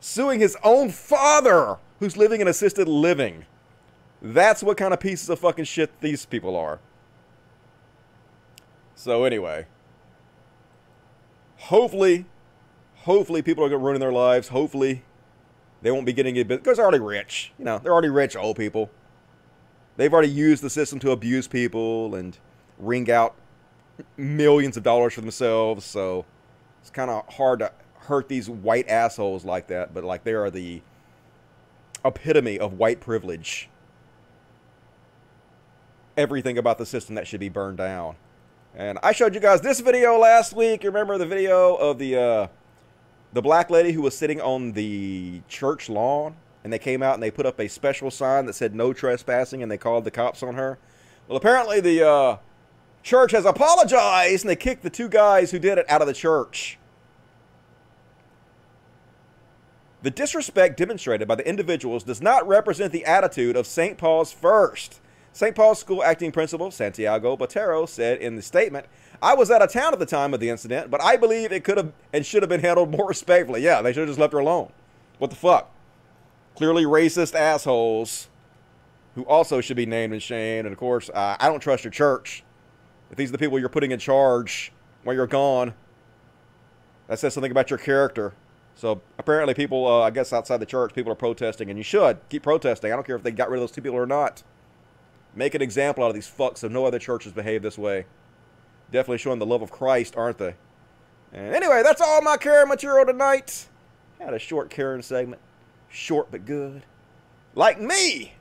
[0.00, 3.46] Suing his own father, who's living in assisted living.
[4.20, 6.80] That's what kind of pieces of fucking shit these people are.
[8.96, 9.66] So, anyway.
[11.58, 12.26] Hopefully,
[12.96, 14.48] hopefully people are going to ruin their lives.
[14.48, 15.04] Hopefully,
[15.82, 17.52] They won't be getting it because they're already rich.
[17.58, 18.90] You know, they're already rich old people.
[19.96, 22.38] They've already used the system to abuse people and
[22.78, 23.34] wring out
[24.16, 25.84] millions of dollars for themselves.
[25.84, 26.24] So
[26.80, 29.92] it's kind of hard to hurt these white assholes like that.
[29.92, 30.82] But like they are the
[32.04, 33.68] epitome of white privilege.
[36.16, 38.16] Everything about the system that should be burned down.
[38.74, 40.84] And I showed you guys this video last week.
[40.84, 42.46] You remember the video of the uh,
[43.32, 47.22] the black lady who was sitting on the church lawn, and they came out and
[47.22, 50.42] they put up a special sign that said "No trespassing," and they called the cops
[50.42, 50.78] on her.
[51.28, 52.36] Well, apparently the uh,
[53.02, 56.14] church has apologized, and they kicked the two guys who did it out of the
[56.14, 56.78] church.
[60.02, 63.96] The disrespect demonstrated by the individuals does not represent the attitude of St.
[63.96, 65.00] Paul's First.
[65.32, 65.54] St.
[65.54, 68.86] Paul's School acting principal Santiago Botero said in the statement,
[69.22, 71.62] I was out of town at the time of the incident, but I believe it
[71.62, 73.62] could have and should have been handled more respectfully.
[73.62, 74.72] Yeah, they should have just left her alone.
[75.18, 75.70] What the fuck?
[76.56, 78.28] Clearly racist assholes
[79.14, 80.66] who also should be named and shamed.
[80.66, 82.42] And of course, uh, I don't trust your church.
[83.10, 84.72] If these are the people you're putting in charge
[85.04, 85.74] while you're gone,
[87.06, 88.32] that says something about your character.
[88.74, 92.18] So apparently, people, uh, I guess outside the church, people are protesting, and you should
[92.30, 92.90] keep protesting.
[92.90, 94.42] I don't care if they got rid of those two people or not.
[95.34, 98.06] Make an example out of these fucks so no other churches behave this way.
[98.92, 100.54] Definitely showing the love of Christ, aren't they?
[101.32, 103.66] And anyway, that's all my Karen material tonight.
[104.20, 105.40] Had a short Karen segment.
[105.88, 106.82] Short but good.
[107.54, 108.34] Like me!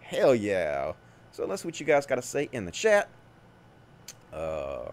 [0.00, 0.92] Hell yeah.
[1.30, 3.10] So let's see what you guys got to say in the chat.
[4.32, 4.90] Uh,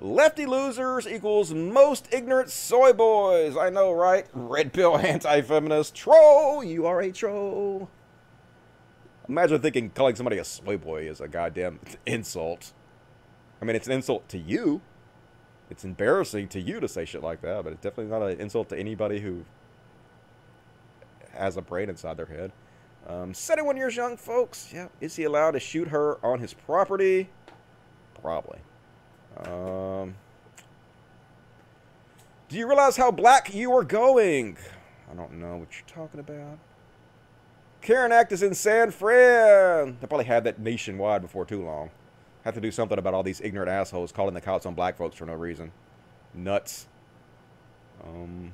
[0.00, 3.56] lefty losers equals most ignorant soy boys.
[3.56, 4.26] I know, right?
[4.32, 6.62] Red pill anti-feminist troll.
[6.62, 7.90] You are a troll.
[9.28, 12.72] Imagine thinking calling somebody a soy boy is a goddamn insult.
[13.64, 14.82] I mean, it's an insult to you.
[15.70, 18.68] It's embarrassing to you to say shit like that, but it's definitely not an insult
[18.68, 19.46] to anybody who
[21.32, 22.52] has a brain inside their head.
[23.08, 24.70] Um, 71 years young, folks.
[24.70, 27.30] Yeah, is he allowed to shoot her on his property?
[28.20, 28.58] Probably.
[29.38, 30.14] Um,
[32.50, 34.58] do you realize how black you are going?
[35.10, 36.58] I don't know what you're talking about.
[37.80, 39.96] Karen Act is in San Fran.
[40.02, 41.88] They probably had that nationwide before too long.
[42.44, 45.16] Have to do something about all these ignorant assholes calling the cops on black folks
[45.16, 45.72] for no reason.
[46.34, 46.86] Nuts.
[48.04, 48.52] Um,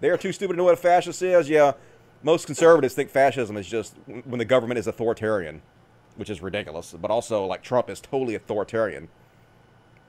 [0.00, 1.48] they are too stupid to know what a fascist is.
[1.48, 1.72] Yeah,
[2.24, 5.62] most conservatives think fascism is just when the government is authoritarian,
[6.16, 6.94] which is ridiculous.
[7.00, 9.08] But also, like Trump is totally authoritarian.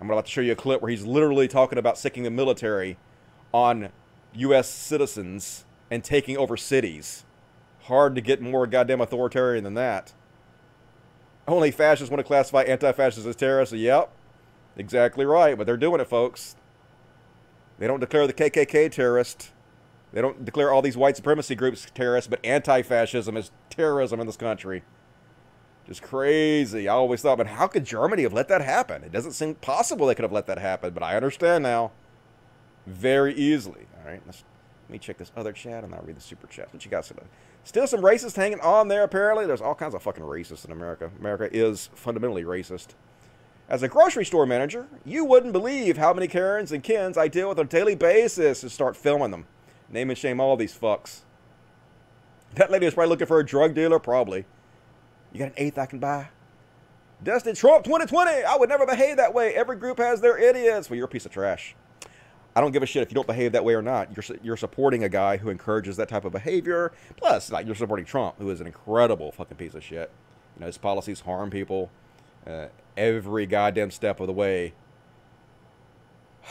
[0.02, 2.98] I'm about to show you a clip where he's literally talking about sicking the military
[3.54, 3.90] on
[4.34, 4.68] U.S.
[4.68, 7.26] citizens and taking over cities.
[7.84, 10.14] Hard to get more goddamn authoritarian than that.
[11.48, 13.76] Only fascists want to classify anti-fascists as terrorists.
[13.76, 14.12] Yep,
[14.78, 15.58] exactly right.
[15.58, 16.56] But they're doing it, folks.
[17.78, 19.52] They don't declare the KKK terrorist.
[20.14, 24.38] They don't declare all these white supremacy groups terrorists, but anti-fascism is terrorism in this
[24.38, 24.84] country.
[25.86, 26.88] Just crazy.
[26.88, 29.04] I always thought, but how could Germany have let that happen?
[29.04, 31.92] It doesn't seem possible they could have let that happen, but I understand now.
[32.88, 33.88] Very easily.
[33.98, 34.44] All right, let's
[34.88, 36.72] let me check this other chat and I'll read the super chat.
[36.72, 37.12] What you got?
[37.66, 39.48] Still some racists hanging on there, apparently.
[39.48, 41.10] There's all kinds of fucking racists in America.
[41.20, 42.90] America is fundamentally racist.
[43.68, 47.50] As a grocery store manager, you wouldn't believe how many Karens and Kens I deal
[47.50, 49.48] with on a daily basis and start filming them.
[49.90, 51.22] Name and shame all these fucks.
[52.54, 54.46] That lady was probably looking for a drug dealer, probably.
[55.34, 56.28] You got an eighth I can buy?
[57.24, 58.44] Dustin Trump 2020!
[58.44, 59.56] I would never behave that way.
[59.56, 60.88] Every group has their idiots.
[60.88, 61.76] Well, you're a piece of trash.
[62.56, 64.16] I don't give a shit if you don't behave that way or not.
[64.16, 66.94] You're you're supporting a guy who encourages that type of behavior.
[67.18, 70.10] Plus, like you're supporting Trump, who is an incredible fucking piece of shit.
[70.56, 71.92] You know, his policies harm people
[72.48, 74.74] uh, every goddamn step of the way.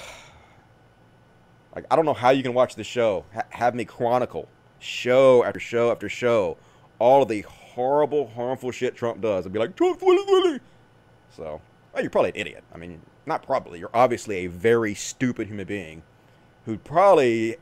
[1.74, 4.48] like I don't know how you can watch the show, ha- have me chronicle
[4.78, 6.59] show after show after show
[6.98, 10.61] all of the horrible, harmful shit Trump does, and be like Trump, Willy, Willy.
[11.36, 11.61] So,
[11.95, 12.64] well, you're probably an idiot.
[12.74, 13.78] I mean, not probably.
[13.78, 16.03] You're obviously a very stupid human being
[16.66, 17.57] who probably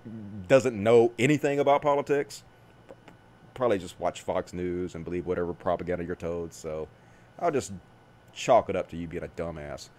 [0.48, 2.42] doesn't know anything about politics.
[3.52, 6.54] Probably just watch Fox News and believe whatever propaganda you're told.
[6.54, 6.88] So
[7.38, 7.72] I'll just
[8.32, 9.90] chalk it up to you being a dumbass.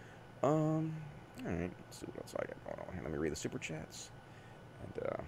[0.42, 0.96] Um,
[1.46, 1.72] all right.
[1.86, 3.04] Let's see what else I got going on here.
[3.04, 4.10] Let me read the super chats.
[4.84, 5.22] And uh,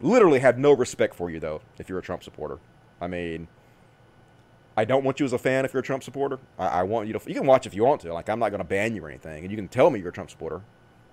[0.00, 2.58] literally have no respect for you though if you're a Trump supporter.
[3.02, 3.48] I mean,
[4.76, 6.38] I don't want you as a fan if you're a Trump supporter.
[6.58, 7.20] I, I want you to.
[7.26, 8.12] You can watch if you want to.
[8.12, 10.10] Like I'm not going to ban you or anything, and you can tell me you're
[10.10, 10.62] a Trump supporter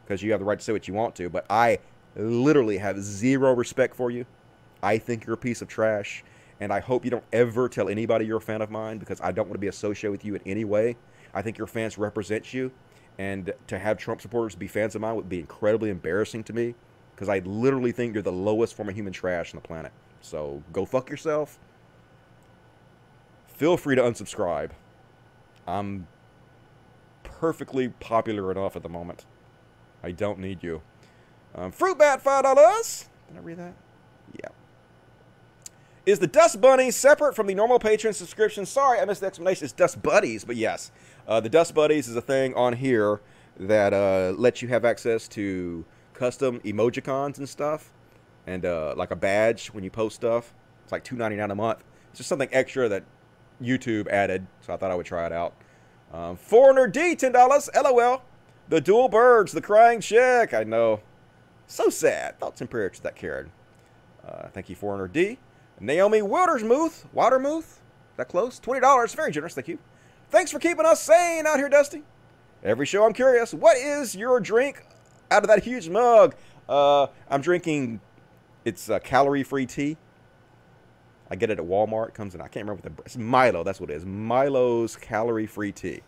[0.05, 1.29] because you have the right to say what you want to.
[1.29, 1.79] But I
[2.15, 4.25] literally have zero respect for you.
[4.81, 6.23] I think you're a piece of trash,
[6.59, 9.31] and I hope you don't ever tell anybody you're a fan of mine because I
[9.31, 10.97] don't want to be associated with you in any way.
[11.33, 12.71] I think your fans represent you,
[13.17, 16.75] and to have Trump supporters be fans of mine would be incredibly embarrassing to me.
[17.15, 19.91] because I literally think you're the lowest form of human trash on the planet.
[20.21, 21.59] So go fuck yourself.
[23.53, 24.71] Feel free to unsubscribe.
[25.67, 26.07] I'm
[27.23, 29.25] perfectly popular enough at the moment.
[30.03, 30.81] I don't need you.
[31.55, 33.09] Um, Fruit Bat, five dollars.
[33.27, 33.73] Did I read that?
[34.41, 34.49] Yeah.
[36.05, 38.65] Is the Dust Bunny separate from the normal patron subscription?
[38.65, 39.63] Sorry, I missed the explanation.
[39.63, 40.91] It's Dust Buddies, but yes,
[41.27, 43.21] uh, the Dust Buddies is a thing on here
[43.57, 47.91] that uh, lets you have access to custom emojicons and stuff,
[48.47, 50.53] and uh, like a badge when you post stuff.
[50.83, 51.83] It's like two ninety nine a month.
[52.09, 53.03] It's just something extra that
[53.63, 55.53] YouTube added, so I thought I would try it out.
[56.13, 57.69] Um, Foreigner D, ten dollars.
[57.75, 58.21] LOL.
[58.69, 60.53] The dual birds, the crying chick.
[60.53, 61.01] I know.
[61.67, 62.39] So sad.
[62.39, 63.51] Thoughts and prayers to that Karen.
[64.25, 65.37] Uh, thank you, Foreigner D.
[65.79, 67.05] Naomi Wildersmuth.
[67.13, 67.81] Watermuth.
[68.17, 68.59] That close?
[68.59, 69.13] Twenty dollars.
[69.13, 69.53] Very generous.
[69.53, 69.79] Thank you.
[70.29, 72.03] Thanks for keeping us sane out here, Dusty.
[72.63, 73.53] Every show, I'm curious.
[73.53, 74.85] What is your drink
[75.29, 76.35] out of that huge mug?
[76.69, 77.99] Uh, I'm drinking.
[78.63, 79.97] It's uh, calorie-free tea.
[81.33, 82.13] I get it at Walmart.
[82.13, 82.41] Comes in.
[82.41, 83.19] I can't remember what the.
[83.19, 83.63] Milo.
[83.63, 84.05] That's what it is.
[84.05, 86.01] Milo's calorie-free tea.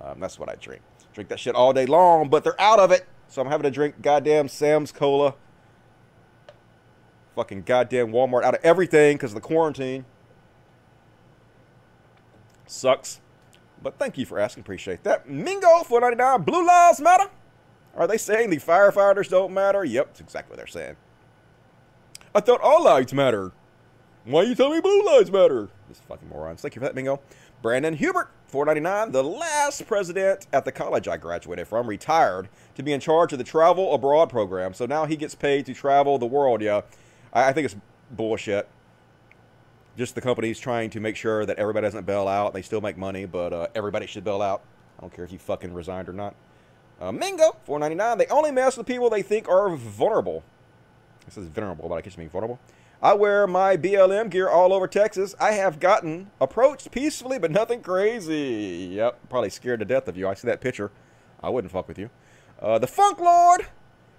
[0.00, 0.82] Um, that's what I drink.
[1.12, 3.04] Drink that shit all day long, but they're out of it.
[3.26, 5.34] So I'm having to drink goddamn Sam's Cola.
[7.34, 10.04] Fucking goddamn Walmart out of everything because of the quarantine.
[12.68, 13.20] Sucks.
[13.82, 14.60] But thank you for asking.
[14.60, 15.28] Appreciate that.
[15.28, 17.30] Mingo 499 Blue Lives Matter.
[17.96, 19.84] Are they saying the firefighters don't matter?
[19.84, 20.94] Yep, that's exactly what they're saying.
[22.32, 23.50] I thought all lives matter.
[24.28, 25.70] Why you tell me blue lives matter?
[25.88, 26.60] This fucking morons.
[26.60, 27.18] Thank you for that, Mingo.
[27.62, 32.92] Brandon Hubert, 499, the last president at the college I graduated from, retired to be
[32.92, 34.74] in charge of the travel abroad program.
[34.74, 36.60] So now he gets paid to travel the world.
[36.60, 36.82] Yeah,
[37.32, 37.76] I, I think it's
[38.10, 38.68] bullshit.
[39.96, 42.52] Just the company's trying to make sure that everybody doesn't bail out.
[42.52, 44.60] They still make money, but uh, everybody should bail out.
[44.98, 46.34] I don't care if you fucking resigned or not.
[47.00, 48.18] Uh, Mingo, 499.
[48.18, 50.44] They only mess with people they think are vulnerable.
[51.24, 52.58] This is vulnerable, but I guess you mean vulnerable.
[53.00, 55.36] I wear my BLM gear all over Texas.
[55.38, 58.90] I have gotten approached peacefully, but nothing crazy.
[58.92, 60.26] Yep, probably scared to death of you.
[60.26, 60.90] I see that picture.
[61.40, 62.10] I wouldn't fuck with you.
[62.60, 63.66] Uh, the Funk Lord.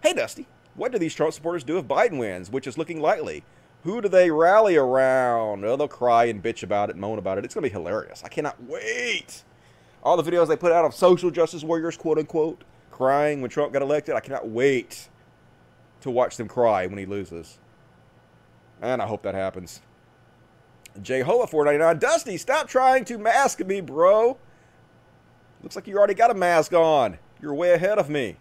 [0.01, 0.47] Hey, Dusty.
[0.75, 3.43] What do these Trump supporters do if Biden wins, which is looking likely?
[3.84, 5.65] Who do they rally around?
[5.65, 7.43] Oh, they'll cry and bitch about it, moan about it.
[7.43, 8.23] It's going to be hilarious.
[8.23, 9.43] I cannot wait.
[10.03, 13.73] All the videos they put out of social justice warriors, quote unquote, crying when Trump
[13.73, 14.15] got elected.
[14.15, 15.09] I cannot wait
[15.99, 17.59] to watch them cry when he loses.
[18.82, 19.82] And I hope that happens.
[21.01, 21.99] Jehovah 499.
[21.99, 24.38] Dusty, stop trying to mask me, bro.
[25.61, 27.17] Looks like you already got a mask on.
[27.41, 28.38] You're way ahead of me.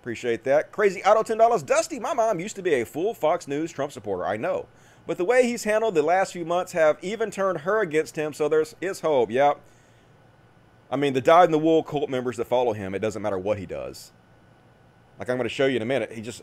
[0.00, 0.72] Appreciate that.
[0.72, 1.66] Crazy Auto $10.
[1.66, 4.24] Dusty, my mom used to be a full Fox News Trump supporter.
[4.24, 4.66] I know.
[5.06, 8.32] But the way he's handled the last few months have even turned her against him,
[8.32, 9.30] so there's is hope.
[9.30, 9.60] Yep.
[10.90, 13.38] I mean, the dyed in the wool cult members that follow him, it doesn't matter
[13.38, 14.12] what he does.
[15.18, 16.12] Like I'm going to show you in a minute.
[16.12, 16.42] He just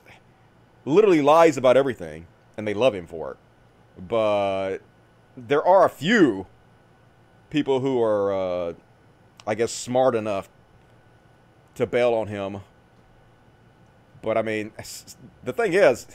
[0.85, 2.27] literally lies about everything
[2.57, 3.37] and they love him for it.
[4.07, 4.79] But
[5.35, 6.47] there are a few
[7.49, 8.73] people who are, uh,
[9.45, 10.49] I guess, smart enough
[11.75, 12.61] to bail on him.
[14.21, 14.71] But I mean,
[15.43, 16.07] the thing is,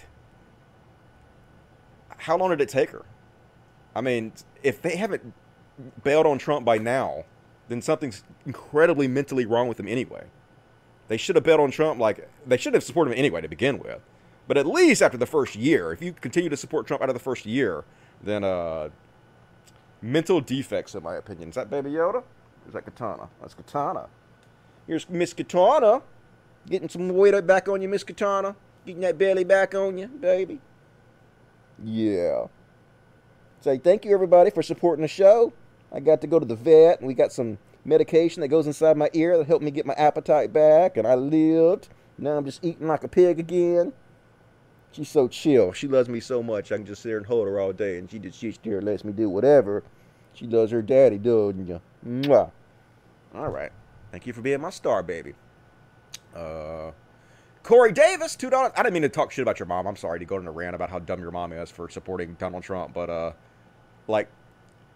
[2.17, 3.05] how long did it take her?
[3.95, 4.33] I mean,
[4.63, 5.33] if they haven't
[6.03, 7.25] bailed on Trump by now,
[7.69, 10.25] then something's incredibly mentally wrong with them anyway.
[11.09, 13.79] They should have bailed on Trump like they should have supported him anyway to begin
[13.79, 14.01] with.
[14.49, 17.15] But at least after the first year, if you continue to support Trump out of
[17.15, 17.85] the first year,
[18.23, 18.89] then uh,
[20.01, 21.51] mental defects, in my opinion.
[21.51, 22.25] Is that Baby Yoda?
[22.67, 23.29] Is that Katana?
[23.41, 24.09] That's Katana.
[24.87, 26.03] Here's Miss Katana.
[26.67, 28.57] Getting some weight back on you, Miss Katana.
[28.87, 30.61] Getting that belly back on you, baby.
[31.85, 32.47] Yeah.
[33.61, 35.53] Say thank you, everybody, for supporting the show.
[35.93, 38.97] I got to go to the vet, and we got some medication that goes inside
[38.97, 41.89] my ear that helped me get my appetite back, and I lived.
[42.17, 43.93] Now I'm just eating like a pig again.
[44.93, 45.73] She's so chill.
[45.73, 46.73] She loves me so much.
[46.73, 48.79] I can just sit there and hold her all day, and she just sits there
[48.79, 49.83] and lets me do whatever.
[50.35, 51.81] She loves her daddy, doesn't you?
[52.07, 52.51] Mwah.
[53.35, 53.73] All right.
[54.11, 55.35] Thank you for being my star, baby.
[56.35, 56.93] Uh,
[57.63, 58.73] Corey Davis, two dollars.
[58.77, 59.87] I didn't mean to talk shit about your mom.
[59.87, 62.35] I'm sorry to go on a rant about how dumb your mom is for supporting
[62.39, 63.33] Donald Trump, but uh,
[64.07, 64.29] like,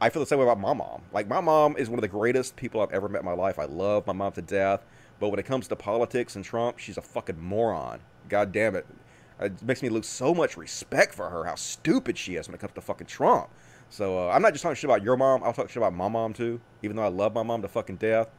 [0.01, 1.03] I feel the same way about my mom.
[1.13, 3.59] Like, my mom is one of the greatest people I've ever met in my life.
[3.59, 4.85] I love my mom to death,
[5.21, 8.01] but when it comes to politics and Trump, she's a fucking moron.
[8.29, 8.87] God damn it.
[9.43, 12.61] It makes me lose so much respect for her, how stupid she is when it
[12.61, 13.49] comes to fucking Trump.
[13.91, 15.43] So uh, I'm not just talking shit about your mom.
[15.43, 17.97] I'll talk shit about my mom too, even though I love my mom to fucking
[17.97, 18.31] death.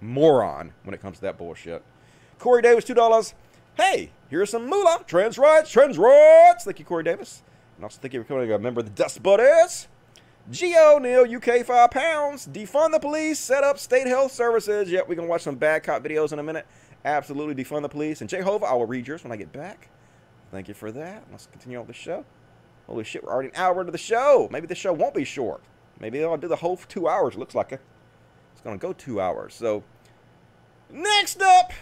[0.00, 1.82] Moron when it comes to that bullshit.
[2.38, 3.34] Corey Davis, two dollars.
[3.76, 5.04] Hey, here's some moolah.
[5.06, 6.64] Trans rights, trans rights.
[6.64, 7.42] Thank you, Corey Davis.
[7.76, 9.88] And also thank you for becoming a member of the Dust Buddies.
[10.50, 12.46] Geo Neil UK five pounds.
[12.46, 13.38] Defund the police.
[13.38, 14.90] Set up state health services.
[14.90, 16.66] Yep, we're gonna watch some bad cop videos in a minute.
[17.04, 18.20] Absolutely defund the police.
[18.20, 19.88] And Jehovah, I will read yours when I get back.
[20.50, 21.24] Thank you for that.
[21.30, 22.24] Let's continue on the show.
[22.86, 24.48] Holy shit, we're already an hour into the show.
[24.50, 25.60] Maybe the show won't be short.
[26.00, 27.34] Maybe I'll do the whole two hours.
[27.34, 27.80] Looks like it.
[28.52, 29.54] It's going to go two hours.
[29.54, 29.84] So,
[30.90, 31.72] next up,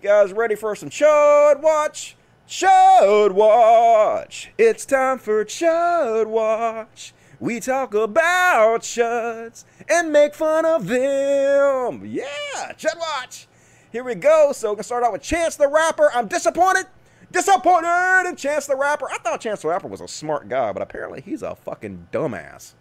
[0.00, 2.16] you guys ready for some Chud Watch?
[2.48, 4.52] Chud Watch.
[4.56, 7.12] It's time for Chud Watch.
[7.40, 12.06] We talk about chuds and make fun of them.
[12.06, 13.48] Yeah, Chud Watch.
[13.90, 14.52] Here we go.
[14.52, 16.10] So, we're going to start out with Chance the Rapper.
[16.14, 16.86] I'm disappointed.
[17.34, 19.10] Disappointed in Chance the Rapper.
[19.10, 22.74] I thought Chance the Rapper was a smart guy, but apparently he's a fucking dumbass.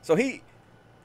[0.00, 0.42] So he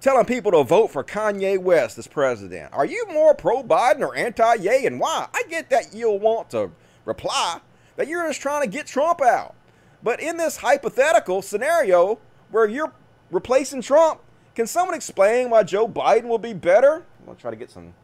[0.01, 2.72] telling people to vote for Kanye West as president.
[2.74, 5.28] Are you more pro Biden or anti Ye and why?
[5.34, 6.70] I get that you'll want to
[7.06, 7.60] reply
[7.95, 9.56] that you're just trying to get Trump out.
[10.03, 12.20] But in this hypothetical scenario
[12.51, 12.93] where you're
[13.32, 14.22] replacing Trump,
[14.53, 16.97] can someone explain why Joe Biden will be better?
[17.20, 17.95] I'm gonna try to get some.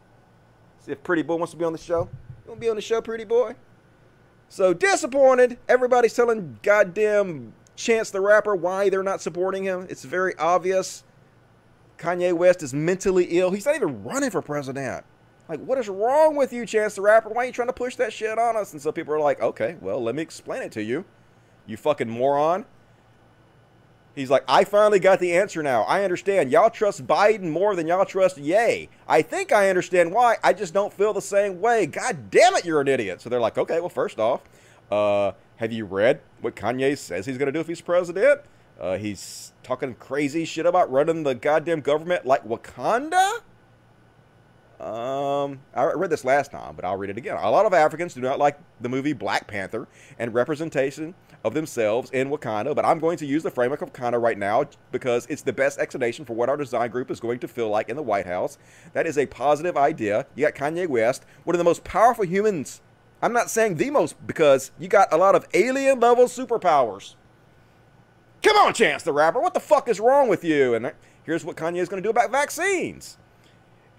[0.80, 2.10] See if Pretty Boy wants to be on the show.
[2.46, 3.54] You want to be on the show, Pretty Boy?
[4.52, 5.58] So disappointed.
[5.70, 9.88] Everybody's telling goddamn Chance the Rapper why they're not supporting him.
[9.90, 11.06] It's very obvious.
[11.98, 13.52] Kanye West is mentally ill.
[13.52, 15.06] He's not even running for president.
[15.48, 17.30] Like, what is wrong with you, Chance the Rapper?
[17.30, 18.74] Why are you trying to push that shit on us?
[18.74, 21.06] And so people are like, okay, well, let me explain it to you.
[21.66, 22.66] You fucking moron.
[24.16, 25.84] He's like, I finally got the answer now.
[25.84, 26.52] I understand.
[26.52, 28.90] Y'all trust Biden more than y'all trust Ye.
[29.08, 30.38] I think I understand why.
[30.44, 31.86] I just don't feel the same way.
[31.86, 33.22] God damn it, you're an idiot.
[33.22, 34.42] So they're like, okay, well, first off,
[34.92, 38.42] uh, have you read what Kanye says he's going to do if he's president?
[38.80, 43.40] Uh, he's talking crazy shit about running the goddamn government like Wakanda.
[44.82, 47.38] Um, I read this last time, but I'll read it again.
[47.38, 51.14] A lot of Africans do not like the movie Black Panther and representation
[51.44, 54.66] of themselves in Wakanda, but I'm going to use the framework of Wakanda right now
[54.92, 57.90] because it's the best explanation for what our design group is going to feel like
[57.90, 58.58] in the White House.
[58.94, 60.26] That is a positive idea.
[60.34, 62.82] You got Kanye West, one of the most powerful humans.
[63.22, 67.14] I'm not saying the most because you got a lot of alien level superpowers.
[68.42, 69.40] Come on, Chance the Rapper.
[69.40, 70.74] What the fuck is wrong with you?
[70.74, 70.92] And
[71.24, 73.20] here's what Kanye is going to do about vaccines.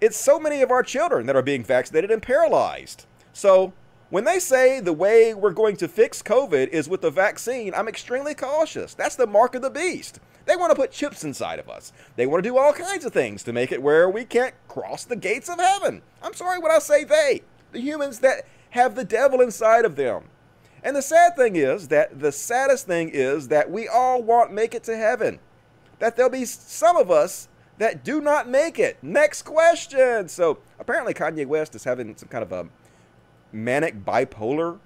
[0.03, 3.05] It's so many of our children that are being vaccinated and paralyzed.
[3.31, 3.71] So
[4.09, 7.87] when they say the way we're going to fix COVID is with the vaccine, I'm
[7.87, 8.93] extremely cautious.
[8.93, 10.19] That's the mark of the beast.
[10.43, 11.93] They want to put chips inside of us.
[12.17, 15.05] They want to do all kinds of things to make it where we can't cross
[15.05, 16.01] the gates of heaven.
[16.21, 20.25] I'm sorry when I say they, the humans that have the devil inside of them.
[20.83, 24.75] And the sad thing is that the saddest thing is that we all want make
[24.75, 25.39] it to heaven.
[25.99, 27.47] That there'll be some of us
[27.77, 28.97] that do not make it.
[29.01, 30.27] Next question.
[30.29, 32.67] So apparently Kanye West is having some kind of a
[33.51, 34.79] manic bipolar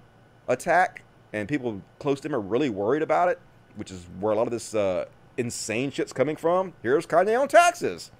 [0.48, 3.40] attack, and people close to him are really worried about it,
[3.76, 5.06] which is where a lot of this uh,
[5.38, 6.74] insane shit's coming from.
[6.82, 8.12] Here's Kanye on taxes.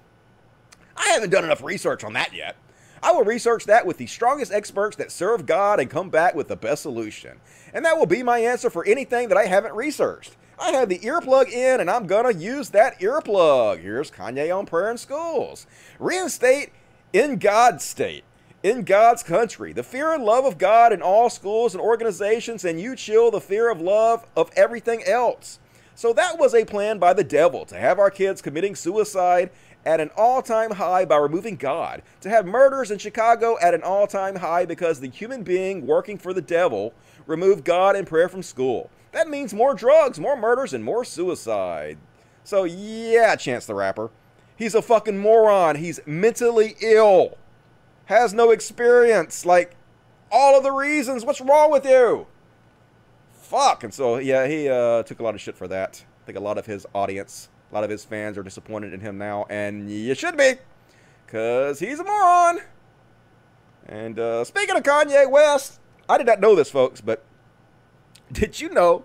[0.96, 2.56] I haven't done enough research on that yet.
[3.02, 6.48] I will research that with the strongest experts that serve God and come back with
[6.48, 7.38] the best solution.
[7.72, 10.36] And that will be my answer for anything that I haven't researched.
[10.60, 13.80] I have the earplug in and I'm gonna use that earplug.
[13.80, 15.66] Here's Kanye on prayer in schools.
[15.98, 16.72] Reinstate
[17.12, 18.24] in God's state,
[18.62, 22.80] in God's country, the fear and love of God in all schools and organizations, and
[22.80, 25.60] you chill the fear of love of everything else.
[25.94, 29.50] So that was a plan by the devil to have our kids committing suicide
[29.84, 33.82] at an all time high by removing God, to have murders in Chicago at an
[33.82, 36.92] all time high because the human being working for the devil
[37.26, 38.90] removed God and prayer from school.
[39.12, 41.98] That means more drugs, more murders, and more suicide.
[42.44, 44.10] So, yeah, Chance the Rapper.
[44.56, 45.76] He's a fucking moron.
[45.76, 47.38] He's mentally ill.
[48.06, 49.46] Has no experience.
[49.46, 49.76] Like,
[50.30, 51.24] all of the reasons.
[51.24, 52.26] What's wrong with you?
[53.32, 53.84] Fuck.
[53.84, 56.04] And so, yeah, he uh, took a lot of shit for that.
[56.22, 59.00] I think a lot of his audience, a lot of his fans are disappointed in
[59.00, 59.46] him now.
[59.48, 60.54] And you should be.
[61.24, 62.60] Because he's a moron.
[63.86, 67.24] And uh, speaking of Kanye West, I did not know this, folks, but
[68.32, 69.04] did you know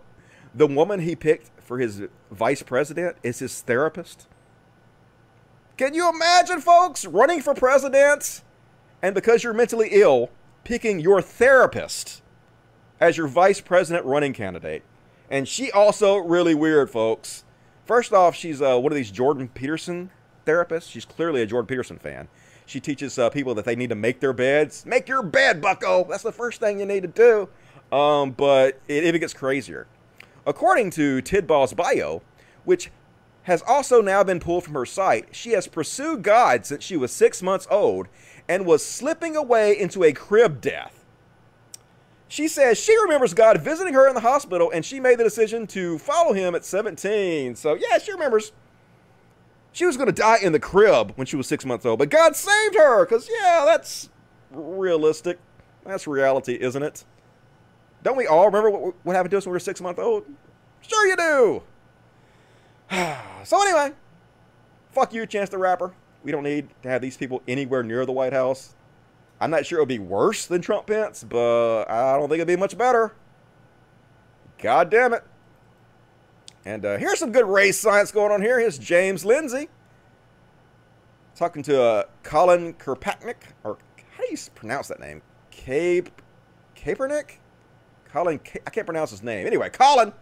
[0.53, 4.27] the woman he picked for his vice president is his therapist?
[5.77, 8.43] Can you imagine, folks, running for president
[9.01, 10.29] and because you're mentally ill,
[10.63, 12.21] picking your therapist
[12.99, 14.83] as your vice president running candidate?
[15.29, 17.43] And she also really weird, folks.
[17.85, 20.11] First off, she's uh, one of these Jordan Peterson
[20.45, 20.91] therapists.
[20.91, 22.27] She's clearly a Jordan Peterson fan.
[22.65, 24.85] She teaches uh, people that they need to make their beds.
[24.85, 26.05] Make your bed, bucko.
[26.09, 27.49] That's the first thing you need to do.
[27.93, 29.85] Um, but it even gets crazier.
[30.47, 32.23] According to Tidball's bio,
[32.65, 32.89] which
[33.43, 37.11] has also now been pulled from her site, she has pursued God since she was
[37.11, 38.07] six months old
[38.49, 41.05] and was slipping away into a crib death.
[42.27, 45.67] She says she remembers God visiting her in the hospital and she made the decision
[45.67, 47.55] to follow him at 17.
[47.55, 48.53] So, yeah, she remembers.
[49.71, 52.09] She was going to die in the crib when she was six months old, but
[52.09, 54.09] God saved her because, yeah, that's
[54.51, 55.37] realistic.
[55.85, 57.05] That's reality, isn't it?
[58.03, 60.25] Don't we all remember what, what happened to us when we were six months old?
[60.81, 61.63] Sure you do.
[63.43, 63.93] so anyway,
[64.91, 65.93] fuck you, Chance the Rapper.
[66.23, 68.75] We don't need to have these people anywhere near the White House.
[69.41, 72.55] I'm not sure it'll be worse than Trump Pence, but I don't think it'll be
[72.55, 73.13] much better.
[74.59, 75.23] God damn it.
[76.65, 78.59] And uh, here's some good race science going on here.
[78.59, 79.67] Here's James Lindsay
[81.35, 83.77] talking to uh, Colin Kirkpatrick, or
[84.15, 85.21] how do you pronounce that name?
[85.51, 86.09] Cape
[86.75, 87.37] Kaepernick?
[88.13, 89.47] Colin, I can't pronounce his name.
[89.47, 90.13] Anyway, Colin,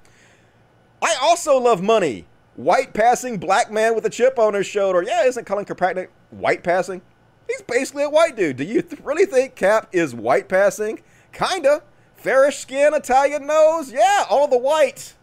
[1.01, 2.25] I also love money.
[2.55, 5.03] White passing black man with a chip on his shoulder.
[5.03, 7.01] Yeah, isn't Colin Kaepernick white passing?
[7.49, 8.55] He's basically a white dude.
[8.55, 11.01] Do you th- really think Cap is white passing?
[11.33, 11.83] Kinda.
[12.15, 13.91] Fairish skin, Italian nose.
[13.91, 15.15] Yeah, all the white.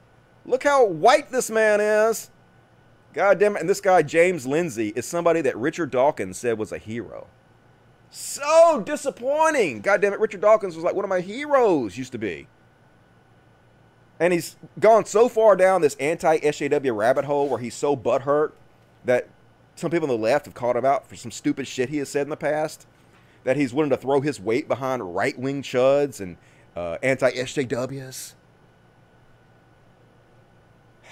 [0.44, 2.28] Look how white this man is.
[3.14, 3.60] God damn it.
[3.60, 7.28] And this guy, James Lindsay, is somebody that Richard Dawkins said was a hero.
[8.10, 9.80] So disappointing.
[9.80, 10.20] God damn it.
[10.20, 12.46] Richard Dawkins was like one of my heroes, used to be.
[14.20, 18.52] And he's gone so far down this anti SJW rabbit hole where he's so butthurt
[19.04, 19.28] that
[19.76, 22.08] some people on the left have called him out for some stupid shit he has
[22.08, 22.86] said in the past.
[23.44, 26.36] That he's willing to throw his weight behind right wing chuds and
[26.76, 28.34] uh, anti SJWs.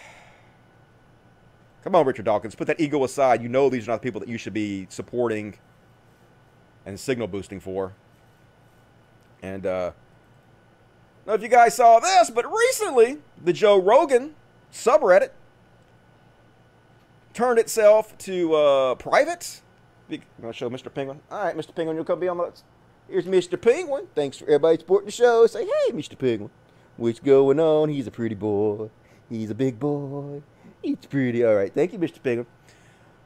[1.85, 2.57] Come on, Richard Dawkins.
[2.57, 3.41] Put that ego aside.
[3.41, 5.55] You know these are not the people that you should be supporting
[6.85, 7.93] and signal boosting for.
[9.43, 9.93] And uh,
[11.27, 14.35] know if you guys saw this, but recently the Joe Rogan
[14.73, 15.31] subreddit
[17.33, 19.61] turned itself to uh, private.
[20.11, 20.93] I'm to show Mr.
[20.93, 21.21] Penguin.
[21.31, 21.75] All right, Mr.
[21.75, 22.53] Penguin, you'll come be on the.
[23.09, 23.61] Here's Mr.
[23.61, 24.07] Penguin.
[24.15, 25.47] Thanks for everybody supporting the show.
[25.47, 26.19] Say, hey, Mr.
[26.19, 26.51] Penguin.
[26.97, 27.89] What's going on?
[27.89, 28.91] He's a pretty boy.
[29.29, 30.43] He's a big boy.
[30.83, 31.45] He's pretty.
[31.45, 31.73] All right.
[31.73, 32.23] Thank you, Mr.
[32.23, 32.47] Penguin.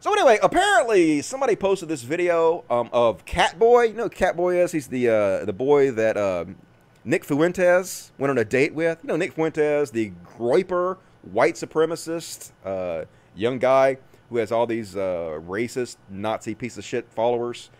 [0.01, 3.89] So anyway, apparently somebody posted this video um, of Catboy.
[3.89, 4.73] You know who Catboy is?
[4.73, 6.57] He's the uh, the boy that um,
[7.05, 8.99] Nick Fuentes went on a date with.
[9.03, 13.99] You know Nick Fuentes, the groyper, white supremacist, uh, young guy
[14.29, 17.71] who has all these uh, racist Nazi piece of shit followers.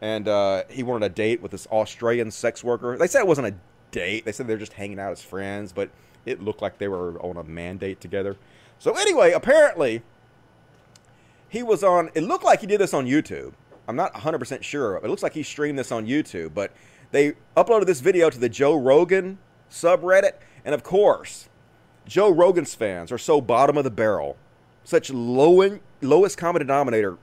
[0.00, 2.96] And uh, he wanted a date with this Australian sex worker.
[2.96, 3.54] They said it wasn't a
[3.90, 4.24] date.
[4.24, 5.90] They said they're just hanging out as friends, but
[6.24, 8.36] it looked like they were on a mandate together.
[8.78, 10.02] So anyway, apparently
[11.48, 12.10] he was on.
[12.14, 13.54] It looked like he did this on YouTube.
[13.88, 14.96] I'm not 100% sure.
[14.96, 16.72] It looks like he streamed this on YouTube, but
[17.10, 19.38] they uploaded this video to the Joe Rogan
[19.70, 20.32] subreddit,
[20.64, 21.48] and of course,
[22.06, 24.36] Joe Rogan's fans are so bottom of the barrel,
[24.84, 27.18] such low lowest common denominator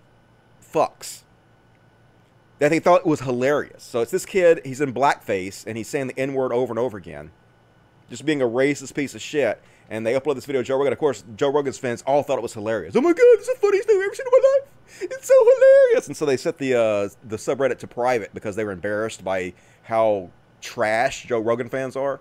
[0.62, 1.22] fucks
[2.60, 3.84] that they thought it was hilarious.
[3.84, 6.80] So it's this kid, he's in blackface, and he's saying the N word over and
[6.80, 7.32] over again,
[8.10, 10.94] just being a racist piece of shit and they upload this video to Joe Rogan.
[10.94, 12.96] Of course, Joe Rogan's fans all thought it was hilarious.
[12.96, 14.75] Oh my god, it's the funniest thing I've ever seen in my life.
[15.02, 16.08] It's so hilarious.
[16.08, 19.54] And so they set the uh, the subreddit to private because they were embarrassed by
[19.84, 20.30] how
[20.62, 22.20] trash Joe Rogan fans are.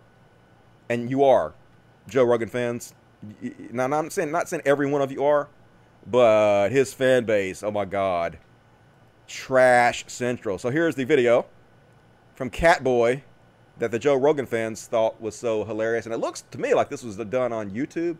[0.88, 1.54] And you are,
[2.08, 2.94] Joe Rogan fans.
[3.72, 5.48] Now, I'm saying not saying every one of you are,
[6.06, 7.62] but his fan base.
[7.62, 8.38] Oh my god,
[9.26, 10.58] trash central.
[10.58, 11.46] So here's the video
[12.34, 13.22] from Catboy
[13.78, 16.04] that the Joe Rogan fans thought was so hilarious.
[16.04, 18.18] And it looks to me like this was done on YouTube.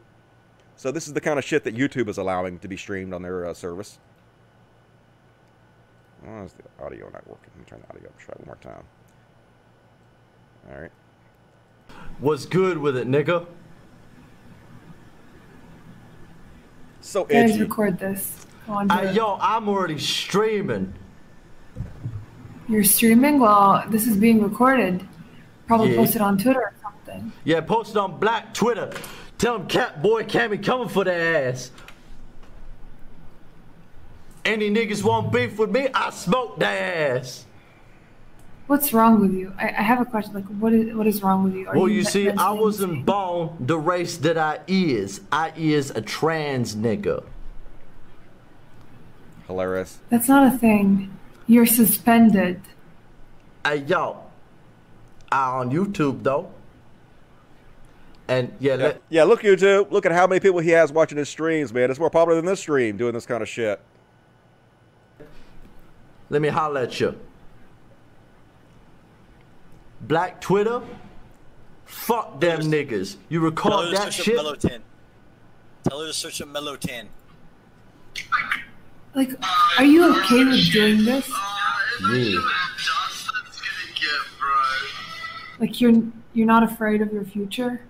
[0.77, 3.23] So this is the kind of shit that YouTube is allowing to be streamed on
[3.23, 3.99] their uh, service.
[6.25, 7.51] Why is the audio not working?
[7.55, 8.19] Let me turn the audio up.
[8.19, 8.85] Try one more time.
[10.71, 10.91] All right.
[12.19, 13.47] What's good with it, nigga?
[17.01, 17.35] So edgy.
[17.35, 17.63] Guys, edgy.
[17.63, 18.47] record this.
[18.67, 19.15] Go on, do Hey, it.
[19.15, 20.95] yo, I'm already streaming.
[22.69, 23.39] You're streaming?
[23.39, 25.07] Well, this is being recorded.
[25.67, 25.97] Probably Yeah.
[25.97, 27.33] posted on Twitter or something.
[27.45, 28.91] Yeah, posted on Black Twitter.
[29.37, 31.71] Tell them Cat Boy Cammy coming for their ass.
[34.45, 37.47] Any niggas want beef with me, I smoke their ass.
[38.67, 39.53] What's wrong with you?
[39.59, 40.35] I, I have a question.
[40.35, 41.69] Like, what is what is wrong with you?
[41.69, 43.05] Are well, you me- see, I wasn't insane?
[43.05, 45.21] born the race that I is.
[45.31, 47.25] I is a trans nigga.
[49.47, 49.99] Hilarious.
[50.09, 51.11] That's not a thing.
[51.47, 52.63] You're suspended.
[53.67, 54.19] Hey, yo,
[55.31, 56.51] I on YouTube though.
[58.27, 59.91] And yeah, Yeah, let, yeah, look YouTube.
[59.91, 61.91] Look at how many people he has watching his streams, man.
[61.91, 63.79] It's more popular than this stream doing this kind of shit.
[66.31, 67.19] Let me holler at you.
[70.03, 70.83] Black Twitter,
[71.87, 73.17] fuck them niggas.
[73.29, 74.37] You Tell record that search shit?
[74.37, 74.83] Mellow 10.
[75.89, 77.09] Tell her to search up Mellow 10.
[79.15, 79.31] Like,
[79.79, 81.31] are you okay with doing this?
[82.13, 82.39] Yeah.
[85.61, 86.03] Like, you're
[86.33, 87.81] you're not afraid of your future?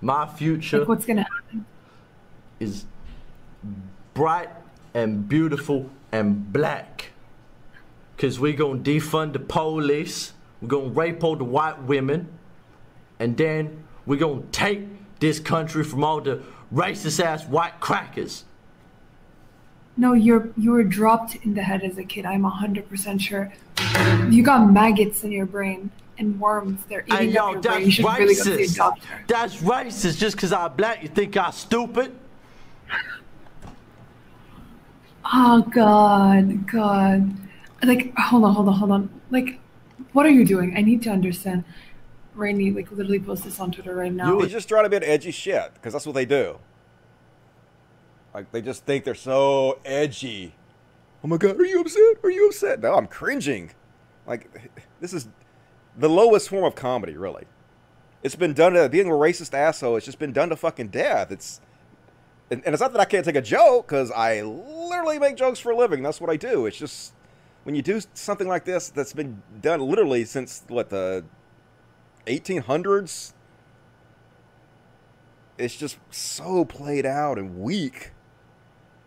[0.00, 1.66] My future Like, what's gonna happen?
[2.60, 2.84] is
[4.14, 4.48] bright
[4.94, 7.12] and beautiful and black.
[8.18, 10.32] Cause we gonna defund the police.
[10.62, 12.28] We're gonna rape all the white women.
[13.18, 14.80] And then we're gonna take
[15.20, 16.42] this country from all the
[16.72, 18.44] racist ass white crackers.
[19.98, 22.26] No, you're you were dropped in the head as a kid.
[22.26, 23.52] I'm hundred percent sure.
[24.30, 26.80] You got maggots in your brain and worms.
[26.88, 27.80] They're Hey eating yo, up your brain.
[27.80, 29.24] You that's should really go see a doctor.
[29.26, 30.18] That's racist.
[30.18, 32.14] Just cause I'm black, you think I'm stupid?
[35.32, 37.36] Oh God, God.
[37.82, 39.20] Like, hold on, hold on, hold on.
[39.30, 39.60] Like,
[40.12, 40.76] what are you doing?
[40.76, 41.64] I need to understand.
[42.34, 44.38] Rainy, like, literally post this on Twitter right now.
[44.40, 46.58] He's just trying to be an edgy shit because that's what they do.
[48.36, 50.54] Like they just think they're so edgy.
[51.24, 52.16] Oh my god, are you upset?
[52.22, 52.80] Are you upset?
[52.80, 53.70] No, I'm cringing.
[54.26, 54.50] Like
[55.00, 55.26] this is
[55.96, 57.44] the lowest form of comedy, really.
[58.22, 59.96] It's been done to being a racist asshole.
[59.96, 61.30] It's just been done to fucking death.
[61.32, 61.62] It's
[62.50, 65.58] and, and it's not that I can't take a joke because I literally make jokes
[65.58, 66.02] for a living.
[66.02, 66.66] That's what I do.
[66.66, 67.12] It's just
[67.64, 71.24] when you do something like this that's been done literally since what the
[72.26, 73.32] 1800s
[75.58, 78.12] it's just so played out and weak.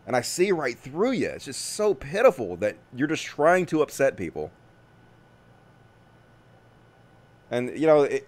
[0.07, 1.27] And I see right through you.
[1.27, 4.51] It's just so pitiful that you're just trying to upset people.
[7.51, 8.27] And, you know, it,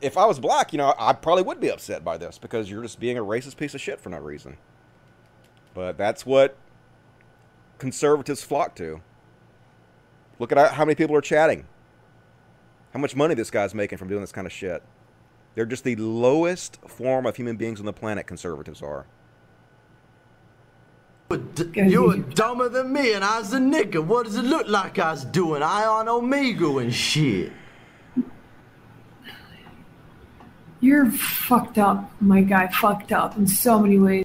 [0.00, 2.82] if I was black, you know, I probably would be upset by this because you're
[2.82, 4.56] just being a racist piece of shit for no reason.
[5.74, 6.56] But that's what
[7.78, 9.00] conservatives flock to.
[10.38, 11.66] Look at how many people are chatting.
[12.92, 14.82] How much money this guy's making from doing this kind of shit.
[15.54, 19.06] They're just the lowest form of human beings on the planet, conservatives are.
[21.74, 24.04] You were dumber than me and I was a nigga.
[24.04, 25.62] What does it look like I was doing?
[25.62, 27.52] I on Omegle and shit.
[30.80, 32.68] You're fucked up, my guy.
[32.68, 34.24] Fucked up in so many ways.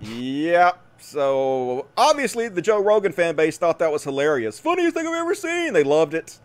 [0.00, 0.78] Yep.
[0.98, 4.58] So obviously, the Joe Rogan fan base thought that was hilarious.
[4.58, 5.72] Funniest thing I've ever seen.
[5.72, 6.38] They loved it.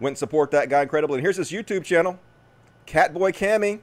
[0.00, 1.18] Went and support that guy incredibly.
[1.18, 2.18] And here's his YouTube channel,
[2.86, 3.80] Catboy Cammy.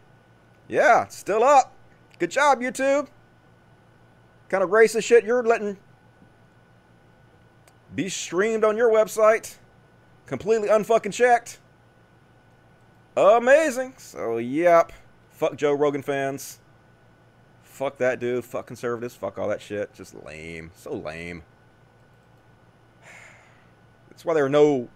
[0.67, 1.73] Yeah, still up.
[2.19, 3.07] Good job, YouTube.
[4.49, 5.77] Kind of racist shit you're letting
[7.95, 9.57] be streamed on your website,
[10.25, 11.59] completely unfucking checked.
[13.15, 13.93] Amazing.
[13.97, 14.91] So, yep.
[15.31, 16.59] Fuck Joe Rogan fans.
[17.61, 18.45] Fuck that dude.
[18.45, 19.15] Fuck conservatives.
[19.15, 19.93] Fuck all that shit.
[19.93, 20.71] Just lame.
[20.75, 21.43] So lame.
[24.09, 24.89] That's why there are no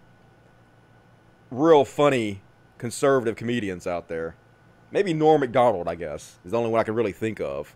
[1.50, 2.40] real funny
[2.78, 4.36] conservative comedians out there.
[4.90, 7.74] Maybe Norm Macdonald, I guess, is the only one I can really think of.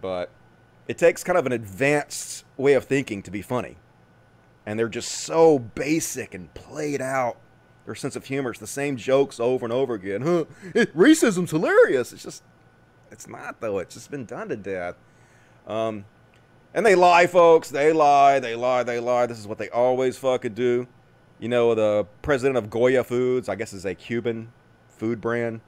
[0.00, 0.30] But
[0.88, 3.76] it takes kind of an advanced way of thinking to be funny.
[4.64, 7.36] And they're just so basic and played out.
[7.86, 10.22] Their sense of humor is the same jokes over and over again.
[10.22, 10.44] Huh?
[10.74, 12.12] Racism's hilarious.
[12.12, 12.42] It's just,
[13.10, 13.78] it's not though.
[13.78, 14.96] It's just been done to death.
[15.66, 16.04] Um,
[16.74, 17.70] and they lie, folks.
[17.70, 18.40] They lie.
[18.40, 18.82] They lie.
[18.82, 19.26] They lie.
[19.26, 20.86] This is what they always fucking do.
[21.38, 24.52] You know, the president of Goya Foods, I guess is a Cuban
[24.88, 25.60] food brand,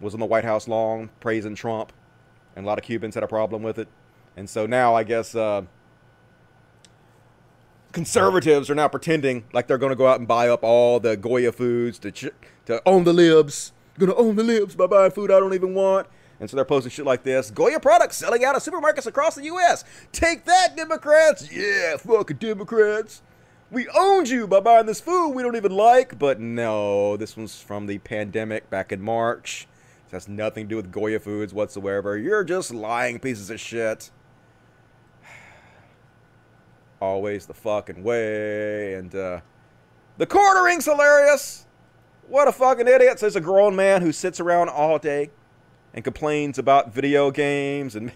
[0.00, 1.92] was in the White House long, praising Trump.
[2.54, 3.88] And a lot of Cubans had a problem with it.
[4.36, 5.62] And so now I guess uh,
[7.96, 11.16] conservatives are now pretending like they're going to go out and buy up all the
[11.16, 12.28] Goya foods to ch-
[12.66, 13.72] to own the libs.
[13.98, 16.06] Going to own the libs by buying food I don't even want.
[16.38, 17.50] And so they're posting shit like this.
[17.50, 19.82] Goya products selling out of supermarkets across the U.S.
[20.12, 21.50] Take that, Democrats.
[21.50, 23.22] Yeah, fucking Democrats.
[23.70, 26.18] We owned you by buying this food we don't even like.
[26.18, 29.66] But no, this one's from the pandemic back in March.
[30.04, 32.18] This has nothing to do with Goya foods whatsoever.
[32.18, 34.10] You're just lying pieces of shit.
[37.00, 38.94] Always the fucking way.
[38.94, 39.40] And uh,
[40.18, 41.66] the cornering's hilarious.
[42.28, 43.18] What a fucking idiot.
[43.20, 45.30] Says a grown man who sits around all day
[45.94, 48.12] and complains about video games and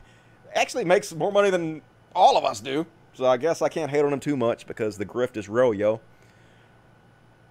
[0.54, 1.82] actually makes more money than
[2.14, 2.86] all of us do.
[3.14, 5.74] So I guess I can't hate on him too much because the grift is real,
[5.74, 6.00] yo.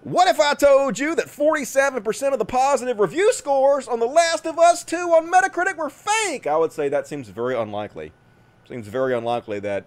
[0.02, 4.46] What if I told you that 47% of the positive review scores on The Last
[4.46, 6.46] of Us 2 on Metacritic were fake?
[6.46, 8.12] I would say that seems very unlikely.
[8.66, 9.84] Seems very unlikely that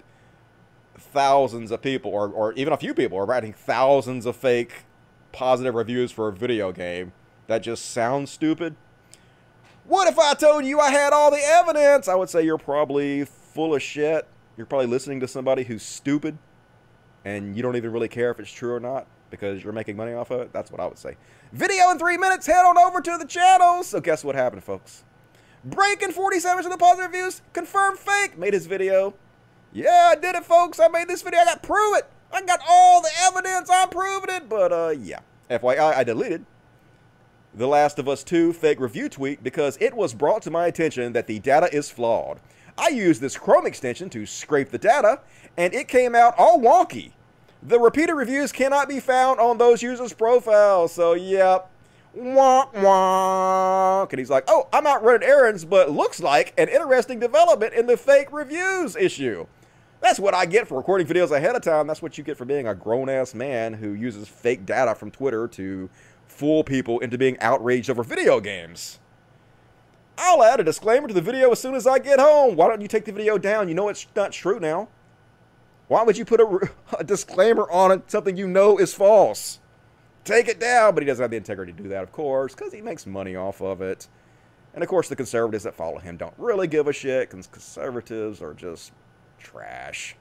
[0.98, 4.84] thousands of people, or, or even a few people, are writing thousands of fake
[5.32, 7.12] positive reviews for a video game.
[7.48, 8.76] That just sounds stupid.
[9.86, 12.08] What if I told you I had all the evidence?
[12.08, 14.28] I would say you're probably full of shit.
[14.56, 16.38] You're probably listening to somebody who's stupid
[17.26, 20.14] and you don't even really care if it's true or not because you're making money
[20.14, 20.54] off of it.
[20.54, 21.18] That's what I would say.
[21.52, 22.46] Video in three minutes.
[22.46, 23.84] Head on over to the channel.
[23.84, 25.04] So guess what happened, folks?
[25.66, 27.42] Breaking 47 of the positive reviews.
[27.54, 28.38] Confirmed fake.
[28.38, 29.16] Made his video.
[29.74, 30.80] Yeah, I did it, folks.
[30.80, 31.40] I made this video.
[31.40, 32.06] I got prove it.
[32.32, 33.70] I got all the evidence.
[33.72, 34.48] I'm proving it.
[34.48, 35.20] But uh, yeah.
[35.50, 36.46] FYI, I deleted
[37.56, 41.14] the Last of Us 2 fake review tweet because it was brought to my attention
[41.14, 42.40] that the data is flawed.
[42.78, 45.20] I used this Chrome extension to scrape the data,
[45.58, 47.12] and it came out all wonky.
[47.62, 50.92] The repeated reviews cannot be found on those users' profiles.
[50.92, 51.70] So, yep.
[52.16, 54.12] Wonk wonk.
[54.12, 57.88] And he's like, oh, I'm out running errands, but looks like an interesting development in
[57.88, 59.48] the fake reviews issue.
[60.04, 61.88] That's what I get for recording videos ahead of time.
[61.88, 65.12] That's what you get for being a grown ass man who uses fake data from
[65.12, 65.90] Twitter to
[66.28, 69.00] fool people into being outraged over video games.
[70.18, 72.58] I'll add a disclaimer to the video as soon as I get home.
[72.58, 73.70] Why don't you take the video down?
[73.70, 74.90] You know it's not true now.
[75.88, 76.70] Why would you put a,
[77.00, 79.62] a disclaimer on it, something you know is false?
[80.26, 82.74] Take it down, but he doesn't have the integrity to do that, of course, because
[82.74, 84.10] he makes money off of it.
[84.74, 88.42] And of course, the conservatives that follow him don't really give a shit, because conservatives
[88.42, 88.92] are just
[89.44, 90.16] trash.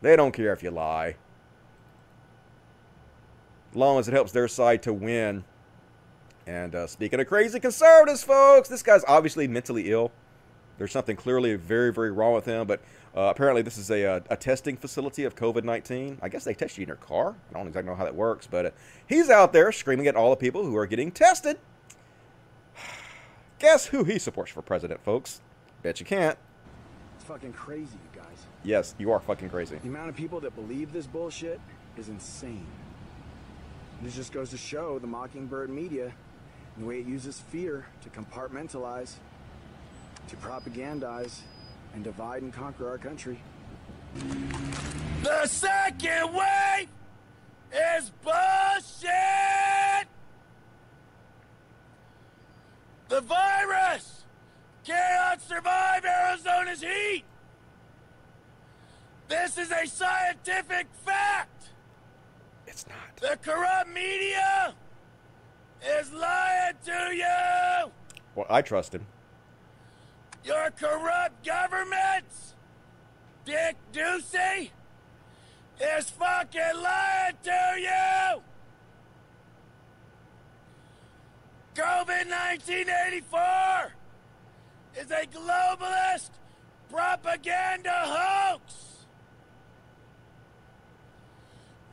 [0.00, 1.16] They don't care if you lie.
[3.70, 5.44] As long as it helps their side to win.
[6.46, 10.10] And uh, speaking of crazy conservatives, folks, this guy's obviously mentally ill.
[10.78, 12.66] There's something clearly very, very wrong with him.
[12.66, 12.80] But
[13.14, 16.18] uh, apparently, this is a, a, a testing facility of COVID 19.
[16.22, 17.34] I guess they test you in your car.
[17.50, 18.48] I don't exactly know how that works.
[18.50, 18.70] But uh,
[19.06, 21.58] he's out there screaming at all the people who are getting tested.
[23.58, 25.42] Guess who he supports for president, folks?
[25.82, 26.38] Bet you can't.
[27.16, 27.98] It's fucking crazy.
[28.62, 29.76] Yes, you are fucking crazy.
[29.76, 31.60] The amount of people that believe this bullshit
[31.96, 32.66] is insane.
[34.02, 36.12] This just goes to show the Mockingbird media
[36.74, 39.14] and the way it uses fear to compartmentalize,
[40.28, 41.40] to propagandize,
[41.94, 43.40] and divide and conquer our country.
[45.22, 46.88] The second wave
[47.72, 49.10] is bullshit!
[53.08, 54.24] The virus
[54.84, 57.24] cannot survive Arizona's heat!
[59.30, 61.68] This is a scientific fact!
[62.66, 63.16] It's not.
[63.20, 64.74] The corrupt media
[66.00, 67.92] is lying to you!
[68.34, 69.06] Well, I trust him.
[70.44, 72.54] Your corrupt governments,
[73.44, 74.70] Dick Ducey,
[75.80, 78.42] is fucking lying to you!
[81.76, 83.92] COVID 1984
[84.96, 86.30] is a globalist
[86.90, 88.89] propaganda hoax!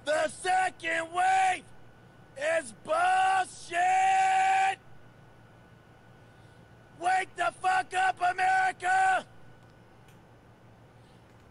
[0.08, 1.64] The second wave
[2.38, 3.78] is bullshit!
[6.98, 9.26] Wake the fuck up, America!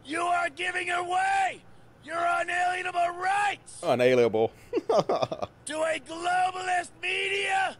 [0.07, 1.61] You are giving away
[2.03, 4.51] your unalienable rights Unalienable.
[4.73, 7.77] to a globalist media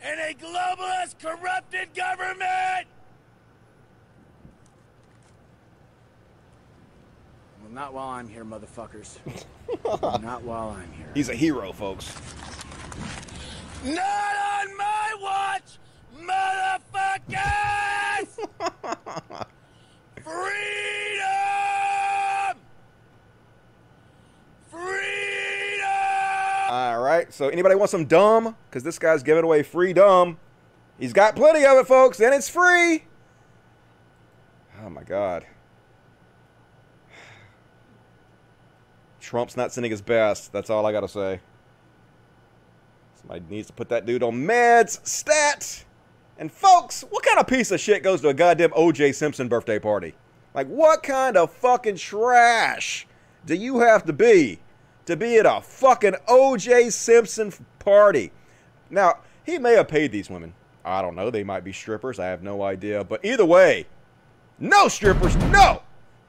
[0.00, 2.86] and a globalist corrupted government!
[7.72, 9.16] Not while I'm here, motherfuckers.
[10.22, 11.06] not while I'm here.
[11.14, 12.12] He's a hero, folks.
[13.84, 15.78] Not on my watch,
[16.18, 18.26] motherfuckers!
[20.22, 21.24] Freedom!
[24.70, 25.88] Freedom!
[26.70, 27.32] All right.
[27.32, 28.54] So anybody want some dumb?
[28.68, 30.38] Because this guy's giving away free dumb.
[30.98, 33.04] He's got plenty of it, folks, and it's free.
[34.82, 35.46] Oh my God.
[39.30, 40.52] Trump's not sending his best.
[40.52, 41.38] That's all I gotta say.
[43.14, 45.06] Somebody needs to put that dude on meds.
[45.06, 45.84] Stat.
[46.36, 49.12] And folks, what kind of piece of shit goes to a goddamn O.J.
[49.12, 50.16] Simpson birthday party?
[50.52, 53.06] Like, what kind of fucking trash
[53.46, 54.58] do you have to be
[55.06, 56.90] to be at a fucking O.J.
[56.90, 58.32] Simpson party?
[58.90, 60.54] Now, he may have paid these women.
[60.84, 61.30] I don't know.
[61.30, 62.18] They might be strippers.
[62.18, 63.04] I have no idea.
[63.04, 63.86] But either way,
[64.58, 65.36] no strippers.
[65.36, 65.82] No!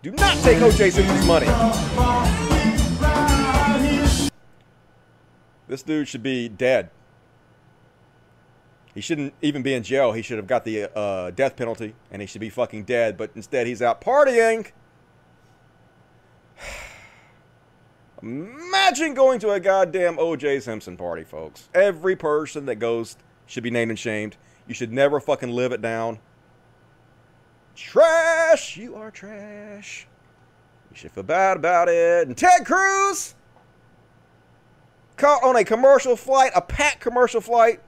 [0.03, 0.91] Do not take O.J.
[0.91, 1.47] Simpson's money.
[5.71, 6.89] This dude should be dead.
[8.93, 10.11] He shouldn't even be in jail.
[10.11, 13.15] He should have got the uh, death penalty, and he should be fucking dead.
[13.15, 14.69] But instead, he's out partying.
[18.21, 20.59] Imagine going to a goddamn O.J.
[20.59, 21.69] Simpson party, folks.
[21.73, 23.15] Every person that goes
[23.45, 24.35] should be named and shamed.
[24.67, 26.19] You should never fucking live it down.
[27.77, 28.75] Trash!
[28.75, 30.05] You are trash.
[30.89, 32.27] You should feel bad about it.
[32.27, 33.35] And Ted Cruz
[35.21, 37.79] caught on a commercial flight, a packed commercial flight,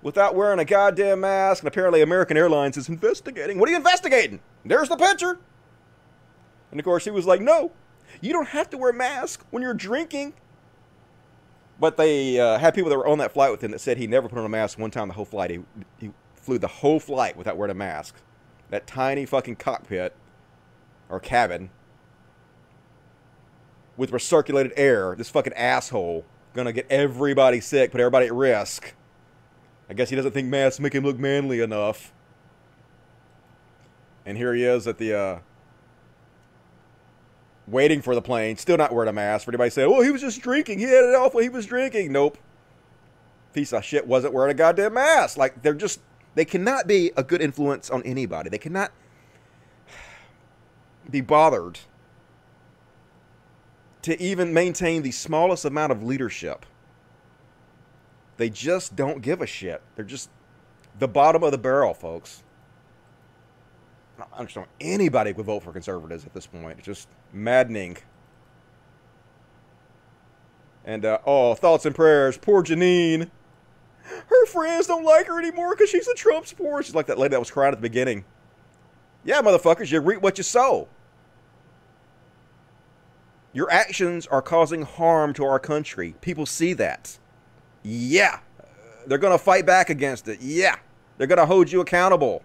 [0.00, 1.62] without wearing a goddamn mask.
[1.62, 3.58] And apparently, American Airlines is investigating.
[3.58, 4.40] What are you investigating?
[4.64, 5.38] There's the picture.
[6.70, 7.72] And of course, he was like, no,
[8.20, 10.32] you don't have to wear a mask when you're drinking.
[11.78, 14.06] But they uh, had people that were on that flight with him that said he
[14.06, 15.50] never put on a mask one time the whole flight.
[15.50, 15.60] He,
[15.98, 18.16] he flew the whole flight without wearing a mask.
[18.70, 20.14] That tiny fucking cockpit
[21.08, 21.70] or cabin
[23.96, 25.14] with recirculated air.
[25.16, 26.24] This fucking asshole
[26.54, 28.94] gonna get everybody sick, put everybody at risk.
[29.88, 32.12] I guess he doesn't think masks make him look manly enough.
[34.26, 35.38] And here he is at the uh,
[37.66, 39.44] waiting for the plane, still not wearing a mask.
[39.44, 40.78] For anybody saying, "Oh, he was just drinking.
[40.78, 42.36] He had it off when he was drinking." Nope.
[43.54, 45.38] Piece of shit wasn't wearing a goddamn mask.
[45.38, 46.00] Like they're just
[46.34, 48.50] they cannot be a good influence on anybody.
[48.50, 48.92] They cannot
[51.10, 51.80] be bothered
[54.02, 56.64] to even maintain the smallest amount of leadership.
[58.36, 59.82] They just don't give a shit.
[59.96, 60.30] They're just
[60.98, 62.42] the bottom of the barrel, folks.
[64.16, 66.78] I don't understand anybody would vote for conservatives at this point.
[66.78, 67.98] It's just maddening.
[70.84, 72.38] And, uh, oh, thoughts and prayers.
[72.38, 73.30] Poor Janine.
[74.26, 76.82] Her friends don't like her anymore because she's a Trump supporter.
[76.82, 78.24] She's like that lady that was crying at the beginning.
[79.24, 80.88] Yeah, motherfuckers, you reap what you sow.
[83.52, 86.14] Your actions are causing harm to our country.
[86.20, 87.18] People see that.
[87.82, 88.40] Yeah.
[89.06, 90.40] They're going to fight back against it.
[90.40, 90.76] Yeah.
[91.16, 92.42] They're going to hold you accountable.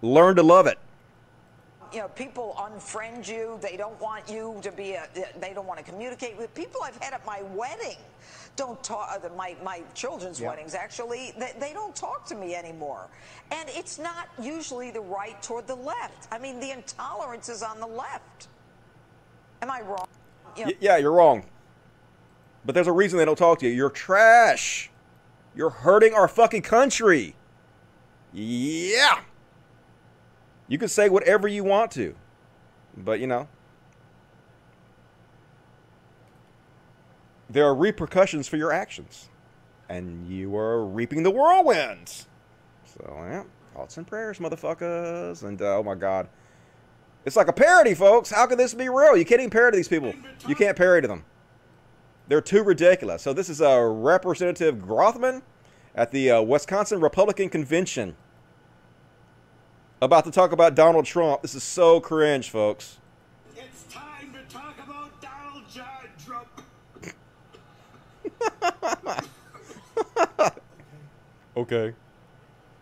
[0.00, 0.78] Learn to love it.
[1.92, 3.58] you know, people unfriend you.
[3.60, 5.08] They don't want you to be a,
[5.40, 7.96] they don't want to communicate with people I've had at my wedding.
[8.56, 10.48] Don't talk, uh, my, my children's Yeah.
[10.48, 13.08] weddings actually, they, they don't talk to me anymore.
[13.50, 16.28] And it's not usually the right toward the left.
[16.30, 18.48] I mean, the intolerance is on the left.
[19.62, 20.06] Am I wrong?
[20.56, 21.44] You know, Y- yeah, you're wrong.
[22.64, 23.74] But there's a reason they don't talk to you.
[23.74, 24.90] You're trash.
[25.54, 27.34] You're hurting our fucking country.
[28.32, 29.20] Yeah.
[30.68, 32.14] You can say whatever you want to.
[32.96, 33.48] But, you know,
[37.48, 39.28] there are repercussions for your actions.
[39.88, 42.26] And you are reaping the whirlwinds.
[42.84, 43.44] So, yeah,
[43.74, 45.42] thoughts and prayers, motherfuckers.
[45.42, 46.28] And, uh, oh my God.
[47.24, 48.30] It's like a parody, folks.
[48.30, 49.16] How can this be real?
[49.16, 50.14] You can't even parody these people.
[50.46, 51.24] You can't parody them.
[52.28, 53.22] They're too ridiculous.
[53.22, 55.42] So this is uh, Representative Grothman
[55.94, 58.16] at the uh, Wisconsin Republican Convention
[60.00, 61.42] about to talk about Donald Trump.
[61.42, 62.98] This is so cringe, folks.
[63.56, 66.48] It's time to talk about Donald John Trump.
[71.58, 71.92] Okay.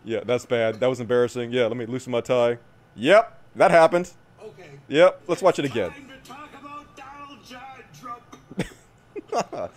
[0.05, 0.79] Yeah, that's bad.
[0.79, 1.51] That was embarrassing.
[1.51, 2.59] Yeah, let me loosen my tie.
[2.95, 4.11] Yep, that happened.
[4.47, 4.69] Okay.
[4.87, 5.91] Yep, let's watch it again.
[6.23, 8.23] Talk about Donald John Trump.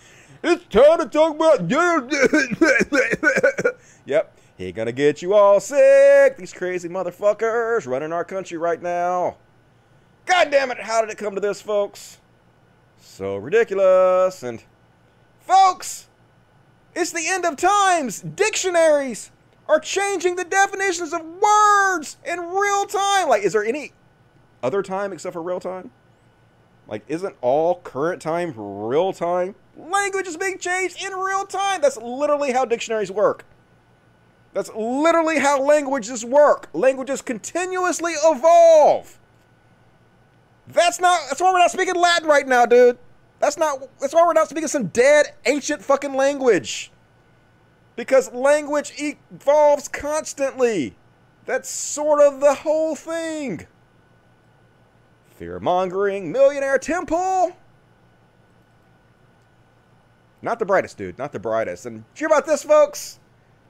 [0.45, 1.69] it's time to talk about.
[4.05, 6.37] yep, he gonna get you all sick.
[6.37, 9.39] These crazy motherfuckers running our country right now.
[10.27, 10.79] God damn it!
[10.81, 12.19] How did it come to this, folks?
[13.01, 14.45] So ridiculous.
[14.45, 14.63] And
[15.41, 16.07] folks,
[16.95, 18.21] it's the end of times.
[18.21, 19.33] Dictionaries
[19.67, 23.29] are changing the definitions of words in real time.
[23.29, 23.93] Like, is there any
[24.63, 25.91] other time except for real time?
[26.87, 29.55] Like, isn't all current time real time?
[29.77, 31.81] Language is being changed in real time.
[31.81, 33.45] That's literally how dictionaries work.
[34.53, 36.69] That's literally how languages work.
[36.73, 39.19] Languages continuously evolve.
[40.67, 41.21] That's not.
[41.29, 42.99] That's why we're not speaking Latin right now, dude.
[43.39, 43.89] That's not.
[44.01, 46.91] That's why we're not speaking some dead ancient fucking language.
[47.95, 50.97] Because language evolves constantly.
[51.47, 53.67] That's sort of the whole thing.
[55.41, 57.57] Fear mongering, millionaire temple.
[60.43, 61.17] Not the brightest, dude.
[61.17, 61.87] Not the brightest.
[61.87, 63.21] And hear about this, folks?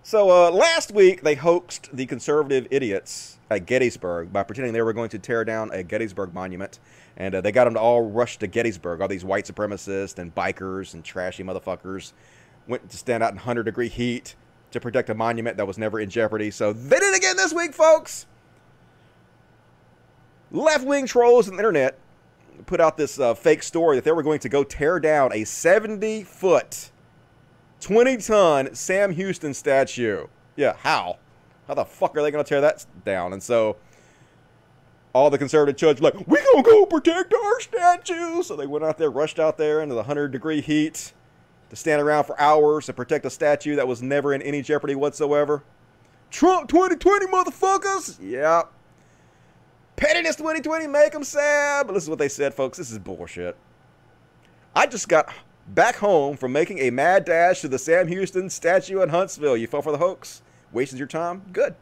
[0.03, 4.93] So uh, last week they hoaxed the conservative idiots at Gettysburg by pretending they were
[4.93, 6.81] going to tear down a Gettysburg monument,
[7.17, 9.01] and uh, they got them to all rush to Gettysburg.
[9.01, 12.15] All these white supremacists and bikers and trashy motherfuckers
[12.67, 14.35] went to stand out in hundred degree heat
[14.73, 16.51] to protect a monument that was never in jeopardy.
[16.51, 18.27] So they did it again this week, folks.
[20.53, 21.99] Left wing trolls on the internet
[22.67, 25.45] put out this uh, fake story that they were going to go tear down a
[25.45, 26.91] 70 foot
[27.81, 30.27] 20 ton Sam Houston statue.
[30.57, 31.19] Yeah, how?
[31.67, 33.33] How the fuck are they going to tear that down?
[33.33, 33.77] And so
[35.15, 38.43] all the conservative church were like, we going to go protect our statue.
[38.43, 41.13] So they went out there, rushed out there into the 100 degree heat
[41.71, 44.95] to stand around for hours to protect a statue that was never in any jeopardy
[44.95, 45.63] whatsoever.
[46.31, 48.19] Trump 2020, motherfuckers!
[48.21, 48.63] Yeah.
[50.01, 51.87] Pettiness 2020, make them sad.
[51.87, 52.79] But this is what they said, folks.
[52.79, 53.55] This is bullshit.
[54.75, 55.31] I just got
[55.69, 59.59] back home from making a mad dash to the Sam Houston statue in Huntsville.
[59.59, 60.41] You fell for the hoax?
[60.73, 61.43] Wasted your time?
[61.53, 61.75] Good.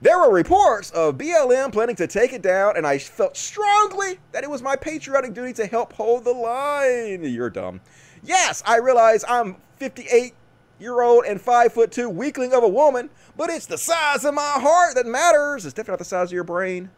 [0.00, 4.44] There were reports of BLM planning to take it down, and I felt strongly that
[4.44, 7.24] it was my patriotic duty to help hold the line.
[7.24, 7.80] You're dumb.
[8.22, 10.34] Yes, I realize I'm 58
[10.78, 14.34] year old and 5 foot 2 weakling of a woman, but it's the size of
[14.34, 15.64] my heart that matters.
[15.66, 16.90] It's definitely not the size of your brain.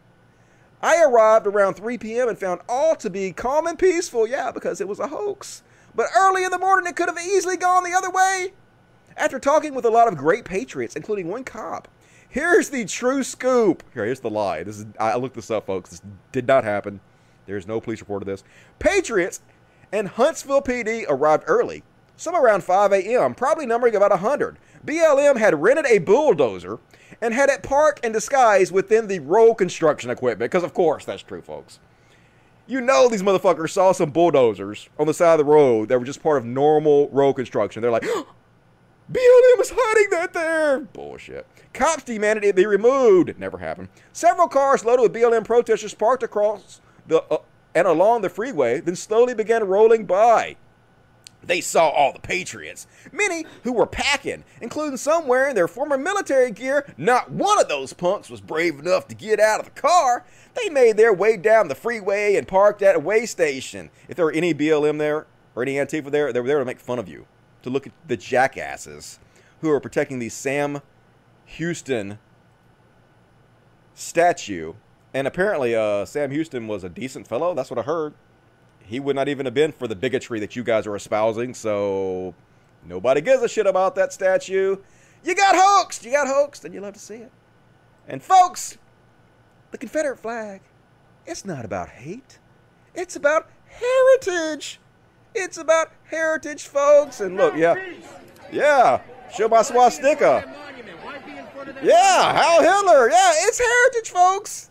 [0.83, 2.29] I arrived around 3 p.m.
[2.29, 4.27] and found all to be calm and peaceful.
[4.27, 5.63] Yeah, because it was a hoax.
[5.95, 8.53] But early in the morning, it could have easily gone the other way.
[9.17, 11.89] After talking with a lot of great patriots, including one cop,
[12.29, 13.83] Here's the true scoop.
[13.95, 14.63] Here, here's the lie.
[14.63, 15.89] This is I looked this up, folks.
[15.89, 17.01] This did not happen.
[17.47, 18.45] There's no police report of this.
[18.79, 19.41] Patriots
[19.91, 21.83] and Huntsville PD arrived early,
[22.17, 24.59] some around 5 a.m., probably numbering about 100.
[24.85, 26.79] BLM had rented a bulldozer
[27.21, 31.23] and had it parked and disguise within the road construction equipment, because of course that's
[31.23, 31.79] true, folks.
[32.67, 36.05] You know these motherfuckers saw some bulldozers on the side of the road that were
[36.05, 37.81] just part of normal road construction.
[37.81, 38.03] They're like,
[39.13, 40.81] BLM is hiding that there.
[40.81, 41.47] Bullshit.
[41.73, 43.39] Cops demanded it be removed.
[43.39, 43.89] Never happened.
[44.13, 47.39] Several cars loaded with BLM protesters parked across the uh,
[47.77, 50.57] and along the freeway, then slowly began rolling by.
[51.47, 56.51] They saw all the patriots, many who were packing, including some wearing their former military
[56.51, 56.93] gear.
[56.97, 60.25] Not one of those punks was brave enough to get out of the car.
[60.55, 63.91] They made their way down the freeway and parked at a way station.
[64.09, 66.81] If there were any BLM there or any Antifa there, they were there to make
[66.81, 67.27] fun of you,
[67.63, 69.19] to look at the jackasses
[69.61, 70.81] who are protecting the Sam
[71.45, 72.19] Houston
[73.95, 74.75] statue.
[75.15, 77.55] And apparently, uh, Sam Houston was a decent fellow.
[77.55, 78.15] That's what I heard.
[78.87, 81.55] He would not even have been for the bigotry that you guys are espousing.
[81.55, 82.35] So
[82.87, 84.77] nobody gives a shit about that statue.
[85.25, 86.05] You got hoaxed.
[86.05, 87.33] You got hoaxed, and you love to see it.
[88.07, 88.79] And folks,
[89.73, 90.61] the Confederate flag,
[91.27, 92.39] it's not about hate.
[92.95, 94.79] It's about heritage.
[95.35, 97.21] It's about heritage, folks.
[97.21, 97.75] And look, yeah,
[98.53, 99.03] yeah,
[99.37, 100.55] show my swastika.
[101.83, 103.11] Yeah, Hal Hitler.
[103.11, 104.71] Yeah, it's heritage, folks.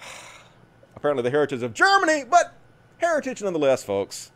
[0.96, 2.54] Apparently, the heritage of Germany, but
[3.02, 4.30] heritage nonetheless, folks.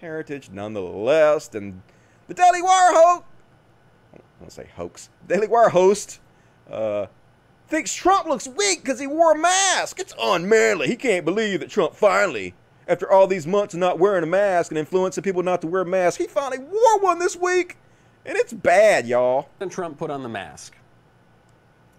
[0.00, 1.52] Heritage nonetheless.
[1.54, 1.82] And
[2.28, 3.24] the Daily Wire host,
[4.14, 6.20] I want to say hoax, Daily Wire host,
[6.70, 7.06] uh,
[7.68, 9.98] thinks Trump looks weak because he wore a mask.
[9.98, 10.86] It's unmanly.
[10.86, 12.54] He can't believe that Trump finally,
[12.86, 15.84] after all these months of not wearing a mask and influencing people not to wear
[15.84, 17.76] masks, he finally wore one this week.
[18.24, 19.48] And it's bad, y'all.
[19.60, 20.76] And Trump put on the mask.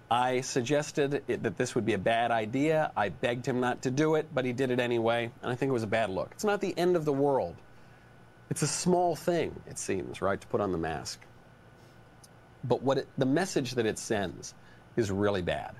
[0.09, 2.91] I suggested it, that this would be a bad idea.
[2.95, 5.69] I begged him not to do it, but he did it anyway, and I think
[5.69, 6.29] it was a bad look.
[6.31, 7.55] It's not the end of the world.
[8.49, 11.19] It's a small thing, it seems, right, to put on the mask.
[12.63, 14.53] But what it, the message that it sends
[14.95, 15.75] is really bad.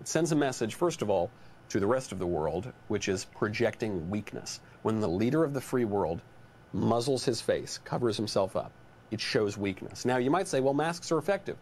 [0.00, 1.30] It sends a message, first of all,
[1.68, 4.60] to the rest of the world, which is projecting weakness.
[4.82, 6.22] When the leader of the free world
[6.72, 8.72] muzzles his face, covers himself up,
[9.10, 10.04] it shows weakness.
[10.04, 11.56] Now, you might say, well, masks are effective.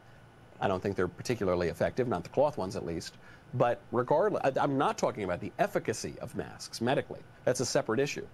[0.64, 3.18] I don't think they're particularly effective, not the cloth ones at least.
[3.52, 7.20] But regardless, I'm not talking about the efficacy of masks medically.
[7.44, 8.26] That's a separate issue.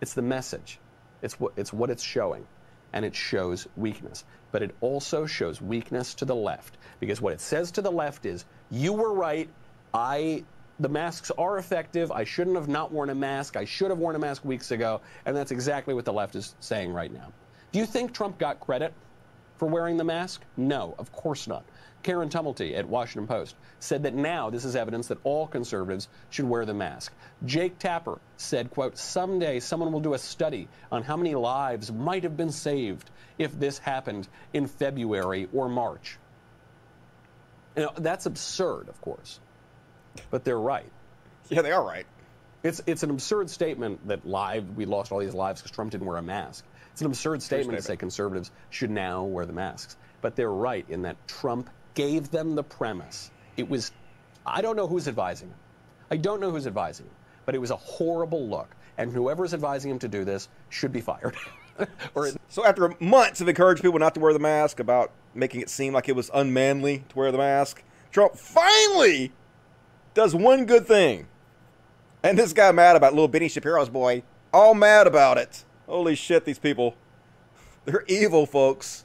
[0.00, 0.80] It's the message.
[1.22, 2.44] It's what it's what it's showing.
[2.92, 4.24] And it shows weakness.
[4.50, 6.78] But it also shows weakness to the left.
[6.98, 9.48] Because what it says to the left is, you were right.
[9.94, 10.44] I
[10.80, 12.10] the masks are effective.
[12.10, 13.56] I shouldn't have not worn a mask.
[13.56, 15.00] I should have worn a mask weeks ago.
[15.26, 17.32] And that's exactly what the left is saying right now.
[17.70, 18.92] Do you think Trump got credit
[19.56, 20.42] for wearing the mask?
[20.56, 21.64] No, of course not.
[22.02, 26.44] Karen Tumulty at Washington Post said that now this is evidence that all conservatives should
[26.44, 27.12] wear the mask.
[27.46, 32.22] Jake Tapper said, quote, someday someone will do a study on how many lives might
[32.22, 36.18] have been saved if this happened in February or March.
[37.74, 39.40] You know, that's absurd, of course.
[40.30, 40.92] But they're right.
[41.48, 42.06] Yeah, they are right.
[42.62, 46.06] It's it's an absurd statement that live we lost all these lives because Trump didn't
[46.06, 46.64] wear a mask.
[46.94, 49.96] It's an absurd statement, to say conservatives should now wear the masks.
[50.20, 53.32] But they're right in that Trump gave them the premise.
[53.56, 53.90] It was
[54.46, 55.56] I don't know who's advising him.
[56.12, 57.14] I don't know who's advising him,
[57.46, 58.76] but it was a horrible look.
[58.96, 61.36] And whoever's advising him to do this should be fired.
[62.14, 65.68] or So after months of encouraging people not to wear the mask, about making it
[65.68, 69.32] seem like it was unmanly to wear the mask, Trump finally
[70.14, 71.26] does one good thing.
[72.22, 74.22] And this guy mad about little Benny Shapiro's boy.
[74.52, 75.64] All mad about it.
[75.86, 76.94] Holy shit, these people.
[77.84, 79.04] They're evil, folks.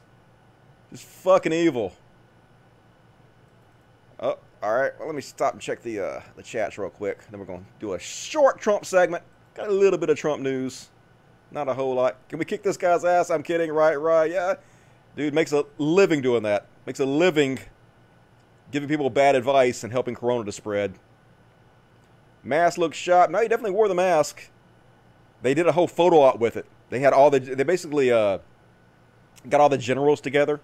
[0.92, 1.94] Just fucking evil.
[4.20, 4.92] Oh, all right.
[4.98, 7.20] Well, let me stop and check the uh, the chats real quick.
[7.30, 9.24] Then we're going to do a short Trump segment.
[9.54, 10.90] Got a little bit of Trump news.
[11.52, 12.18] Not a whole lot.
[12.30, 13.30] Can we kick this guy's ass?
[13.30, 13.72] I'm kidding.
[13.72, 14.32] Right, right.
[14.32, 14.56] Yeah.
[15.16, 16.68] Dude makes a living doing that.
[16.86, 17.60] Makes a living
[18.72, 20.94] giving people bad advice and helping Corona to spread.
[22.44, 23.32] Mask looks sharp.
[23.32, 24.50] No, he definitely wore the mask.
[25.42, 26.66] They did a whole photo op with it.
[26.90, 27.40] They had all the.
[27.40, 28.40] They basically uh,
[29.48, 30.60] got all the generals together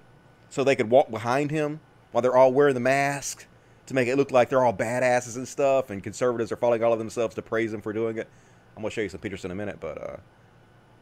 [0.50, 1.80] so they could walk behind him
[2.12, 3.46] while they're all wearing the mask
[3.86, 5.90] to make it look like they're all badasses and stuff.
[5.90, 8.28] And conservatives are falling all of themselves to praise him for doing it.
[8.76, 10.18] I'm gonna show you some pictures in a minute, but uh,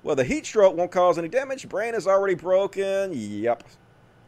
[0.03, 1.67] well, the heat stroke won't cause any damage.
[1.67, 3.11] Brain is already broken.
[3.13, 3.63] Yep.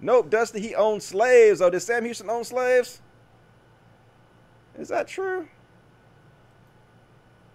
[0.01, 1.61] Nope, Dusty, he owns slaves.
[1.61, 3.01] Oh, did Sam Houston own slaves?
[4.77, 5.47] Is that true?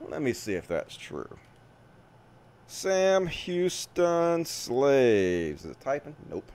[0.09, 1.39] Let me see if that's true.
[2.71, 5.65] Sam Houston slaves.
[5.65, 6.15] Is it typing?
[6.31, 6.53] Nope.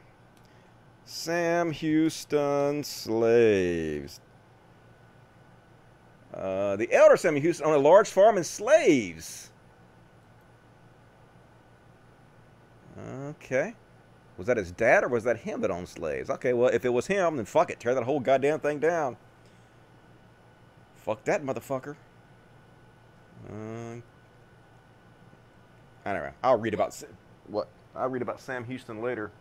[1.03, 4.21] Sam Houston slaves.
[6.33, 9.51] Uh, the elder Sam Houston owned a large farm and slaves.
[12.97, 13.75] Okay.
[14.37, 16.29] Was that his dad or was that him that owned slaves?
[16.29, 17.81] Okay, well, if it was him, then fuck it.
[17.81, 19.17] Tear that whole goddamn thing down.
[20.95, 21.97] Fuck that motherfucker.
[26.05, 27.01] Uh, anyway, I'll read about
[27.47, 29.31] what I'll read about Sam Houston later.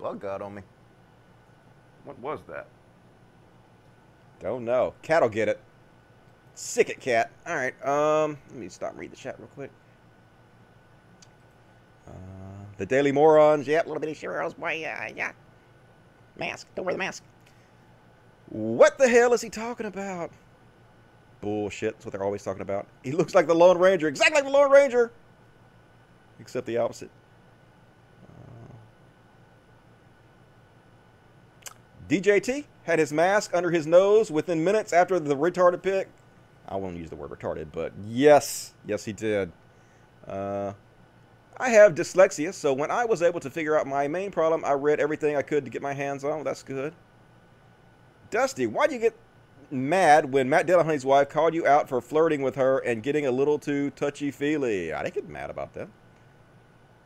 [0.00, 0.62] Bug got on me.
[2.04, 2.66] What was that?
[4.40, 4.94] Don't know.
[5.02, 5.60] Cat'll get it.
[6.54, 7.30] Sick it, cat.
[7.46, 7.86] All right.
[7.86, 9.70] Um, let me stop and read the chat real quick.
[12.08, 12.12] Uh,
[12.76, 13.66] the Daily Morons.
[13.66, 14.54] Yep, little bitty heroes.
[14.54, 15.32] Boy, yeah, yeah.
[16.36, 16.66] Mask.
[16.74, 17.22] Don't wear the mask.
[18.48, 20.30] What the hell is he talking about?
[21.42, 21.92] Bullshit.
[21.92, 22.86] That's what they're always talking about.
[23.04, 24.08] He looks like the Lone Ranger.
[24.08, 25.12] Exactly like the Lone Ranger.
[26.40, 27.10] Except the opposite.
[32.08, 36.08] DJT had his mask under his nose within minutes after the retarded pick.
[36.68, 39.50] I won't use the word retarded, but yes, yes, he did.
[40.26, 40.72] Uh,
[41.56, 44.72] I have dyslexia, so when I was able to figure out my main problem, I
[44.72, 46.44] read everything I could to get my hands on.
[46.44, 46.94] That's good.
[48.30, 49.14] Dusty, why do you get
[49.72, 53.30] mad when Matt Dillahunty's wife called you out for flirting with her and getting a
[53.30, 54.92] little too touchy feely?
[54.92, 55.88] I didn't get mad about that.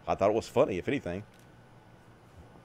[0.06, 1.24] I thought it was funny, if anything.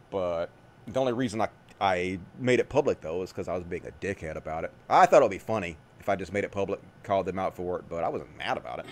[0.10, 0.50] But
[0.88, 1.50] the only reason I
[1.82, 4.72] I made it public though is because I was being a dickhead about it.
[4.88, 7.56] I thought it would be funny if I just made it public, called them out
[7.56, 8.86] for it, but I wasn't mad about it.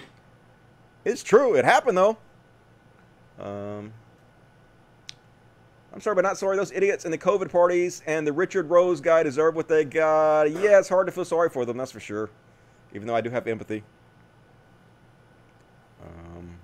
[1.06, 1.56] It's true.
[1.56, 2.18] It happened though.
[3.40, 3.94] Um,
[5.94, 6.56] I'm sorry, but not sorry.
[6.56, 10.52] Those idiots in the COVID parties and the Richard Rose guy deserve what they got.
[10.52, 12.30] Yeah, it's hard to feel sorry for them, that's for sure.
[12.94, 13.84] Even though I do have empathy.
[16.02, 16.58] Um,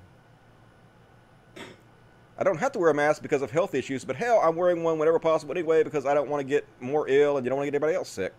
[2.37, 4.83] I don't have to wear a mask because of health issues, but hell, I'm wearing
[4.83, 7.57] one whenever possible anyway because I don't want to get more ill and you don't
[7.57, 8.33] want to get anybody else sick.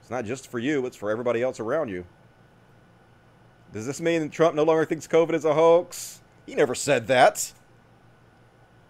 [0.00, 2.04] It's not just for you, it's for everybody else around you.
[3.72, 6.20] Does this mean Trump no longer thinks COVID is a hoax?
[6.46, 7.52] He never said that.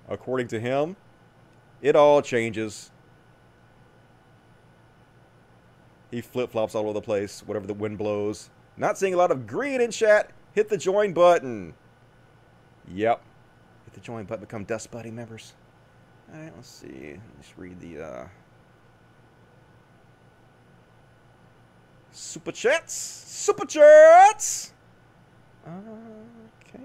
[0.08, 0.96] According to him,
[1.82, 2.90] it all changes.
[6.10, 8.50] He flip flops all over the place, whatever the wind blows.
[8.76, 10.30] Not seeing a lot of green in chat.
[10.52, 11.74] Hit the join button.
[12.88, 13.22] Yep.
[13.84, 15.54] Hit the join button, become Dust Buddy members.
[16.32, 17.18] Alright, let's see.
[17.36, 18.28] Let's read the uh
[22.12, 22.94] Super chats!
[22.94, 24.72] Super chats!
[25.66, 26.84] Okay,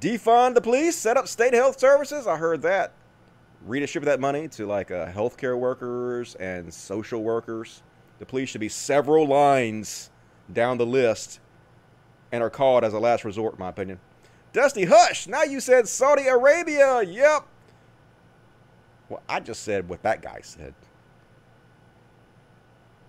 [0.00, 2.26] Defund the police, set up state health services.
[2.26, 2.92] I heard that.
[3.66, 7.82] Redistribute that money to like uh, healthcare workers and social workers.
[8.18, 10.10] The police should be several lines
[10.52, 11.40] down the list
[12.32, 14.00] and are called as a last resort, in my opinion.
[14.52, 15.26] Dusty, hush!
[15.26, 17.02] Now you said Saudi Arabia.
[17.02, 17.46] Yep.
[19.08, 20.74] Well, I just said what that guy said.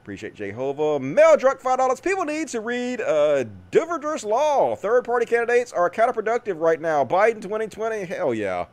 [0.03, 0.99] Appreciate Jehovah.
[0.99, 2.03] Mel Druck, $5.
[2.03, 4.75] People need to read uh, Duverger's Law.
[4.75, 7.05] Third party candidates are counterproductive right now.
[7.05, 8.65] Biden 2020, hell yeah.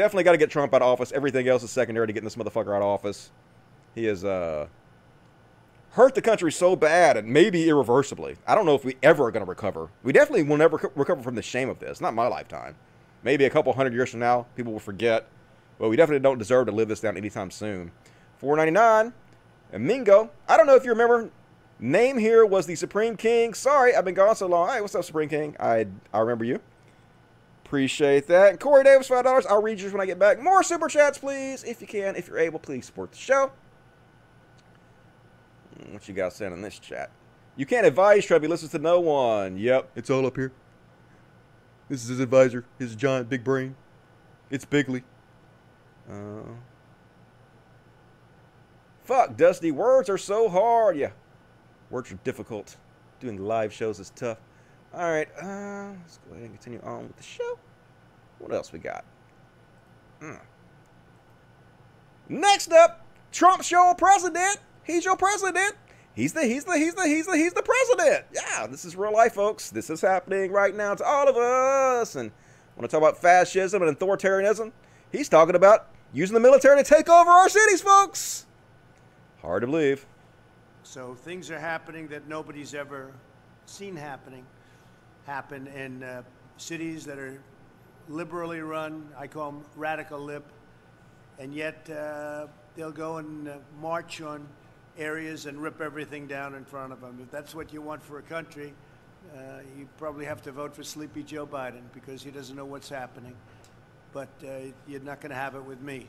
[0.00, 1.12] Definitely got to get Trump out of office.
[1.12, 3.30] Everything else is secondary to getting this motherfucker out of office.
[3.94, 4.68] He has uh,
[5.90, 8.36] hurt the country so bad and maybe irreversibly.
[8.46, 9.90] I don't know if we ever are going to recover.
[10.02, 12.00] We definitely will never co- recover from the shame of this.
[12.00, 12.76] Not my lifetime.
[13.24, 15.26] Maybe a couple hundred years from now, people will forget.
[15.78, 17.92] But we definitely don't deserve to live this down anytime soon.
[18.38, 19.12] 499
[19.74, 21.28] and Mingo, I don't know if you remember,
[21.78, 23.52] name here was the Supreme King.
[23.52, 24.70] Sorry, I've been gone so long.
[24.70, 25.56] Hey, what's up, Supreme King?
[25.60, 26.58] I I remember you.
[27.70, 28.50] Appreciate that.
[28.50, 29.46] And Corey Davis, five dollars.
[29.46, 30.42] I'll read yours when I get back.
[30.42, 32.58] More super chats, please, if you can, if you're able.
[32.58, 33.52] Please support the show.
[35.78, 37.10] Hmm, What you got saying in this chat?
[37.54, 38.26] You can't advise.
[38.26, 39.56] He listens to no one.
[39.56, 40.50] Yep, it's all up here.
[41.88, 42.64] This is his advisor.
[42.80, 43.76] His giant big brain.
[44.50, 45.04] It's Bigley.
[46.10, 46.42] Uh,
[49.04, 49.70] Fuck, Dusty.
[49.70, 50.96] Words are so hard.
[50.96, 51.10] Yeah,
[51.88, 52.76] words are difficult.
[53.20, 54.38] Doing live shows is tough.
[54.92, 57.58] All right, uh, let's go ahead and continue on with the show.
[58.38, 59.04] What else we got?
[60.20, 60.34] Hmm.
[62.28, 64.58] Next up, Trump's your president.
[64.82, 65.76] He's your president.
[66.14, 68.26] He's the he's the he's the he's the he's the president.
[68.32, 69.70] Yeah, this is real life, folks.
[69.70, 72.16] This is happening right now to all of us.
[72.16, 72.32] And
[72.74, 74.72] when I talk about fascism and authoritarianism,
[75.12, 78.46] he's talking about using the military to take over our cities, folks.
[79.40, 80.04] Hard to believe.
[80.82, 83.12] So things are happening that nobody's ever
[83.66, 84.44] seen happening
[85.30, 86.22] happen in uh,
[86.56, 87.40] cities that are
[88.08, 89.08] liberally run.
[89.16, 90.42] I call them radical lib.
[91.38, 94.44] And yet uh, they'll go and uh, march on
[94.98, 97.20] areas and rip everything down in front of them.
[97.22, 98.74] If that's what you want for a country,
[99.36, 102.88] uh, you probably have to vote for Sleepy Joe Biden because he doesn't know what's
[102.88, 103.36] happening.
[104.12, 104.48] but uh,
[104.88, 106.08] you're not going to have it with me.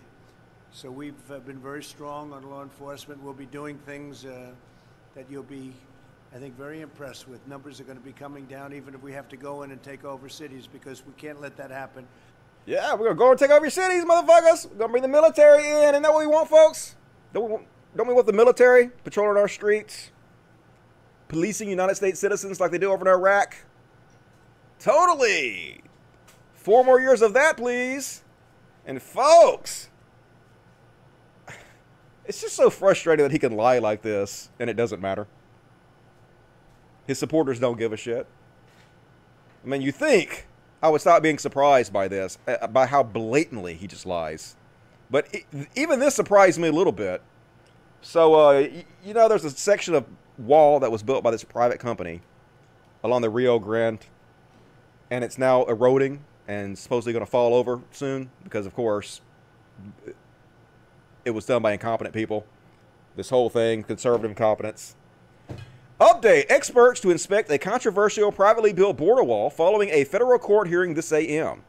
[0.72, 3.22] So we've uh, been very strong on law enforcement.
[3.22, 5.74] We'll be doing things that you'll be,
[6.34, 7.46] I think, very impressed with.
[7.48, 9.84] Numbers are going to be coming down, even if we have to go in and
[9.84, 12.08] take over cities, because we can't let that happen.
[12.66, 14.70] Yeah, we're gonna go and take over your cities, motherfuckers.
[14.70, 15.90] We're gonna bring the military in.
[15.90, 16.96] Isn't that what we want, folks?
[17.34, 20.12] Don't we want, don't we want the military patrolling our streets,
[21.28, 23.56] policing United States citizens like they do over in Iraq?
[24.80, 25.82] Totally.
[26.54, 28.24] Four more years of that, please.
[28.86, 29.90] And folks,
[32.26, 35.28] it's just so frustrating that he can lie like this and it doesn't matter.
[37.12, 38.26] His supporters don't give a shit.
[39.66, 40.48] I mean, you think
[40.82, 44.56] I would stop being surprised by this, uh, by how blatantly he just lies.
[45.10, 45.44] But it,
[45.76, 47.22] even this surprised me a little bit.
[48.02, 48.66] So, uh,
[49.04, 50.06] you know, there's a section of
[50.38, 52.22] wall that was built by this private company
[53.04, 54.06] along the Rio Grande,
[55.10, 59.20] and it's now eroding and supposedly going to fall over soon because, of course,
[61.26, 62.46] it was done by incompetent people.
[63.18, 64.96] This whole thing, conservative incompetence.
[66.02, 70.96] Update experts to inspect a controversial privately built border wall following a federal court hearing
[70.96, 71.62] this AM.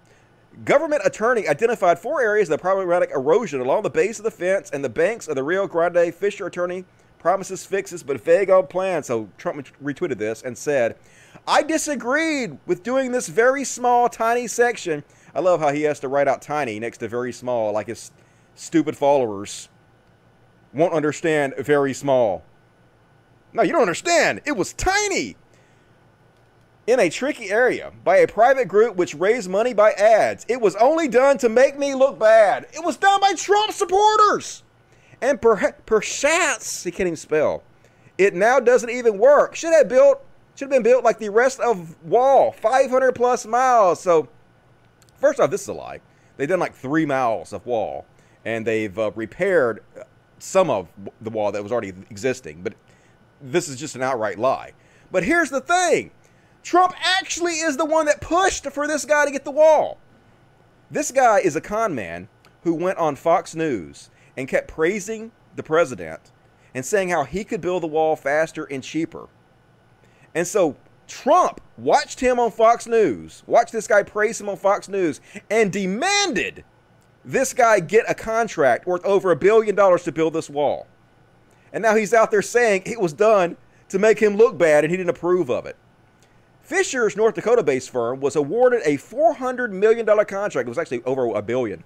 [0.65, 4.83] Government attorney identified four areas of problematic erosion along the base of the fence and
[4.83, 6.15] the banks of the Rio Grande.
[6.15, 6.87] Fisher attorney
[7.19, 9.09] promises fixes but vague on plans.
[9.09, 10.97] So Trump retweeted this and said,
[11.47, 15.05] I disagreed with doing this very small, tiny section.
[15.35, 18.11] I love how he has to write out tiny next to very small, like his
[18.55, 19.69] stupid followers
[20.73, 22.43] won't understand very small.
[23.53, 24.41] No, you don't understand.
[24.45, 25.37] It was tiny.
[26.87, 30.45] In a tricky area by a private group which raised money by ads.
[30.49, 32.67] It was only done to make me look bad.
[32.73, 34.65] It was done by Trump supporters.
[35.21, 37.63] And per- perchance, he can't even spell.
[38.19, 39.55] It now doesn't even work.
[39.55, 40.25] Should have built,
[40.57, 44.01] should have been built like the rest of Wall, 500 plus miles.
[44.01, 44.29] So,
[45.19, 46.01] first off, this is a lie.
[46.37, 48.07] They've done like three miles of wall,
[48.45, 49.85] and they've uh, repaired
[50.39, 50.89] some of
[51.21, 52.63] the wall that was already existing.
[52.63, 52.75] But
[53.43, 54.73] this is just an outright lie.
[55.11, 56.11] But here's the thing
[56.63, 59.99] Trump actually is the one that pushed for this guy to get the wall.
[60.91, 62.29] This guy is a con man
[62.63, 66.31] who went on Fox News and kept praising the president
[66.75, 69.29] and saying how he could build the wall faster and cheaper.
[70.35, 74.89] And so Trump watched him on Fox News, watched this guy praise him on Fox
[74.89, 75.21] News,
[75.51, 76.65] and demanded
[77.25, 80.87] this guy get a contract worth over a billion dollars to build this wall.
[81.73, 83.57] And now he's out there saying it was done
[83.89, 85.77] to make him look bad and he didn't approve of it.
[86.63, 90.67] Fisher's North Dakota based firm was awarded a $400 million contract.
[90.67, 91.83] It was actually over a billion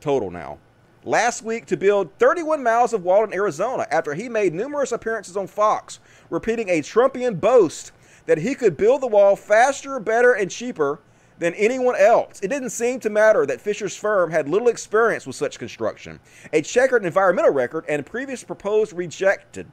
[0.00, 0.58] total now.
[1.04, 5.36] Last week to build 31 miles of wall in Arizona after he made numerous appearances
[5.36, 6.00] on Fox,
[6.30, 7.92] repeating a Trumpian boast
[8.26, 11.00] that he could build the wall faster, better, and cheaper
[11.38, 12.40] than anyone else.
[12.42, 16.20] It didn't seem to matter that Fisher's firm had little experience with such construction,
[16.52, 19.66] a checkered environmental record, and previous proposed rejected.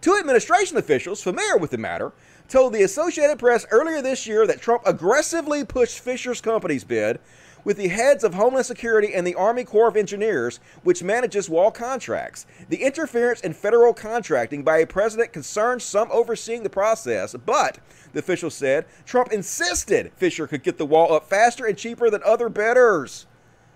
[0.00, 2.12] Two administration officials familiar with the matter
[2.48, 7.18] told the Associated Press earlier this year that Trump aggressively pushed Fisher's company's bid
[7.66, 11.72] with the heads of Homeland Security and the Army Corps of Engineers, which manages wall
[11.72, 12.46] contracts.
[12.68, 17.80] The interference in federal contracting by a president concerns some overseeing the process, but,
[18.12, 22.22] the official said, Trump insisted Fisher could get the wall up faster and cheaper than
[22.24, 23.26] other bidders.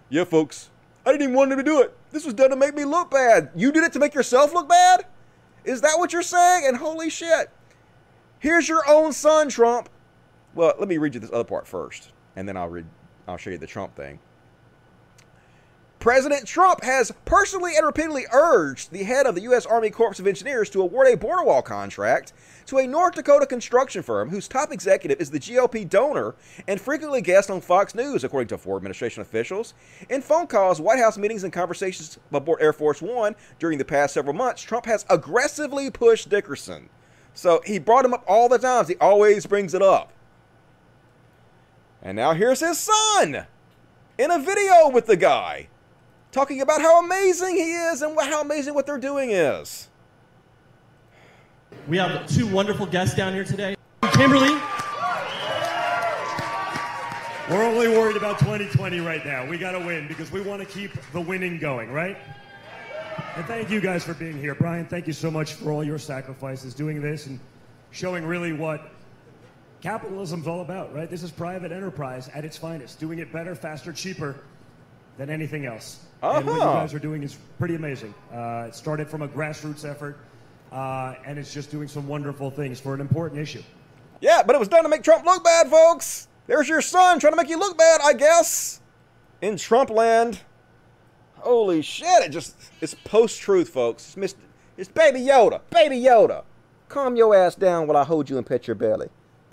[0.09, 0.71] Yeah, folks,
[1.05, 1.93] I didn't even want him to do it.
[2.13, 3.51] This was done to make me look bad.
[3.57, 5.05] You did it to make yourself look bad?
[5.65, 6.65] Is that what you're saying?
[6.65, 7.51] And holy shit.
[8.39, 9.89] Here's your own son, Trump.
[10.55, 12.87] Well, let me read you this other part first, and then I'll read
[13.31, 14.19] I'll show you the Trump thing.
[16.01, 19.67] President Trump has personally and repeatedly urged the head of the U.S.
[19.67, 22.33] Army Corps of Engineers to award a border wall contract
[22.65, 26.35] to a North Dakota construction firm whose top executive is the GOP donor
[26.67, 29.75] and frequently guest on Fox News, according to four administration officials.
[30.09, 34.15] In phone calls, White House meetings, and conversations aboard Air Force One during the past
[34.15, 36.89] several months, Trump has aggressively pushed Dickerson.
[37.35, 38.89] So he brought him up all the times.
[38.89, 40.15] He always brings it up.
[42.03, 43.47] And now here's his son
[44.19, 45.69] in a video with the guy
[46.33, 49.89] talking about how amazing he is and how amazing what they're doing is.
[51.89, 53.77] We have two wonderful guests down here today.
[54.13, 54.59] Kimberly.
[57.51, 59.45] We're only worried about 2020 right now.
[59.45, 62.17] We got to win because we want to keep the winning going, right?
[63.35, 64.55] And thank you guys for being here.
[64.55, 67.41] Brian, thank you so much for all your sacrifices doing this and
[67.91, 68.93] showing really what
[69.81, 71.09] capitalism's all about, right?
[71.09, 74.37] This is private enterprise at its finest, doing it better, faster, cheaper
[75.17, 76.01] than anything else.
[76.23, 76.73] And what you Uh-huh.
[76.81, 78.15] guys are doing is pretty amazing.
[78.33, 80.19] Uh, it started from a grassroots effort,
[80.73, 83.63] uh, and it's just doing some wonderful things for an important issue.
[84.21, 86.29] Yeah, but it was done to make Trump look bad, folks.
[86.47, 88.81] There's your son trying to make you look bad, I guess.
[89.41, 90.41] in Trump land.
[91.39, 92.23] Holy shit!
[92.25, 94.15] It just it's post truth, folks.
[94.15, 94.37] It's, Mr.
[94.77, 95.61] it's Baby Yoda.
[95.71, 96.45] Baby Yoda.
[96.91, 99.09] Calm your ass down while I hold you and pet your belly.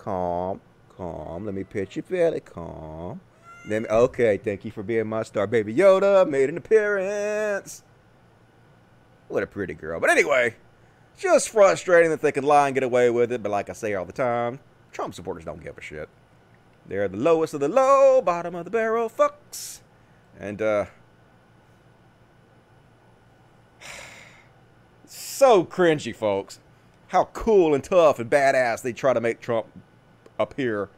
[0.07, 0.61] Calm,
[0.95, 1.43] calm.
[1.43, 2.39] Let me your belly.
[2.39, 3.19] Calm.
[3.67, 5.45] Me, okay, thank you for being my star.
[5.47, 7.83] Baby Yoda made an appearance.
[9.27, 9.99] What a pretty girl.
[9.99, 10.55] But anyway,
[11.17, 13.43] just frustrating that they can lie and get away with it.
[13.43, 14.61] But like I say all the time,
[14.93, 16.07] Trump supporters don't give a shit.
[16.85, 19.81] They're the lowest of the low, bottom of the barrel fucks.
[20.39, 20.85] And, uh,
[25.05, 26.61] so cringy, folks.
[27.07, 29.65] How cool and tough and badass they try to make Trump
[30.39, 30.89] appear.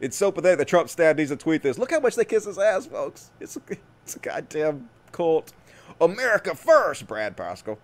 [0.00, 1.78] It's so pathetic that Trump stabbed needs to tweet this.
[1.78, 3.30] Look how much they kiss his ass, folks.
[3.40, 3.60] It's a,
[4.02, 5.52] it's a goddamn cult.
[6.00, 7.78] America first, Brad Parscale.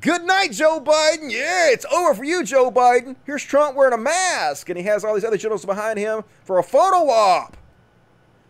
[0.00, 1.30] Good night, Joe Biden.
[1.30, 3.16] Yeah, it's over for you, Joe Biden.
[3.24, 6.58] Here's Trump wearing a mask, and he has all these other generals behind him for
[6.58, 7.56] a photo op.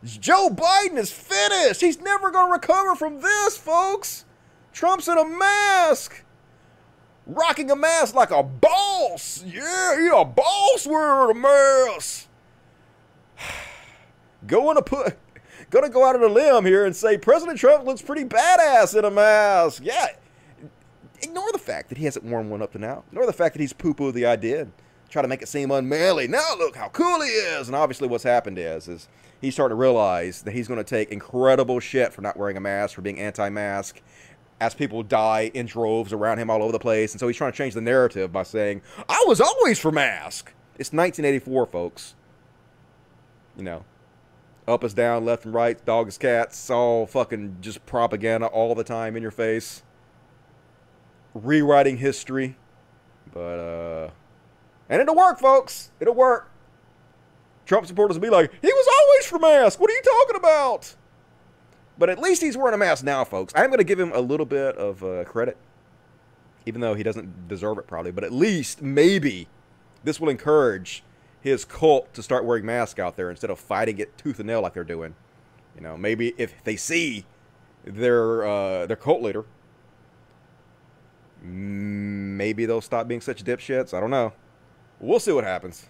[0.03, 1.81] Joe Biden is finished.
[1.81, 4.25] He's never going to recover from this, folks.
[4.73, 6.25] Trump's in a mask.
[7.27, 9.43] Rocking a mask like a boss.
[9.45, 12.29] Yeah, he's a boss wearing a mask.
[14.47, 15.17] Going to put,
[15.71, 19.05] gonna go out on a limb here and say President Trump looks pretty badass in
[19.05, 19.83] a mask.
[19.85, 20.07] Yeah,
[21.21, 23.03] ignore the fact that he hasn't worn one up to now.
[23.09, 24.63] Ignore the fact that he's poo-pooed the idea.
[24.63, 24.73] and
[25.09, 26.29] Try to make it seem unmanly.
[26.29, 27.69] Now look how cool he is.
[27.69, 29.09] And obviously, what's happened is, is
[29.41, 32.61] he's starting to realize that he's going to take incredible shit for not wearing a
[32.61, 34.01] mask, for being anti-mask,
[34.61, 37.13] as people die in droves around him all over the place.
[37.13, 40.53] And so he's trying to change the narrative by saying, I was always for mask.
[40.79, 42.15] It's 1984, folks.
[43.57, 43.85] You know,
[44.69, 48.85] up is down, left and right, dog is cats, all fucking just propaganda all the
[48.85, 49.83] time in your face.
[51.35, 52.57] Rewriting history.
[53.33, 54.11] But, uh,
[54.89, 55.91] and it'll work, folks.
[56.01, 56.51] It'll work.
[57.67, 59.81] Trump supporters will be like, he was always for mask.
[59.81, 60.95] What are you talking about?
[61.99, 63.53] But at least he's wearing a mask now, folks.
[63.57, 65.57] I'm going to give him a little bit of uh, credit,
[66.67, 68.13] even though he doesn't deserve it probably.
[68.13, 69.49] But at least, maybe,
[70.05, 71.03] this will encourage
[71.41, 74.61] his cult to start wearing masks out there instead of fighting it tooth and nail
[74.61, 75.15] like they're doing.
[75.75, 77.25] You know, maybe if they see
[77.85, 79.45] their uh, their cult leader,
[81.43, 83.95] maybe they'll stop being such dipshits.
[83.95, 84.33] I don't know.
[84.99, 85.89] We'll see what happens.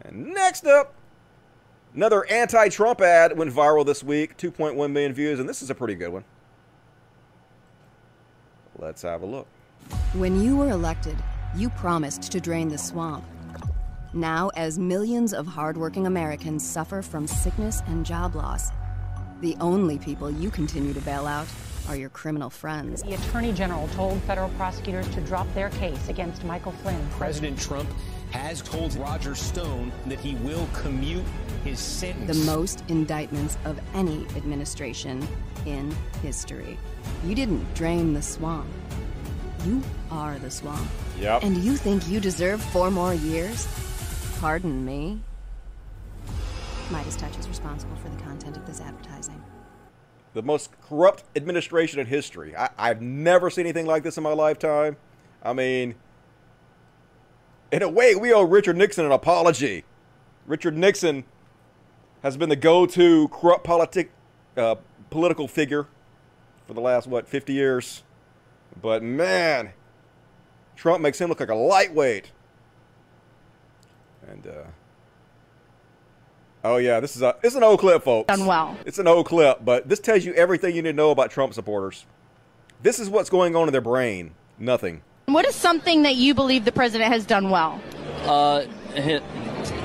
[0.00, 0.94] And next up,
[1.94, 5.94] another anti-Trump ad went viral this week, 2.1 million views, and this is a pretty
[5.94, 6.24] good one.
[8.78, 9.46] Let's have a look.
[10.14, 11.16] When you were elected,
[11.56, 13.24] you promised to drain the swamp.
[14.14, 18.70] Now, as millions of hardworking Americans suffer from sickness and job loss,
[19.40, 21.46] the only people you continue to bail out
[21.88, 23.02] are your criminal friends.
[23.02, 27.06] The Attorney General told federal prosecutors to drop their case against Michael Flynn.
[27.12, 27.88] President Trump
[28.30, 31.24] has told Roger Stone that he will commute
[31.64, 32.38] his sentence.
[32.38, 35.26] The most indictments of any administration
[35.66, 36.78] in history.
[37.24, 38.68] You didn't drain the swamp.
[39.64, 40.88] You are the swamp.
[41.20, 41.42] Yep.
[41.42, 43.66] And you think you deserve four more years?
[44.40, 45.20] Pardon me?
[46.90, 49.42] Midas Touch is responsible for the content of this advertising.
[50.34, 52.56] The most corrupt administration in history.
[52.56, 54.96] I, I've never seen anything like this in my lifetime.
[55.42, 55.96] I mean,
[57.72, 59.84] in a way, we owe Richard Nixon an apology.
[60.46, 61.24] Richard Nixon
[62.22, 64.10] has been the go-to corrupt politic,
[64.56, 64.76] uh,
[65.10, 65.86] political figure
[66.66, 68.02] for the last, what, 50 years.
[68.80, 69.72] But man,
[70.76, 72.30] Trump makes him look like a lightweight.
[74.28, 74.64] And, uh,
[76.64, 78.28] oh yeah, this is a, it's an old clip, folks.
[78.28, 78.76] Done well.
[78.84, 81.54] It's an old clip, but this tells you everything you need to know about Trump
[81.54, 82.04] supporters.
[82.82, 84.34] This is what's going on in their brain.
[84.58, 85.02] Nothing.
[85.26, 87.80] What is something that you believe the president has done well?
[88.24, 88.64] Uh,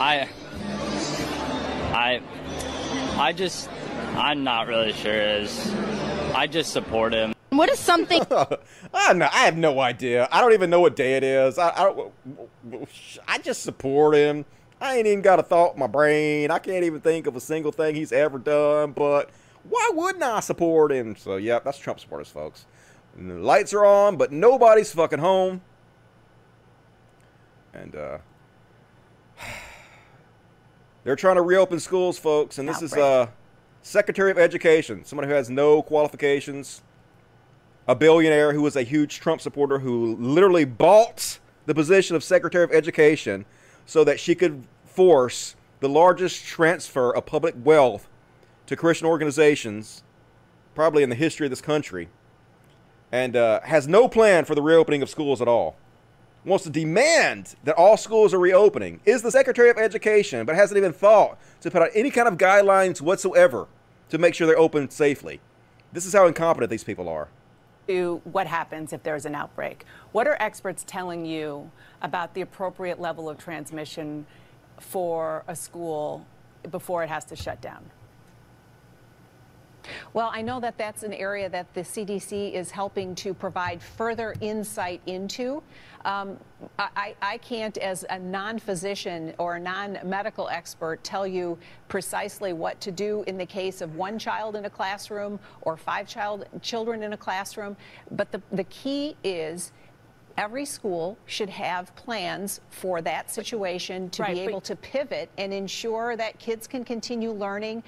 [0.00, 0.28] I.
[1.92, 2.22] I.
[3.18, 3.68] I just.
[4.16, 5.12] I'm not really sure.
[5.12, 5.70] Is
[6.34, 7.34] I just support him.
[7.50, 8.22] What is something?
[8.94, 10.26] I, know, I have no idea.
[10.32, 11.58] I don't even know what day it is.
[11.58, 12.06] I, I,
[13.28, 14.46] I just support him.
[14.80, 16.50] I ain't even got a thought in my brain.
[16.50, 18.92] I can't even think of a single thing he's ever done.
[18.92, 19.28] But
[19.68, 21.16] why wouldn't I support him?
[21.16, 22.64] So, yeah, that's Trump supporters, folks.
[23.18, 25.60] And the lights are on, but nobody's fucking home.
[27.74, 28.18] And, uh,
[31.04, 32.58] they're trying to reopen schools, folks.
[32.58, 33.28] And this is, uh,
[33.82, 36.82] Secretary of Education, someone who has no qualifications,
[37.88, 42.64] a billionaire who was a huge Trump supporter who literally bought the position of Secretary
[42.64, 43.46] of Education
[43.86, 48.06] so that she could force the largest transfer of public wealth
[48.66, 50.04] to Christian organizations,
[50.74, 52.08] probably in the history of this country,
[53.10, 55.76] and uh, has no plan for the reopening of schools at all.
[56.44, 60.78] Wants to demand that all schools are reopening, is the Secretary of Education, but hasn't
[60.78, 63.68] even thought to put out any kind of guidelines whatsoever
[64.08, 65.40] to make sure they're open safely.
[65.92, 67.28] This is how incompetent these people are.
[68.22, 69.84] What happens if there's an outbreak?
[70.12, 71.70] What are experts telling you
[72.02, 74.26] about the appropriate level of transmission
[74.78, 76.24] for a school
[76.70, 77.90] before it has to shut down?
[80.12, 84.34] Well, I know that that's an area that the CDC is helping to provide further
[84.40, 85.62] insight into.
[86.04, 86.38] Um,
[86.78, 91.58] I, I can't, as a non physician or a non medical expert, tell you
[91.88, 96.08] precisely what to do in the case of one child in a classroom or five
[96.08, 97.76] child, children in a classroom.
[98.10, 99.72] But the, the key is
[100.36, 105.28] every school should have plans for that situation to Right, be but- able to pivot
[105.38, 107.82] and ensure that kids can continue learning.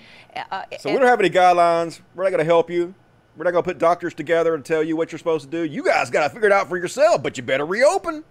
[0.51, 2.01] Uh, So we don't have any guidelines.
[2.15, 2.95] We're not going to help you.
[3.37, 5.63] We're not going to put doctors together and tell you what you're supposed to do.
[5.65, 8.25] You guys got to figure it out for yourself, but you better reopen.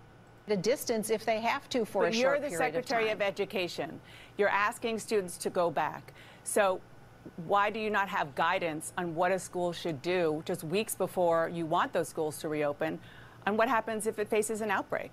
[0.48, 3.18] at a distance if they have to for But a you're the period Secretary of
[3.20, 3.22] of.
[3.22, 4.00] Education.
[4.38, 6.14] You're asking students to go back.
[6.44, 6.82] So
[7.46, 11.50] why do you not have guidance on what a school should do just weeks before
[11.54, 13.00] you want those schools to reopen?
[13.46, 15.12] And what happens if it faces an outbreak?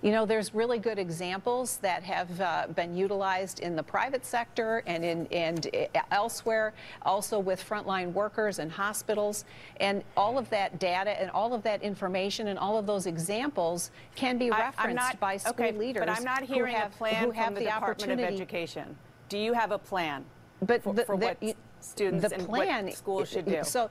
[0.00, 4.82] You know, there's really good examples that have uh, been utilized in the private sector
[4.86, 6.72] and in and uh, elsewhere,
[7.02, 9.44] also with frontline workers and hospitals,
[9.80, 13.90] and all of that data and all of that information and all of those examples
[14.14, 16.00] can be referenced not- by school okay, leaders.
[16.00, 18.20] But I'm not who hearing have, a plan who have from the, the Department of.
[18.20, 18.96] Education.
[19.28, 20.24] Do you have a plan?
[20.62, 23.60] But for, the, for the- what you- students the and plan what schools should do?
[23.62, 23.90] So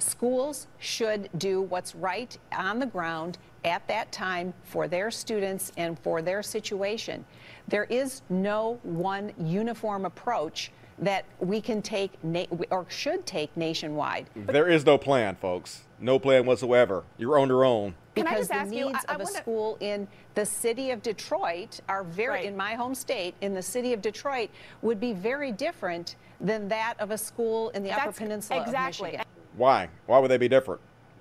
[0.00, 5.98] schools should do what's right on the ground at that time for their students and
[5.98, 7.24] for their situation.
[7.68, 14.26] There is no one uniform approach that we can take na- or should take nationwide.
[14.34, 15.82] There is no plan, folks.
[15.98, 17.04] No plan whatsoever.
[17.18, 17.94] You're on your own.
[18.14, 20.08] Can I because just the ask you, needs I- I of a wanna- school in
[20.34, 22.44] the city of Detroit are very, Right.
[22.46, 24.50] in my home state, in the city of Detroit,
[24.82, 29.10] would be very different than that of a school in the Upper Peninsula exactly.
[29.10, 29.26] of Michigan.
[29.60, 29.90] Why?
[30.06, 30.80] Why would they be different?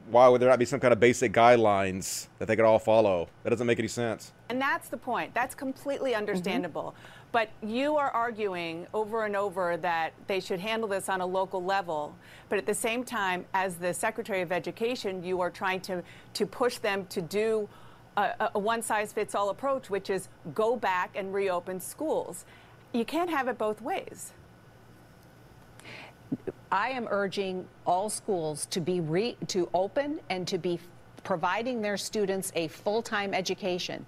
[0.10, 3.28] Why would there not be some kind of basic guidelines that they could all follow?
[3.44, 4.32] That doesn't make any sense.
[4.48, 5.34] And that's the point.
[5.34, 6.20] That's completely mm-hmm.
[6.20, 6.96] understandable.
[7.34, 11.62] But you are arguing over and over that they should handle this on a local
[11.62, 12.16] level.
[12.48, 16.02] But at the same time, as the Secretary of Education, you are trying to,
[16.36, 17.68] to push them to do
[18.16, 22.46] a, a one size fits all approach, which is go back and reopen schools.
[22.94, 24.32] You can't have it both ways.
[26.72, 30.80] I am urging all schools to be re- to open and to be
[31.24, 34.06] providing their students a full-time education.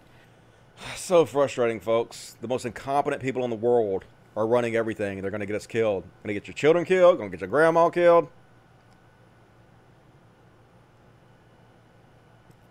[0.95, 2.35] So frustrating, folks.
[2.41, 5.21] The most incompetent people in the world are running everything.
[5.21, 6.03] They're going to get us killed.
[6.23, 7.17] Going to get your children killed.
[7.17, 8.29] Going to get your grandma killed.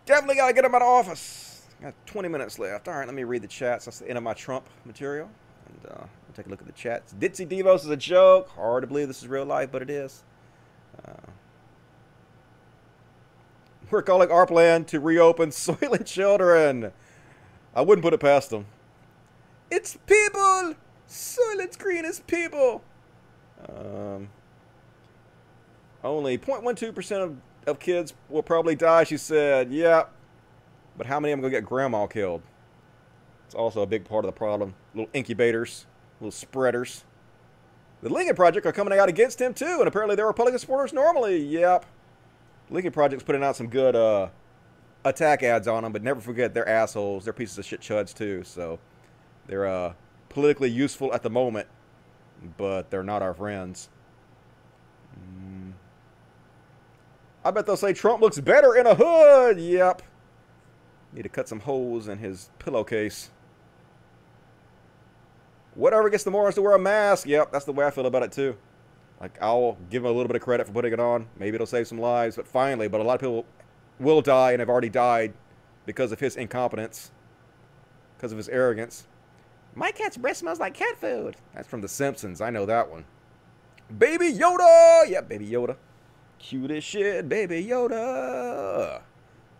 [0.06, 1.66] Definitely got to get them out of office.
[1.80, 2.88] Got 20 minutes left.
[2.88, 3.84] All right, let me read the chats.
[3.84, 5.30] That's the end of my Trump material.
[5.66, 7.12] And uh, we'll take a look at the chats.
[7.12, 8.50] Ditzy DeVos is a joke.
[8.50, 10.22] Hard to believe this is real life, but it is.
[11.04, 11.12] Uh,
[13.90, 16.92] we're calling our plan to reopen Soylent Children.
[17.74, 18.66] I wouldn't put it past them.
[19.70, 20.74] It's people!
[21.08, 22.82] Soylent Green is people!
[23.68, 24.28] Um,
[26.04, 27.36] only 0.12% of,
[27.66, 29.72] of kids will probably die, she said.
[29.72, 30.04] Yeah.
[30.96, 32.42] But how many of them going to get grandma killed?
[33.46, 34.74] It's also a big part of the problem.
[34.94, 35.86] Little incubators,
[36.20, 37.04] little spreaders.
[38.02, 41.38] The Lincoln Project are coming out against him, too, and apparently they're Republican supporters normally.
[41.38, 41.84] Yep.
[42.70, 44.28] Lincoln Project's putting out some good uh,
[45.04, 47.24] attack ads on them, but never forget they're assholes.
[47.24, 48.42] They're pieces of shit chuds too.
[48.44, 48.78] So
[49.46, 49.94] they're uh,
[50.28, 51.68] politically useful at the moment,
[52.56, 53.90] but they're not our friends.
[55.18, 55.72] Mm.
[57.44, 59.58] I bet they'll say Trump looks better in a hood.
[59.58, 60.02] Yep.
[61.12, 63.30] Need to cut some holes in his pillowcase.
[65.74, 67.26] Whatever gets the morons to wear a mask.
[67.26, 68.56] Yep, that's the way I feel about it too.
[69.20, 71.26] Like I'll give him a little bit of credit for putting it on.
[71.38, 73.44] Maybe it'll save some lives, but finally, but a lot of people
[73.98, 75.34] will die and have already died
[75.86, 77.12] because of his incompetence,
[78.16, 79.06] because of his arrogance.
[79.74, 81.36] My cat's breath smells like cat food.
[81.54, 82.40] That's from The Simpsons.
[82.40, 83.04] I know that one.
[83.98, 85.08] Baby Yoda!
[85.08, 85.76] Yep, Baby Yoda.
[86.38, 89.02] Cute as shit, Baby Yoda.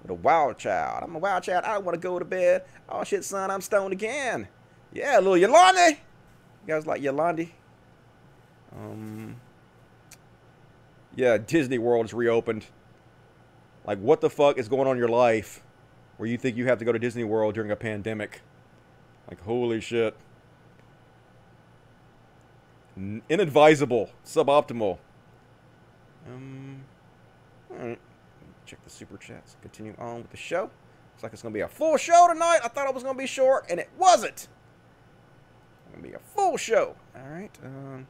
[0.02, 1.04] What a wild child.
[1.04, 1.64] I'm a wild child.
[1.64, 2.64] I want to go to bed.
[2.88, 4.48] Oh shit, son, I'm stoned again.
[4.92, 5.90] Yeah, little Yolandi.
[5.90, 5.96] You
[6.66, 7.50] guys like Yolandi?
[8.76, 9.36] Um.
[11.14, 12.66] Yeah, Disney World reopened.
[13.84, 15.62] Like, what the fuck is going on in your life
[16.16, 18.42] where you think you have to go to Disney World during a pandemic?
[19.28, 20.16] Like, holy shit.
[22.96, 24.10] Inadvisable.
[24.24, 24.98] Suboptimal.
[26.28, 26.82] Um.
[27.72, 27.98] Alright.
[28.66, 29.56] check the super chats.
[29.62, 30.62] Continue on with the show.
[30.62, 32.60] Looks like it's going to be a full show tonight.
[32.64, 34.48] I thought it was going to be short, and it wasn't.
[35.94, 36.96] To be a full show.
[37.14, 37.50] All right.
[37.64, 38.06] Um,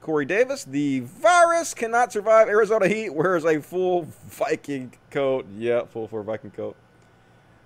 [0.00, 3.10] Corey Davis, the virus cannot survive Arizona heat.
[3.10, 5.46] Wears a full Viking coat.
[5.56, 6.76] Yeah, full for Viking coat.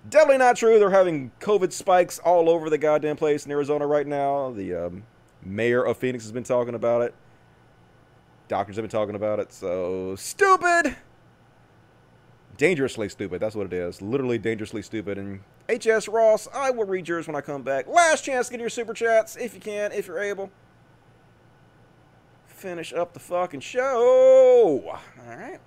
[0.08, 0.78] Definitely not true.
[0.78, 4.50] They're having COVID spikes all over the goddamn place in Arizona right now.
[4.50, 5.04] The um,
[5.44, 7.14] mayor of Phoenix has been talking about it.
[8.48, 9.52] Doctors have been talking about it.
[9.52, 10.96] So stupid.
[12.62, 13.40] Dangerously stupid.
[13.40, 14.00] That's what it is.
[14.00, 15.18] Literally dangerously stupid.
[15.18, 17.88] And HS Ross, I will read yours when I come back.
[17.88, 20.48] Last chance to get your super chats if you can, if you're able.
[22.46, 24.80] Finish up the fucking show.
[24.86, 25.58] All right.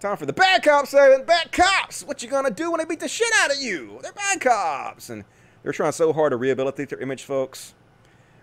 [0.00, 1.24] Time for the bad cops segment.
[1.24, 2.02] Bad cops.
[2.02, 4.00] What you gonna do when they beat the shit out of you?
[4.02, 5.22] They're bad cops, and
[5.62, 7.74] they're trying so hard to rehabilitate their image, folks.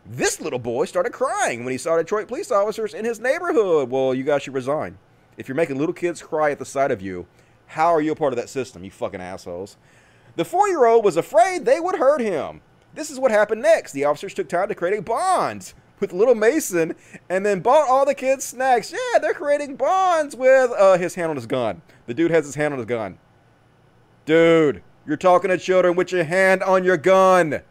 [0.05, 3.89] This little boy started crying when he saw Detroit police officers in his neighborhood.
[3.89, 4.97] Well, you guys should resign.
[5.37, 7.25] If you're making little kids cry at the sight of you,
[7.67, 9.77] how are you a part of that system, you fucking assholes?
[10.35, 12.61] The four year old was afraid they would hurt him.
[12.93, 13.91] This is what happened next.
[13.91, 16.95] The officers took time to create a bond with little Mason
[17.29, 18.91] and then bought all the kids snacks.
[18.91, 21.81] Yeah, they're creating bonds with uh, his hand on his gun.
[22.05, 23.17] The dude has his hand on his gun.
[24.25, 27.61] Dude, you're talking to children with your hand on your gun.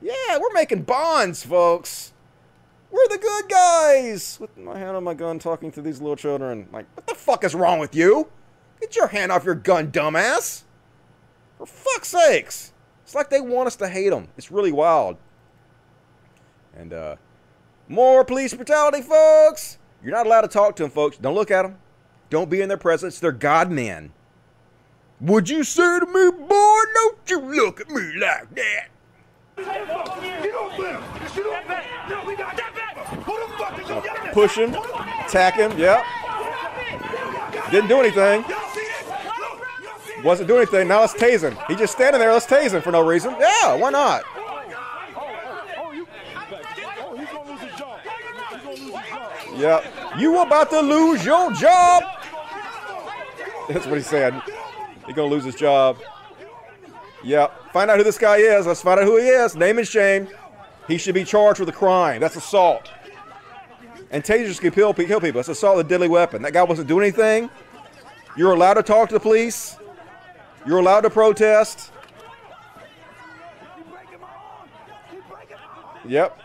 [0.00, 2.12] Yeah, we're making bonds, folks.
[2.90, 4.38] We're the good guys.
[4.40, 6.68] With my hand on my gun talking to these little children.
[6.72, 8.28] Like, what the fuck is wrong with you?
[8.80, 10.62] Get your hand off your gun, dumbass.
[11.58, 12.72] For fuck's sakes.
[13.04, 14.28] It's like they want us to hate them.
[14.36, 15.16] It's really wild.
[16.76, 17.16] And, uh,
[17.88, 19.78] more police brutality, folks.
[20.02, 21.16] You're not allowed to talk to them, folks.
[21.16, 21.78] Don't look at them.
[22.30, 23.18] Don't be in their presence.
[23.18, 24.12] They're godmen.
[25.20, 28.88] Would you say to me, boy, don't you look at me like that?
[34.32, 36.04] Push him, attack him, yep.
[37.70, 38.44] Didn't do anything.
[40.22, 40.88] Wasn't doing anything.
[40.88, 41.56] Now let's tase him.
[41.68, 42.32] He just standing there.
[42.32, 43.34] Let's tase him for no reason.
[43.38, 44.24] Yeah, why not?
[49.56, 49.84] Yep.
[50.18, 52.04] You about to lose your job.
[53.68, 54.34] That's what he said.
[55.06, 55.96] He gonna lose his job.
[57.22, 57.72] Yep.
[57.72, 58.66] Find out who this guy is.
[58.66, 59.54] Let's find out who he is.
[59.54, 60.28] Name and shame.
[60.88, 62.20] He should be charged with a crime.
[62.20, 62.90] That's assault.
[64.10, 65.38] And tasers can kill, kill people.
[65.38, 66.42] That's assault with a deadly weapon.
[66.42, 67.50] That guy wasn't doing anything.
[68.36, 69.76] You're allowed to talk to the police.
[70.66, 71.92] You're allowed to protest.
[76.06, 76.40] Yep.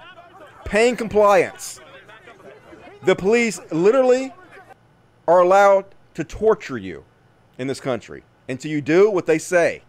[0.65, 1.79] Paying compliance.
[3.03, 4.33] The police literally
[5.27, 5.85] are allowed
[6.15, 7.03] to torture you
[7.57, 9.81] in this country until you do what they say.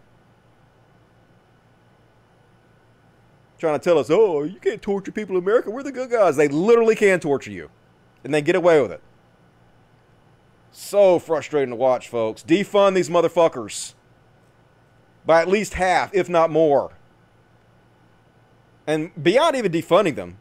[3.59, 5.71] Trying to tell us, oh, you can't torture people in America.
[5.71, 6.35] We're the good guys.
[6.35, 7.69] They literally can torture you,
[8.23, 9.01] and they get away with it.
[10.71, 12.43] So frustrating to watch, folks.
[12.43, 13.95] Defund these motherfuckers
[15.25, 16.91] by at least half, if not more.
[18.85, 20.37] And beyond even defunding them,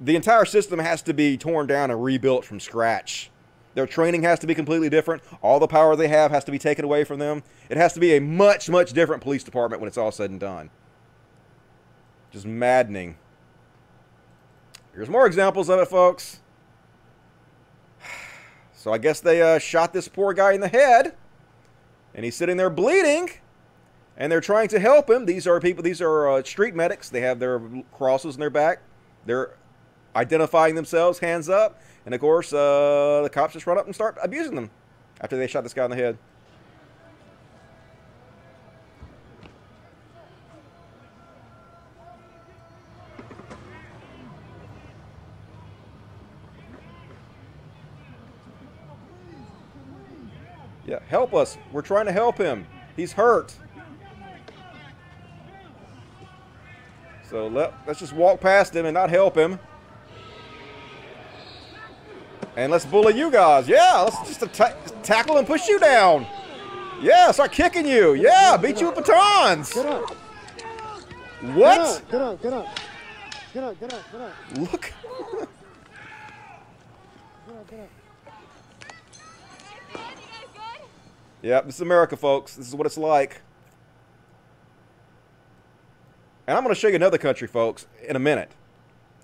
[0.00, 3.30] the entire system has to be torn down and rebuilt from scratch.
[3.74, 5.22] Their training has to be completely different.
[5.42, 7.42] All the power they have has to be taken away from them.
[7.68, 10.40] It has to be a much, much different police department when it's all said and
[10.40, 10.70] done.
[12.36, 13.16] Just maddening.
[14.92, 16.40] Here's more examples of it, folks.
[18.74, 21.16] So I guess they uh, shot this poor guy in the head,
[22.14, 23.30] and he's sitting there bleeding,
[24.18, 25.24] and they're trying to help him.
[25.24, 25.82] These are people.
[25.82, 27.08] These are uh, street medics.
[27.08, 27.60] They have their
[27.90, 28.82] crosses in their back.
[29.24, 29.56] They're
[30.14, 34.18] identifying themselves, hands up, and of course, uh, the cops just run up and start
[34.22, 34.70] abusing them
[35.22, 36.18] after they shot this guy in the head.
[50.86, 51.58] Yeah, help us.
[51.72, 52.66] We're trying to help him.
[52.94, 53.54] He's hurt.
[57.28, 59.58] So let, let's just walk past him and not help him.
[62.56, 63.68] And let's bully you guys.
[63.68, 64.54] Yeah, let's just
[65.02, 66.26] tackle and push you down.
[67.02, 68.14] Yeah, start kicking you.
[68.14, 69.74] Yeah, beat you with batons.
[69.74, 70.10] Get up.
[71.42, 72.02] What?
[72.10, 72.66] Get up, get up.
[73.52, 74.32] Get up, get up, get up.
[74.56, 74.92] Look.
[77.46, 77.88] Get up, get up.
[81.42, 82.56] Yep, this is America, folks.
[82.56, 83.42] This is what it's like.
[86.46, 88.52] And I'm going to show you another country, folks, in a minute.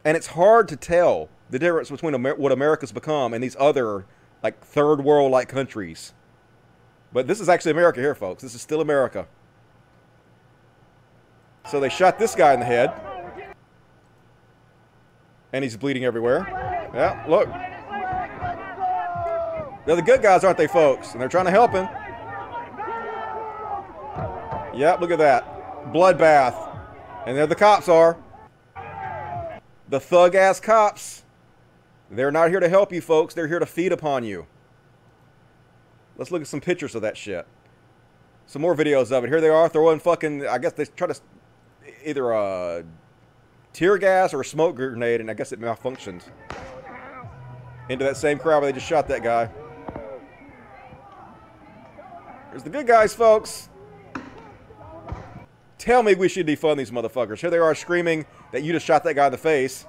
[0.04, 4.04] And it's hard to tell the difference between Amer what America's become and these other,
[4.42, 6.12] like, third world-like countries.
[7.12, 8.42] But this is actually America here, folks.
[8.42, 9.26] This is still America.
[11.70, 12.92] So they shot this guy in the head.
[15.52, 16.46] And he's bleeding everywhere.
[16.94, 17.48] Yeah, look.
[19.86, 21.12] They're the good guys, aren't they, folks?
[21.12, 21.88] And they're trying to help him.
[24.74, 25.92] Yep, look at that.
[25.92, 26.78] Bloodbath.
[27.26, 28.16] And there the cops are.
[29.88, 31.24] The thug ass cops.
[32.10, 33.34] They're not here to help you, folks.
[33.34, 34.46] They're here to feed upon you.
[36.16, 37.46] Let's look at some pictures of that shit.
[38.46, 39.28] Some more videos of it.
[39.28, 40.46] Here they are throwing fucking.
[40.46, 41.20] I guess they try to
[42.04, 42.84] either a
[43.72, 46.22] tear gas or a smoke grenade, and I guess it malfunctioned
[47.88, 49.48] into that same crowd where they just shot that guy.
[52.50, 53.70] Here's the good guys, folks.
[55.82, 57.40] Tell me we should defund these motherfuckers.
[57.40, 59.84] Here they are screaming that you just shot that guy in the face.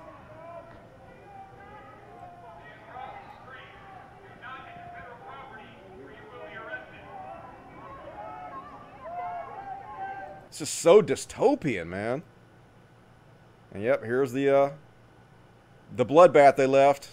[10.49, 12.23] This is so dystopian, man.
[13.71, 14.69] And yep, here's the uh,
[15.95, 17.09] the bloodbath they left.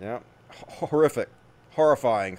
[0.00, 1.28] Yeah, horrific,
[1.72, 2.38] horrifying.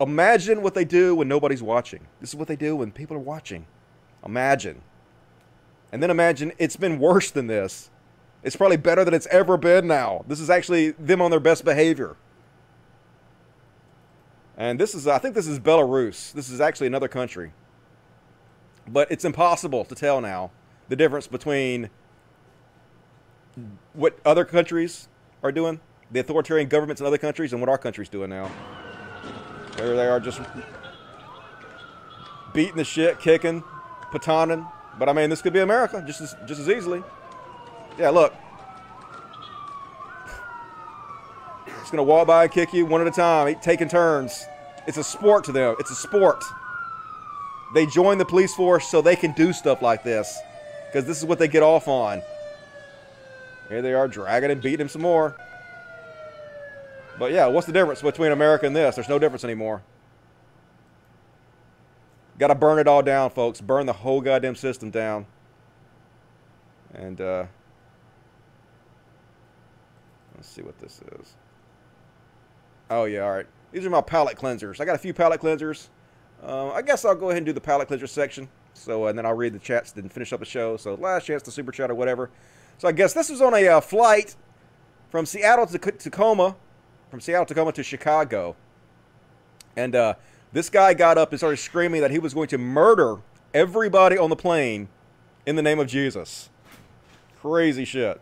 [0.00, 2.06] Imagine what they do when nobody's watching.
[2.20, 3.66] This is what they do when people are watching.
[4.24, 4.82] Imagine.
[5.92, 7.90] And then imagine it's been worse than this.
[8.42, 10.24] It's probably better than it's ever been now.
[10.28, 12.16] This is actually them on their best behavior.
[14.56, 16.32] And this is, I think this is Belarus.
[16.32, 17.52] This is actually another country.
[18.86, 20.50] But it's impossible to tell now
[20.88, 21.90] the difference between
[23.94, 25.08] what other countries
[25.42, 28.50] are doing, the authoritarian governments in other countries, and what our country's doing now.
[29.76, 30.40] There they are just
[32.54, 33.62] beating the shit, kicking,
[34.10, 34.66] patoning.
[34.98, 37.02] But I mean, this could be America just as, just as easily.
[37.98, 38.34] Yeah, look.
[41.66, 44.44] Just gonna walk by and kick you one at a time, taking turns.
[44.86, 45.76] It's a sport to them.
[45.78, 46.42] It's a sport.
[47.74, 50.38] They join the police force so they can do stuff like this.
[50.86, 52.22] Because this is what they get off on.
[53.68, 55.36] Here they are dragging and beating him some more.
[57.18, 58.94] But yeah, what's the difference between America and this?
[58.94, 59.82] There's no difference anymore.
[62.38, 63.60] Got to burn it all down, folks.
[63.60, 65.26] Burn the whole goddamn system down.
[66.92, 67.46] And, uh,
[70.34, 71.34] let's see what this is.
[72.90, 73.46] Oh, yeah, all right.
[73.72, 74.80] These are my palate cleansers.
[74.80, 75.88] I got a few palate cleansers.
[76.42, 78.48] Uh, I guess I'll go ahead and do the palate cleanser section.
[78.74, 80.76] So, and then I'll read the chats, then finish up the show.
[80.76, 82.30] So, last chance to super chat or whatever.
[82.76, 84.36] So, I guess this was on a uh, flight
[85.08, 86.56] from Seattle to Tacoma,
[87.10, 88.56] from Seattle, Tacoma to Chicago.
[89.76, 90.14] And uh,
[90.52, 93.16] this guy got up and started screaming that he was going to murder
[93.52, 94.88] everybody on the plane
[95.46, 96.50] in the name of Jesus.
[97.40, 98.20] Crazy shit.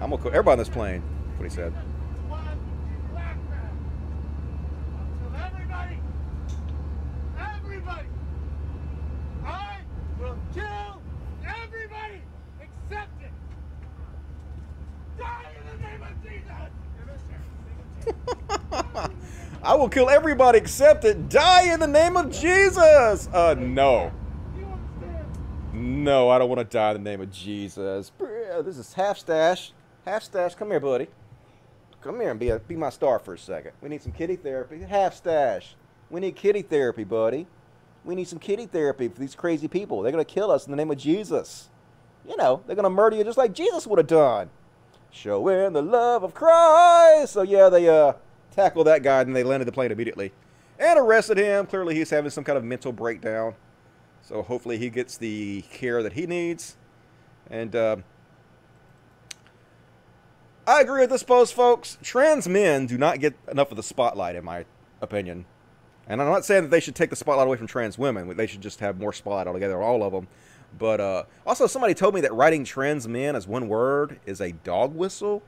[0.00, 1.02] I'm gonna kill everybody on this plane.
[1.36, 1.72] What he said.
[5.34, 5.98] Everybody!
[7.38, 8.08] Everybody!
[9.44, 9.78] I
[10.20, 11.02] will kill
[11.44, 12.22] everybody
[12.60, 13.32] except it!
[15.18, 16.70] Die in the name of Jesus!
[19.68, 21.28] I will kill everybody except it.
[21.28, 23.28] Die in the name of Jesus.
[23.28, 24.10] Uh, no.
[25.74, 28.10] No, I don't want to die in the name of Jesus.
[28.64, 29.72] This is half stash.
[30.06, 31.08] Half stash, come here, buddy.
[32.00, 33.72] Come here and be a, be my star for a second.
[33.82, 34.80] We need some kitty therapy.
[34.80, 35.76] Half stash.
[36.08, 37.46] We need kitty therapy, buddy.
[38.06, 40.00] We need some kitty therapy for these crazy people.
[40.00, 41.68] They're gonna kill us in the name of Jesus.
[42.26, 44.48] You know, they're gonna murder you just like Jesus would have done.
[45.10, 47.34] Showing the love of Christ.
[47.34, 48.14] So yeah, they uh
[48.58, 50.32] tackled that guy and they landed the plane immediately
[50.78, 51.66] and arrested him.
[51.66, 53.54] Clearly, he's having some kind of mental breakdown.
[54.22, 56.76] So hopefully, he gets the care that he needs.
[57.50, 57.96] And uh,
[60.66, 61.98] I agree with this post, folks.
[62.02, 64.64] Trans men do not get enough of the spotlight, in my
[65.00, 65.46] opinion.
[66.08, 68.36] And I'm not saying that they should take the spotlight away from trans women.
[68.36, 70.26] They should just have more spotlight altogether, all of them.
[70.76, 74.52] But uh, also, somebody told me that writing trans men as one word is a
[74.52, 75.42] dog whistle.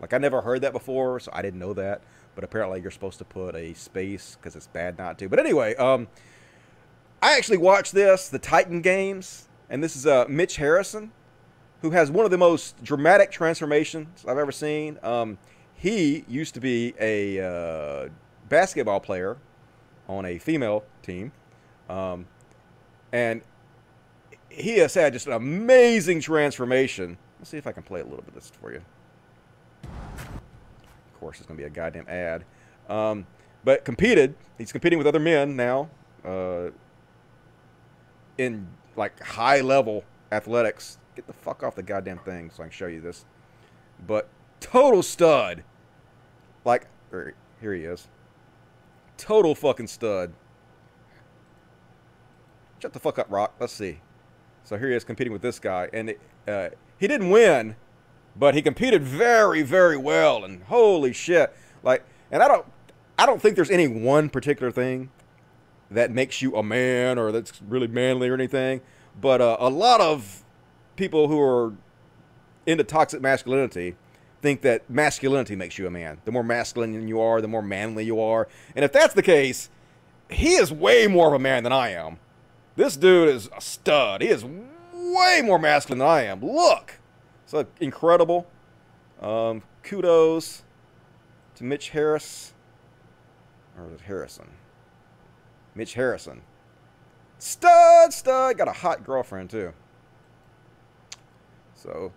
[0.00, 2.02] Like, I never heard that before, so I didn't know that.
[2.34, 5.28] But apparently, you're supposed to put a space because it's bad not to.
[5.28, 6.08] But anyway, um,
[7.20, 11.12] I actually watched this, the Titan Games, and this is uh, Mitch Harrison
[11.82, 14.98] who has one of the most dramatic transformations I've ever seen.
[15.02, 15.36] Um,
[15.74, 18.08] he used to be a uh,
[18.48, 19.36] basketball player
[20.08, 21.32] on a female team,
[21.90, 22.26] um,
[23.12, 23.42] and
[24.48, 27.18] he has had just an amazing transformation.
[27.40, 28.82] Let's see if I can play a little bit of this for you.
[31.22, 32.44] Course, it's going to be a goddamn ad.
[32.88, 33.26] Um,
[33.64, 34.34] but competed.
[34.58, 35.88] He's competing with other men now
[36.24, 36.70] uh,
[38.36, 38.66] in
[38.96, 42.86] like high level athletics Get the fuck off the goddamn thing so I can show
[42.86, 43.24] you this.
[44.06, 44.28] But
[44.60, 45.62] total stud.
[46.64, 48.08] Like, er, here he is.
[49.18, 50.32] Total fucking stud.
[52.78, 53.54] Shut the fuck up, Rock.
[53.60, 54.00] Let's see.
[54.64, 56.14] So here he is competing with this guy, and
[56.48, 57.76] uh, he didn't win,
[58.36, 60.44] but he competed very, very well.
[60.44, 62.66] And holy shit, like, and I don't,
[63.18, 65.10] I don't think there's any one particular thing
[65.90, 68.80] that makes you a man or that's really manly or anything.
[69.20, 70.42] But uh, a lot of
[70.96, 71.74] people who are
[72.66, 73.96] into toxic masculinity
[74.40, 76.20] think that masculinity makes you a man.
[76.24, 78.48] The more masculine you are, the more manly you are.
[78.74, 79.70] And if that's the case,
[80.30, 82.18] he is way more of a man than I am.
[82.74, 84.22] This dude is a stud.
[84.22, 84.44] He is
[84.94, 86.40] way more masculine than I am.
[86.40, 86.98] Look.
[87.52, 88.46] So incredible.
[89.20, 90.62] Um, kudos
[91.56, 92.54] to Mitch Harris.
[93.76, 94.48] Or is it Harrison?
[95.74, 96.40] Mitch Harrison.
[97.36, 98.56] Stud, stud.
[98.56, 99.74] Got a hot girlfriend, too.
[101.74, 102.12] So,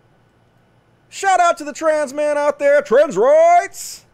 [1.09, 2.81] shout out to the trans man out there.
[2.81, 4.05] Trans rights.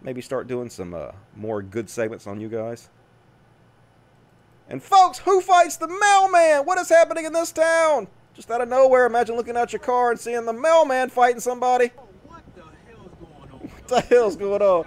[0.00, 2.88] Maybe start doing some uh, more good segments on you guys.
[4.66, 6.64] And folks, who fights the mailman?
[6.64, 8.08] What is happening in this town?
[8.38, 11.90] Just out of nowhere, imagine looking out your car and seeing the mailman fighting somebody.
[11.98, 13.58] Oh, what the hell's going on?
[13.68, 14.86] What the hell's going on?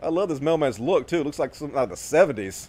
[0.00, 1.22] I love this mailman's look too.
[1.22, 2.68] It looks like something out of the 70s.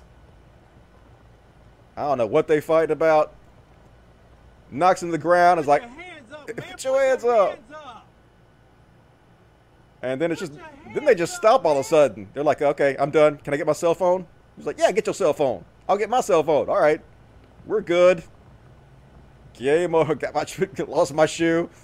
[1.96, 3.36] I don't know what they fight about.
[4.72, 5.60] Knocks him to the ground.
[5.60, 7.60] Is like, hands up put your hands up.
[10.02, 10.54] And then it's just,
[10.96, 12.28] then they just stop all of a sudden.
[12.34, 13.38] They're like, okay, I'm done.
[13.38, 14.26] Can I get my cell phone?
[14.58, 15.64] He's like, yeah, get your cell phone.
[15.88, 16.68] I'll get my cell phone.
[16.68, 17.00] All right,
[17.68, 18.24] we're good.
[19.54, 20.16] Game over.
[20.16, 20.46] Got my
[20.88, 21.70] lost my shoe.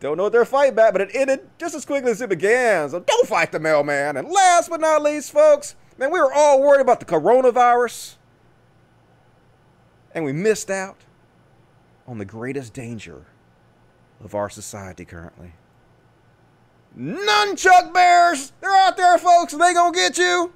[0.00, 2.88] Don't know what they're fighting but it ended just as quickly as it began.
[2.88, 4.16] So don't fight the mailman.
[4.16, 8.16] And last but not least, folks, man, we were all worried about the coronavirus.
[10.14, 10.96] And we missed out
[12.08, 13.26] on the greatest danger
[14.24, 15.52] of our society currently.
[16.98, 18.52] Nunchuck bears!
[18.60, 20.52] They're out there, folks, and they gonna get you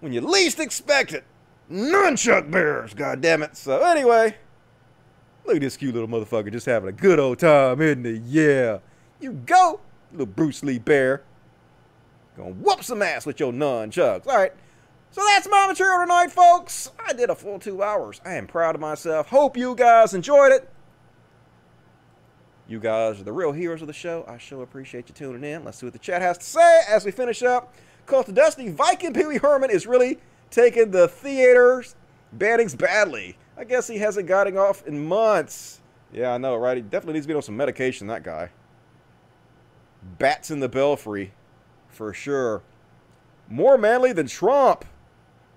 [0.00, 1.24] when you least expect it.
[1.70, 3.56] Nunchuck bears, god damn it.
[3.56, 4.36] So anyway,
[5.44, 8.22] look at this cute little motherfucker just having a good old time, isn't he?
[8.26, 8.78] Yeah.
[9.20, 9.80] You go,
[10.12, 11.24] little Bruce Lee bear.
[12.36, 14.26] Gonna whoop some ass with your nunchucks.
[14.26, 14.52] Alright.
[15.10, 16.92] So that's my material tonight, folks.
[17.06, 18.20] I did a full two hours.
[18.24, 19.28] I am proud of myself.
[19.28, 20.70] Hope you guys enjoyed it.
[22.68, 24.24] You guys are the real heroes of the show.
[24.28, 25.64] I sure appreciate you tuning in.
[25.64, 27.74] Let's see what the chat has to say as we finish up.
[28.06, 30.18] To Dusty, Viking Pee Wee Herman is really
[30.50, 31.94] taking the theaters
[32.36, 33.36] bannings badly.
[33.56, 35.80] I guess he hasn't gotten off in months.
[36.12, 36.76] Yeah, I know, right?
[36.76, 38.50] He definitely needs to be on some medication, that guy.
[40.18, 41.32] Bats in the belfry,
[41.88, 42.62] for sure.
[43.48, 44.84] More manly than Trump.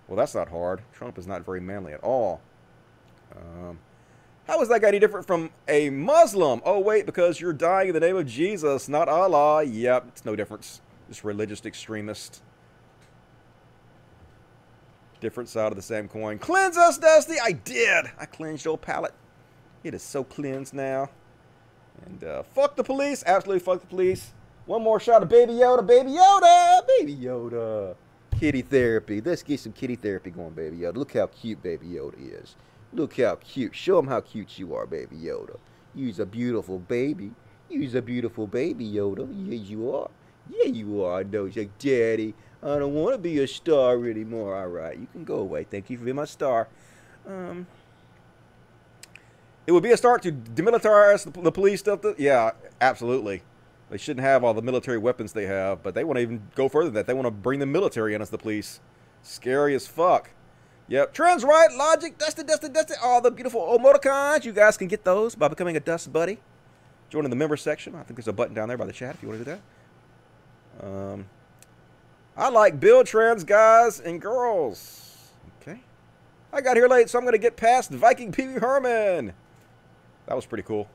[0.08, 0.82] Well, that's not hard.
[0.94, 2.42] Trump is not very manly at all.
[3.36, 3.80] Um,
[4.48, 6.62] how is that guy any different from a Muslim?
[6.66, 9.64] Oh, wait, because you're dying in the name of Jesus, not Allah.
[9.64, 10.82] Yep, it's no difference.
[11.08, 12.42] Just religious extremist.
[15.22, 16.40] Different side of the same coin.
[16.40, 17.36] Cleanse us, Dusty!
[17.42, 18.12] I did!
[18.20, 19.14] I cleansed your palate.
[19.84, 21.10] It is so cleansed now.
[22.06, 23.24] And uh, fuck the police.
[23.26, 24.32] Absolutely fuck the police.
[24.66, 25.86] One more shot of Baby Yoda.
[25.86, 26.88] Baby Yoda!
[26.88, 27.96] Baby Yoda.
[28.40, 29.22] Kitty therapy.
[29.22, 30.96] Let's get some kitty therapy going, Baby Yoda.
[30.96, 32.56] Look how cute Baby Yoda is.
[32.92, 33.76] Look how cute.
[33.76, 35.58] Show them how cute you are, Baby Yoda.
[35.94, 37.32] You's a beautiful baby.
[37.70, 39.28] You's a beautiful baby, Yoda.
[39.32, 40.10] Yeah, you are.
[40.50, 41.24] Yeah, you are.
[41.24, 44.56] No, like, Daddy, I don't want to be a star anymore.
[44.56, 45.64] All right, you can go away.
[45.64, 46.68] Thank you for being my star.
[47.28, 47.66] Um,
[49.66, 52.02] it would be a start to demilitarize the, the police stuff.
[52.18, 53.44] Yeah, absolutely.
[53.90, 56.70] They shouldn't have all the military weapons they have, but they want to even go
[56.70, 57.08] further than that.
[57.08, 58.80] They want to bring the military in as the police.
[59.22, 60.30] Scary as fuck.
[60.88, 61.14] Yep.
[61.14, 62.98] Trends right, logic, dusted, dusted, dusted.
[63.04, 64.46] All the beautiful emoticons.
[64.46, 66.40] You guys can get those by becoming a Dust Buddy.
[67.10, 67.96] Joining the member section.
[67.96, 69.60] I think there's a button down there by the chat if you want to do
[70.80, 70.86] that.
[70.86, 71.26] Um,
[72.36, 75.32] I like Bill trans guys and girls.
[75.62, 75.82] Okay.
[76.54, 79.34] I got here late, so I'm going to get past Viking Pee Wee Herman.
[80.28, 80.90] That was pretty cool.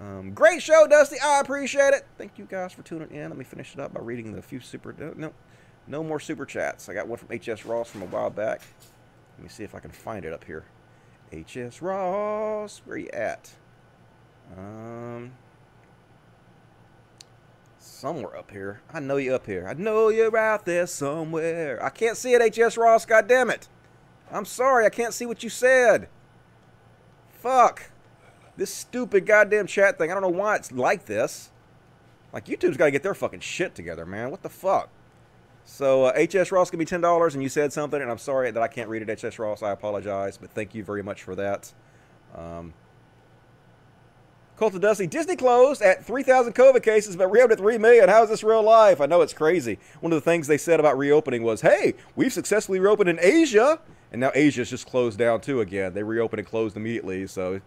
[0.00, 1.16] Um, great show, Dusty.
[1.18, 2.06] I appreciate it.
[2.18, 3.30] Thank you guys for tuning in.
[3.30, 4.94] Let me finish it up by reading the few super.
[5.16, 5.32] No,
[5.86, 6.88] no more super chats.
[6.88, 8.62] I got one from HS Ross from a while back.
[9.36, 10.64] Let me see if I can find it up here.
[11.32, 13.50] HS Ross, where you at?
[14.56, 15.32] Um,
[17.86, 18.80] somewhere up here.
[18.92, 19.66] I know you up here.
[19.66, 21.82] I know you're out there somewhere.
[21.82, 23.06] I can't see it, HS Ross.
[23.06, 23.68] God damn it!
[24.30, 24.84] I'm sorry.
[24.84, 26.08] I can't see what you said.
[27.30, 27.90] Fuck.
[28.56, 30.10] This stupid goddamn chat thing.
[30.10, 31.50] I don't know why it's like this.
[32.32, 34.30] Like, YouTube's got to get their fucking shit together, man.
[34.30, 34.88] What the fuck?
[35.64, 38.62] So, uh, HS Ross can be $10, and you said something, and I'm sorry that
[38.62, 39.62] I can't read it, HS Ross.
[39.62, 41.72] I apologize, but thank you very much for that.
[42.34, 42.72] Um,
[44.56, 48.08] Cult of Dusty, Disney closed at 3,000 COVID cases, but reopened at 3 million.
[48.08, 49.02] How is this real life?
[49.02, 49.78] I know it's crazy.
[50.00, 53.78] One of the things they said about reopening was, hey, we've successfully reopened in Asia.
[54.10, 55.92] And now Asia's just closed down too again.
[55.92, 57.26] They reopened and closed immediately.
[57.26, 57.60] So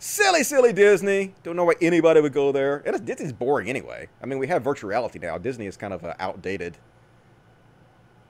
[0.00, 1.32] silly, silly Disney.
[1.44, 2.82] Don't know why anybody would go there.
[2.84, 4.08] And Disney's boring anyway.
[4.20, 5.38] I mean, we have virtual reality now.
[5.38, 6.76] Disney is kind of uh, outdated.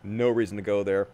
[0.04, 1.08] No reason to go there.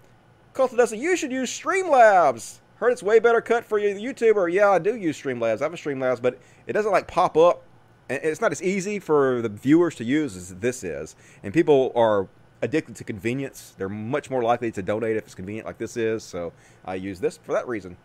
[0.53, 2.59] Cult of Dusty, you should use Streamlabs.
[2.79, 4.53] Heard it's way better cut for you, YouTuber.
[4.53, 5.61] Yeah, I do use Streamlabs.
[5.61, 7.65] I have a Streamlabs, but it doesn't like pop up.
[8.09, 11.17] And it's not as easy for the viewers to use as this is.
[11.43, 12.29] And people are
[12.63, 13.75] addicted to convenience.
[13.77, 16.23] They're much more likely to donate if it's convenient like this is.
[16.23, 16.53] So
[16.85, 17.97] I use this for that reason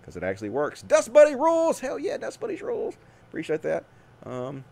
[0.00, 0.82] because it actually works.
[0.82, 1.80] Dust Buddy rules.
[1.80, 2.96] Hell yeah, Dust Buddies rules.
[3.28, 3.84] Appreciate that.
[4.24, 4.64] Um,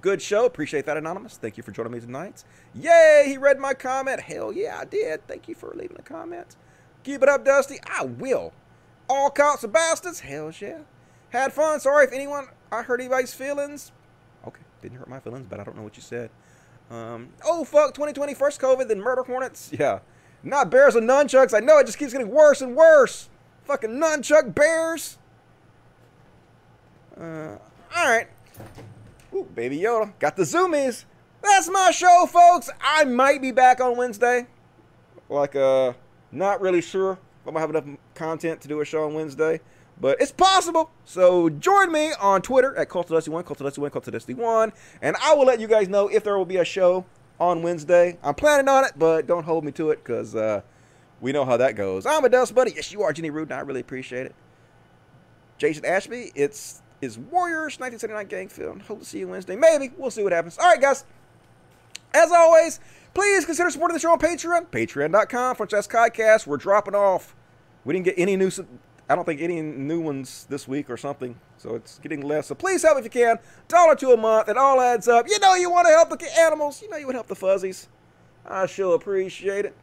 [0.00, 0.46] good show.
[0.46, 1.36] Appreciate that, Anonymous.
[1.36, 2.44] Thank you for joining me tonight.
[2.74, 4.20] Yay, he read my comment.
[4.20, 5.26] Hell yeah, I did.
[5.28, 6.56] Thank you for leaving a comment.
[7.04, 7.78] Keep it up, Dusty.
[7.86, 8.52] I will.
[9.08, 10.20] All cops are bastards.
[10.20, 10.78] Hell yeah.
[11.30, 11.78] Had fun.
[11.80, 13.92] Sorry if anyone I hurt anybody's feelings.
[14.46, 16.30] Okay, didn't hurt my feelings, but I don't know what you said.
[16.90, 19.70] Um, oh fuck, 2020 first COVID, then murder hornets.
[19.78, 20.00] Yeah,
[20.42, 21.54] not bears and nunchucks.
[21.54, 23.28] I know it just keeps getting worse and worse.
[23.64, 25.18] Fucking nunchuck bears.
[27.18, 27.56] Uh,
[27.96, 28.28] all right.
[29.34, 31.04] Ooh, baby Yoda got the zoomies.
[31.42, 32.70] That's my show, folks.
[32.80, 34.46] I might be back on Wednesday.
[35.28, 35.92] Like, uh,
[36.34, 39.60] not really sure if I'm gonna have enough content to do a show on Wednesday.
[40.00, 40.90] But it's possible.
[41.04, 44.72] So join me on Twitter at Cult of Dusty1, Cult of Dusty1, Cult of Dusty1,
[45.00, 47.04] and I will let you guys know if there will be a show
[47.38, 48.18] on Wednesday.
[48.22, 50.62] I'm planning on it, but don't hold me to it because uh,
[51.20, 52.06] we know how that goes.
[52.06, 52.72] I'm a Dust Buddy.
[52.74, 54.34] Yes, you are, Jenny Rude, and I really appreciate it.
[55.58, 58.80] Jason Ashby, it's is Warriors 1979 gang film.
[58.80, 59.56] Hope to see you Wednesday.
[59.56, 59.92] Maybe.
[59.96, 60.58] We'll see what happens.
[60.58, 61.04] All right, guys.
[62.12, 62.80] As always,
[63.14, 64.66] please consider supporting the show on Patreon.
[64.66, 65.56] Patreon.com.
[65.56, 66.46] Franchise Kycast.
[66.46, 67.34] We're dropping off.
[67.84, 68.50] We didn't get any new
[69.08, 71.38] I don't think any new ones this week or something.
[71.58, 72.46] So it's getting less.
[72.46, 73.38] So please help if you can.
[73.68, 74.48] Dollar to a month.
[74.48, 75.26] It all adds up.
[75.28, 76.80] You know you want to help the animals.
[76.80, 77.88] You know you would help the fuzzies.
[78.46, 79.74] I sure appreciate it.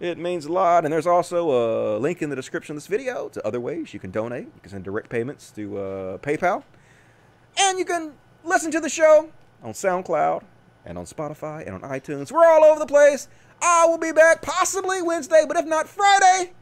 [0.00, 0.84] It means a lot.
[0.84, 4.00] And there's also a link in the description of this video to other ways you
[4.00, 4.44] can donate.
[4.44, 6.64] You can send direct payments to uh, PayPal.
[7.58, 8.12] And you can
[8.44, 9.30] listen to the show
[9.62, 10.42] on SoundCloud
[10.84, 12.32] and on Spotify and on iTunes.
[12.32, 13.28] We're all over the place.
[13.60, 16.52] I will be back possibly Wednesday, but if not Friday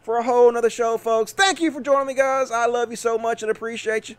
[0.00, 1.32] for a whole nother show, folks.
[1.32, 2.50] Thank you for joining me, guys.
[2.50, 4.16] I love you so much and appreciate you.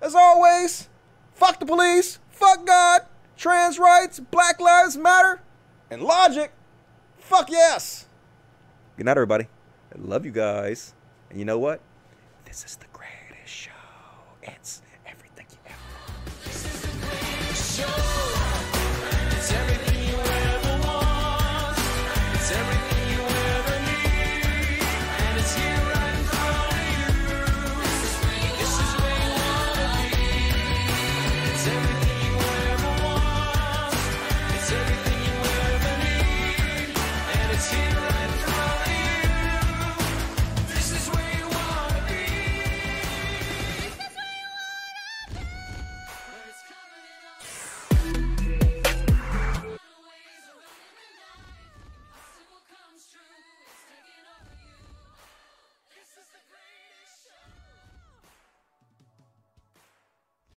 [0.00, 0.88] As always,
[1.32, 3.02] fuck the police, fuck God,
[3.36, 5.40] trans rights, Black Lives Matter,
[5.90, 6.52] and logic.
[7.18, 8.06] Fuck yes.
[8.96, 9.44] Good night, everybody.
[9.44, 10.92] I love you guys.
[11.30, 11.80] And you know what?
[12.44, 13.70] This is the greatest show.
[14.42, 15.76] It's everything you ever.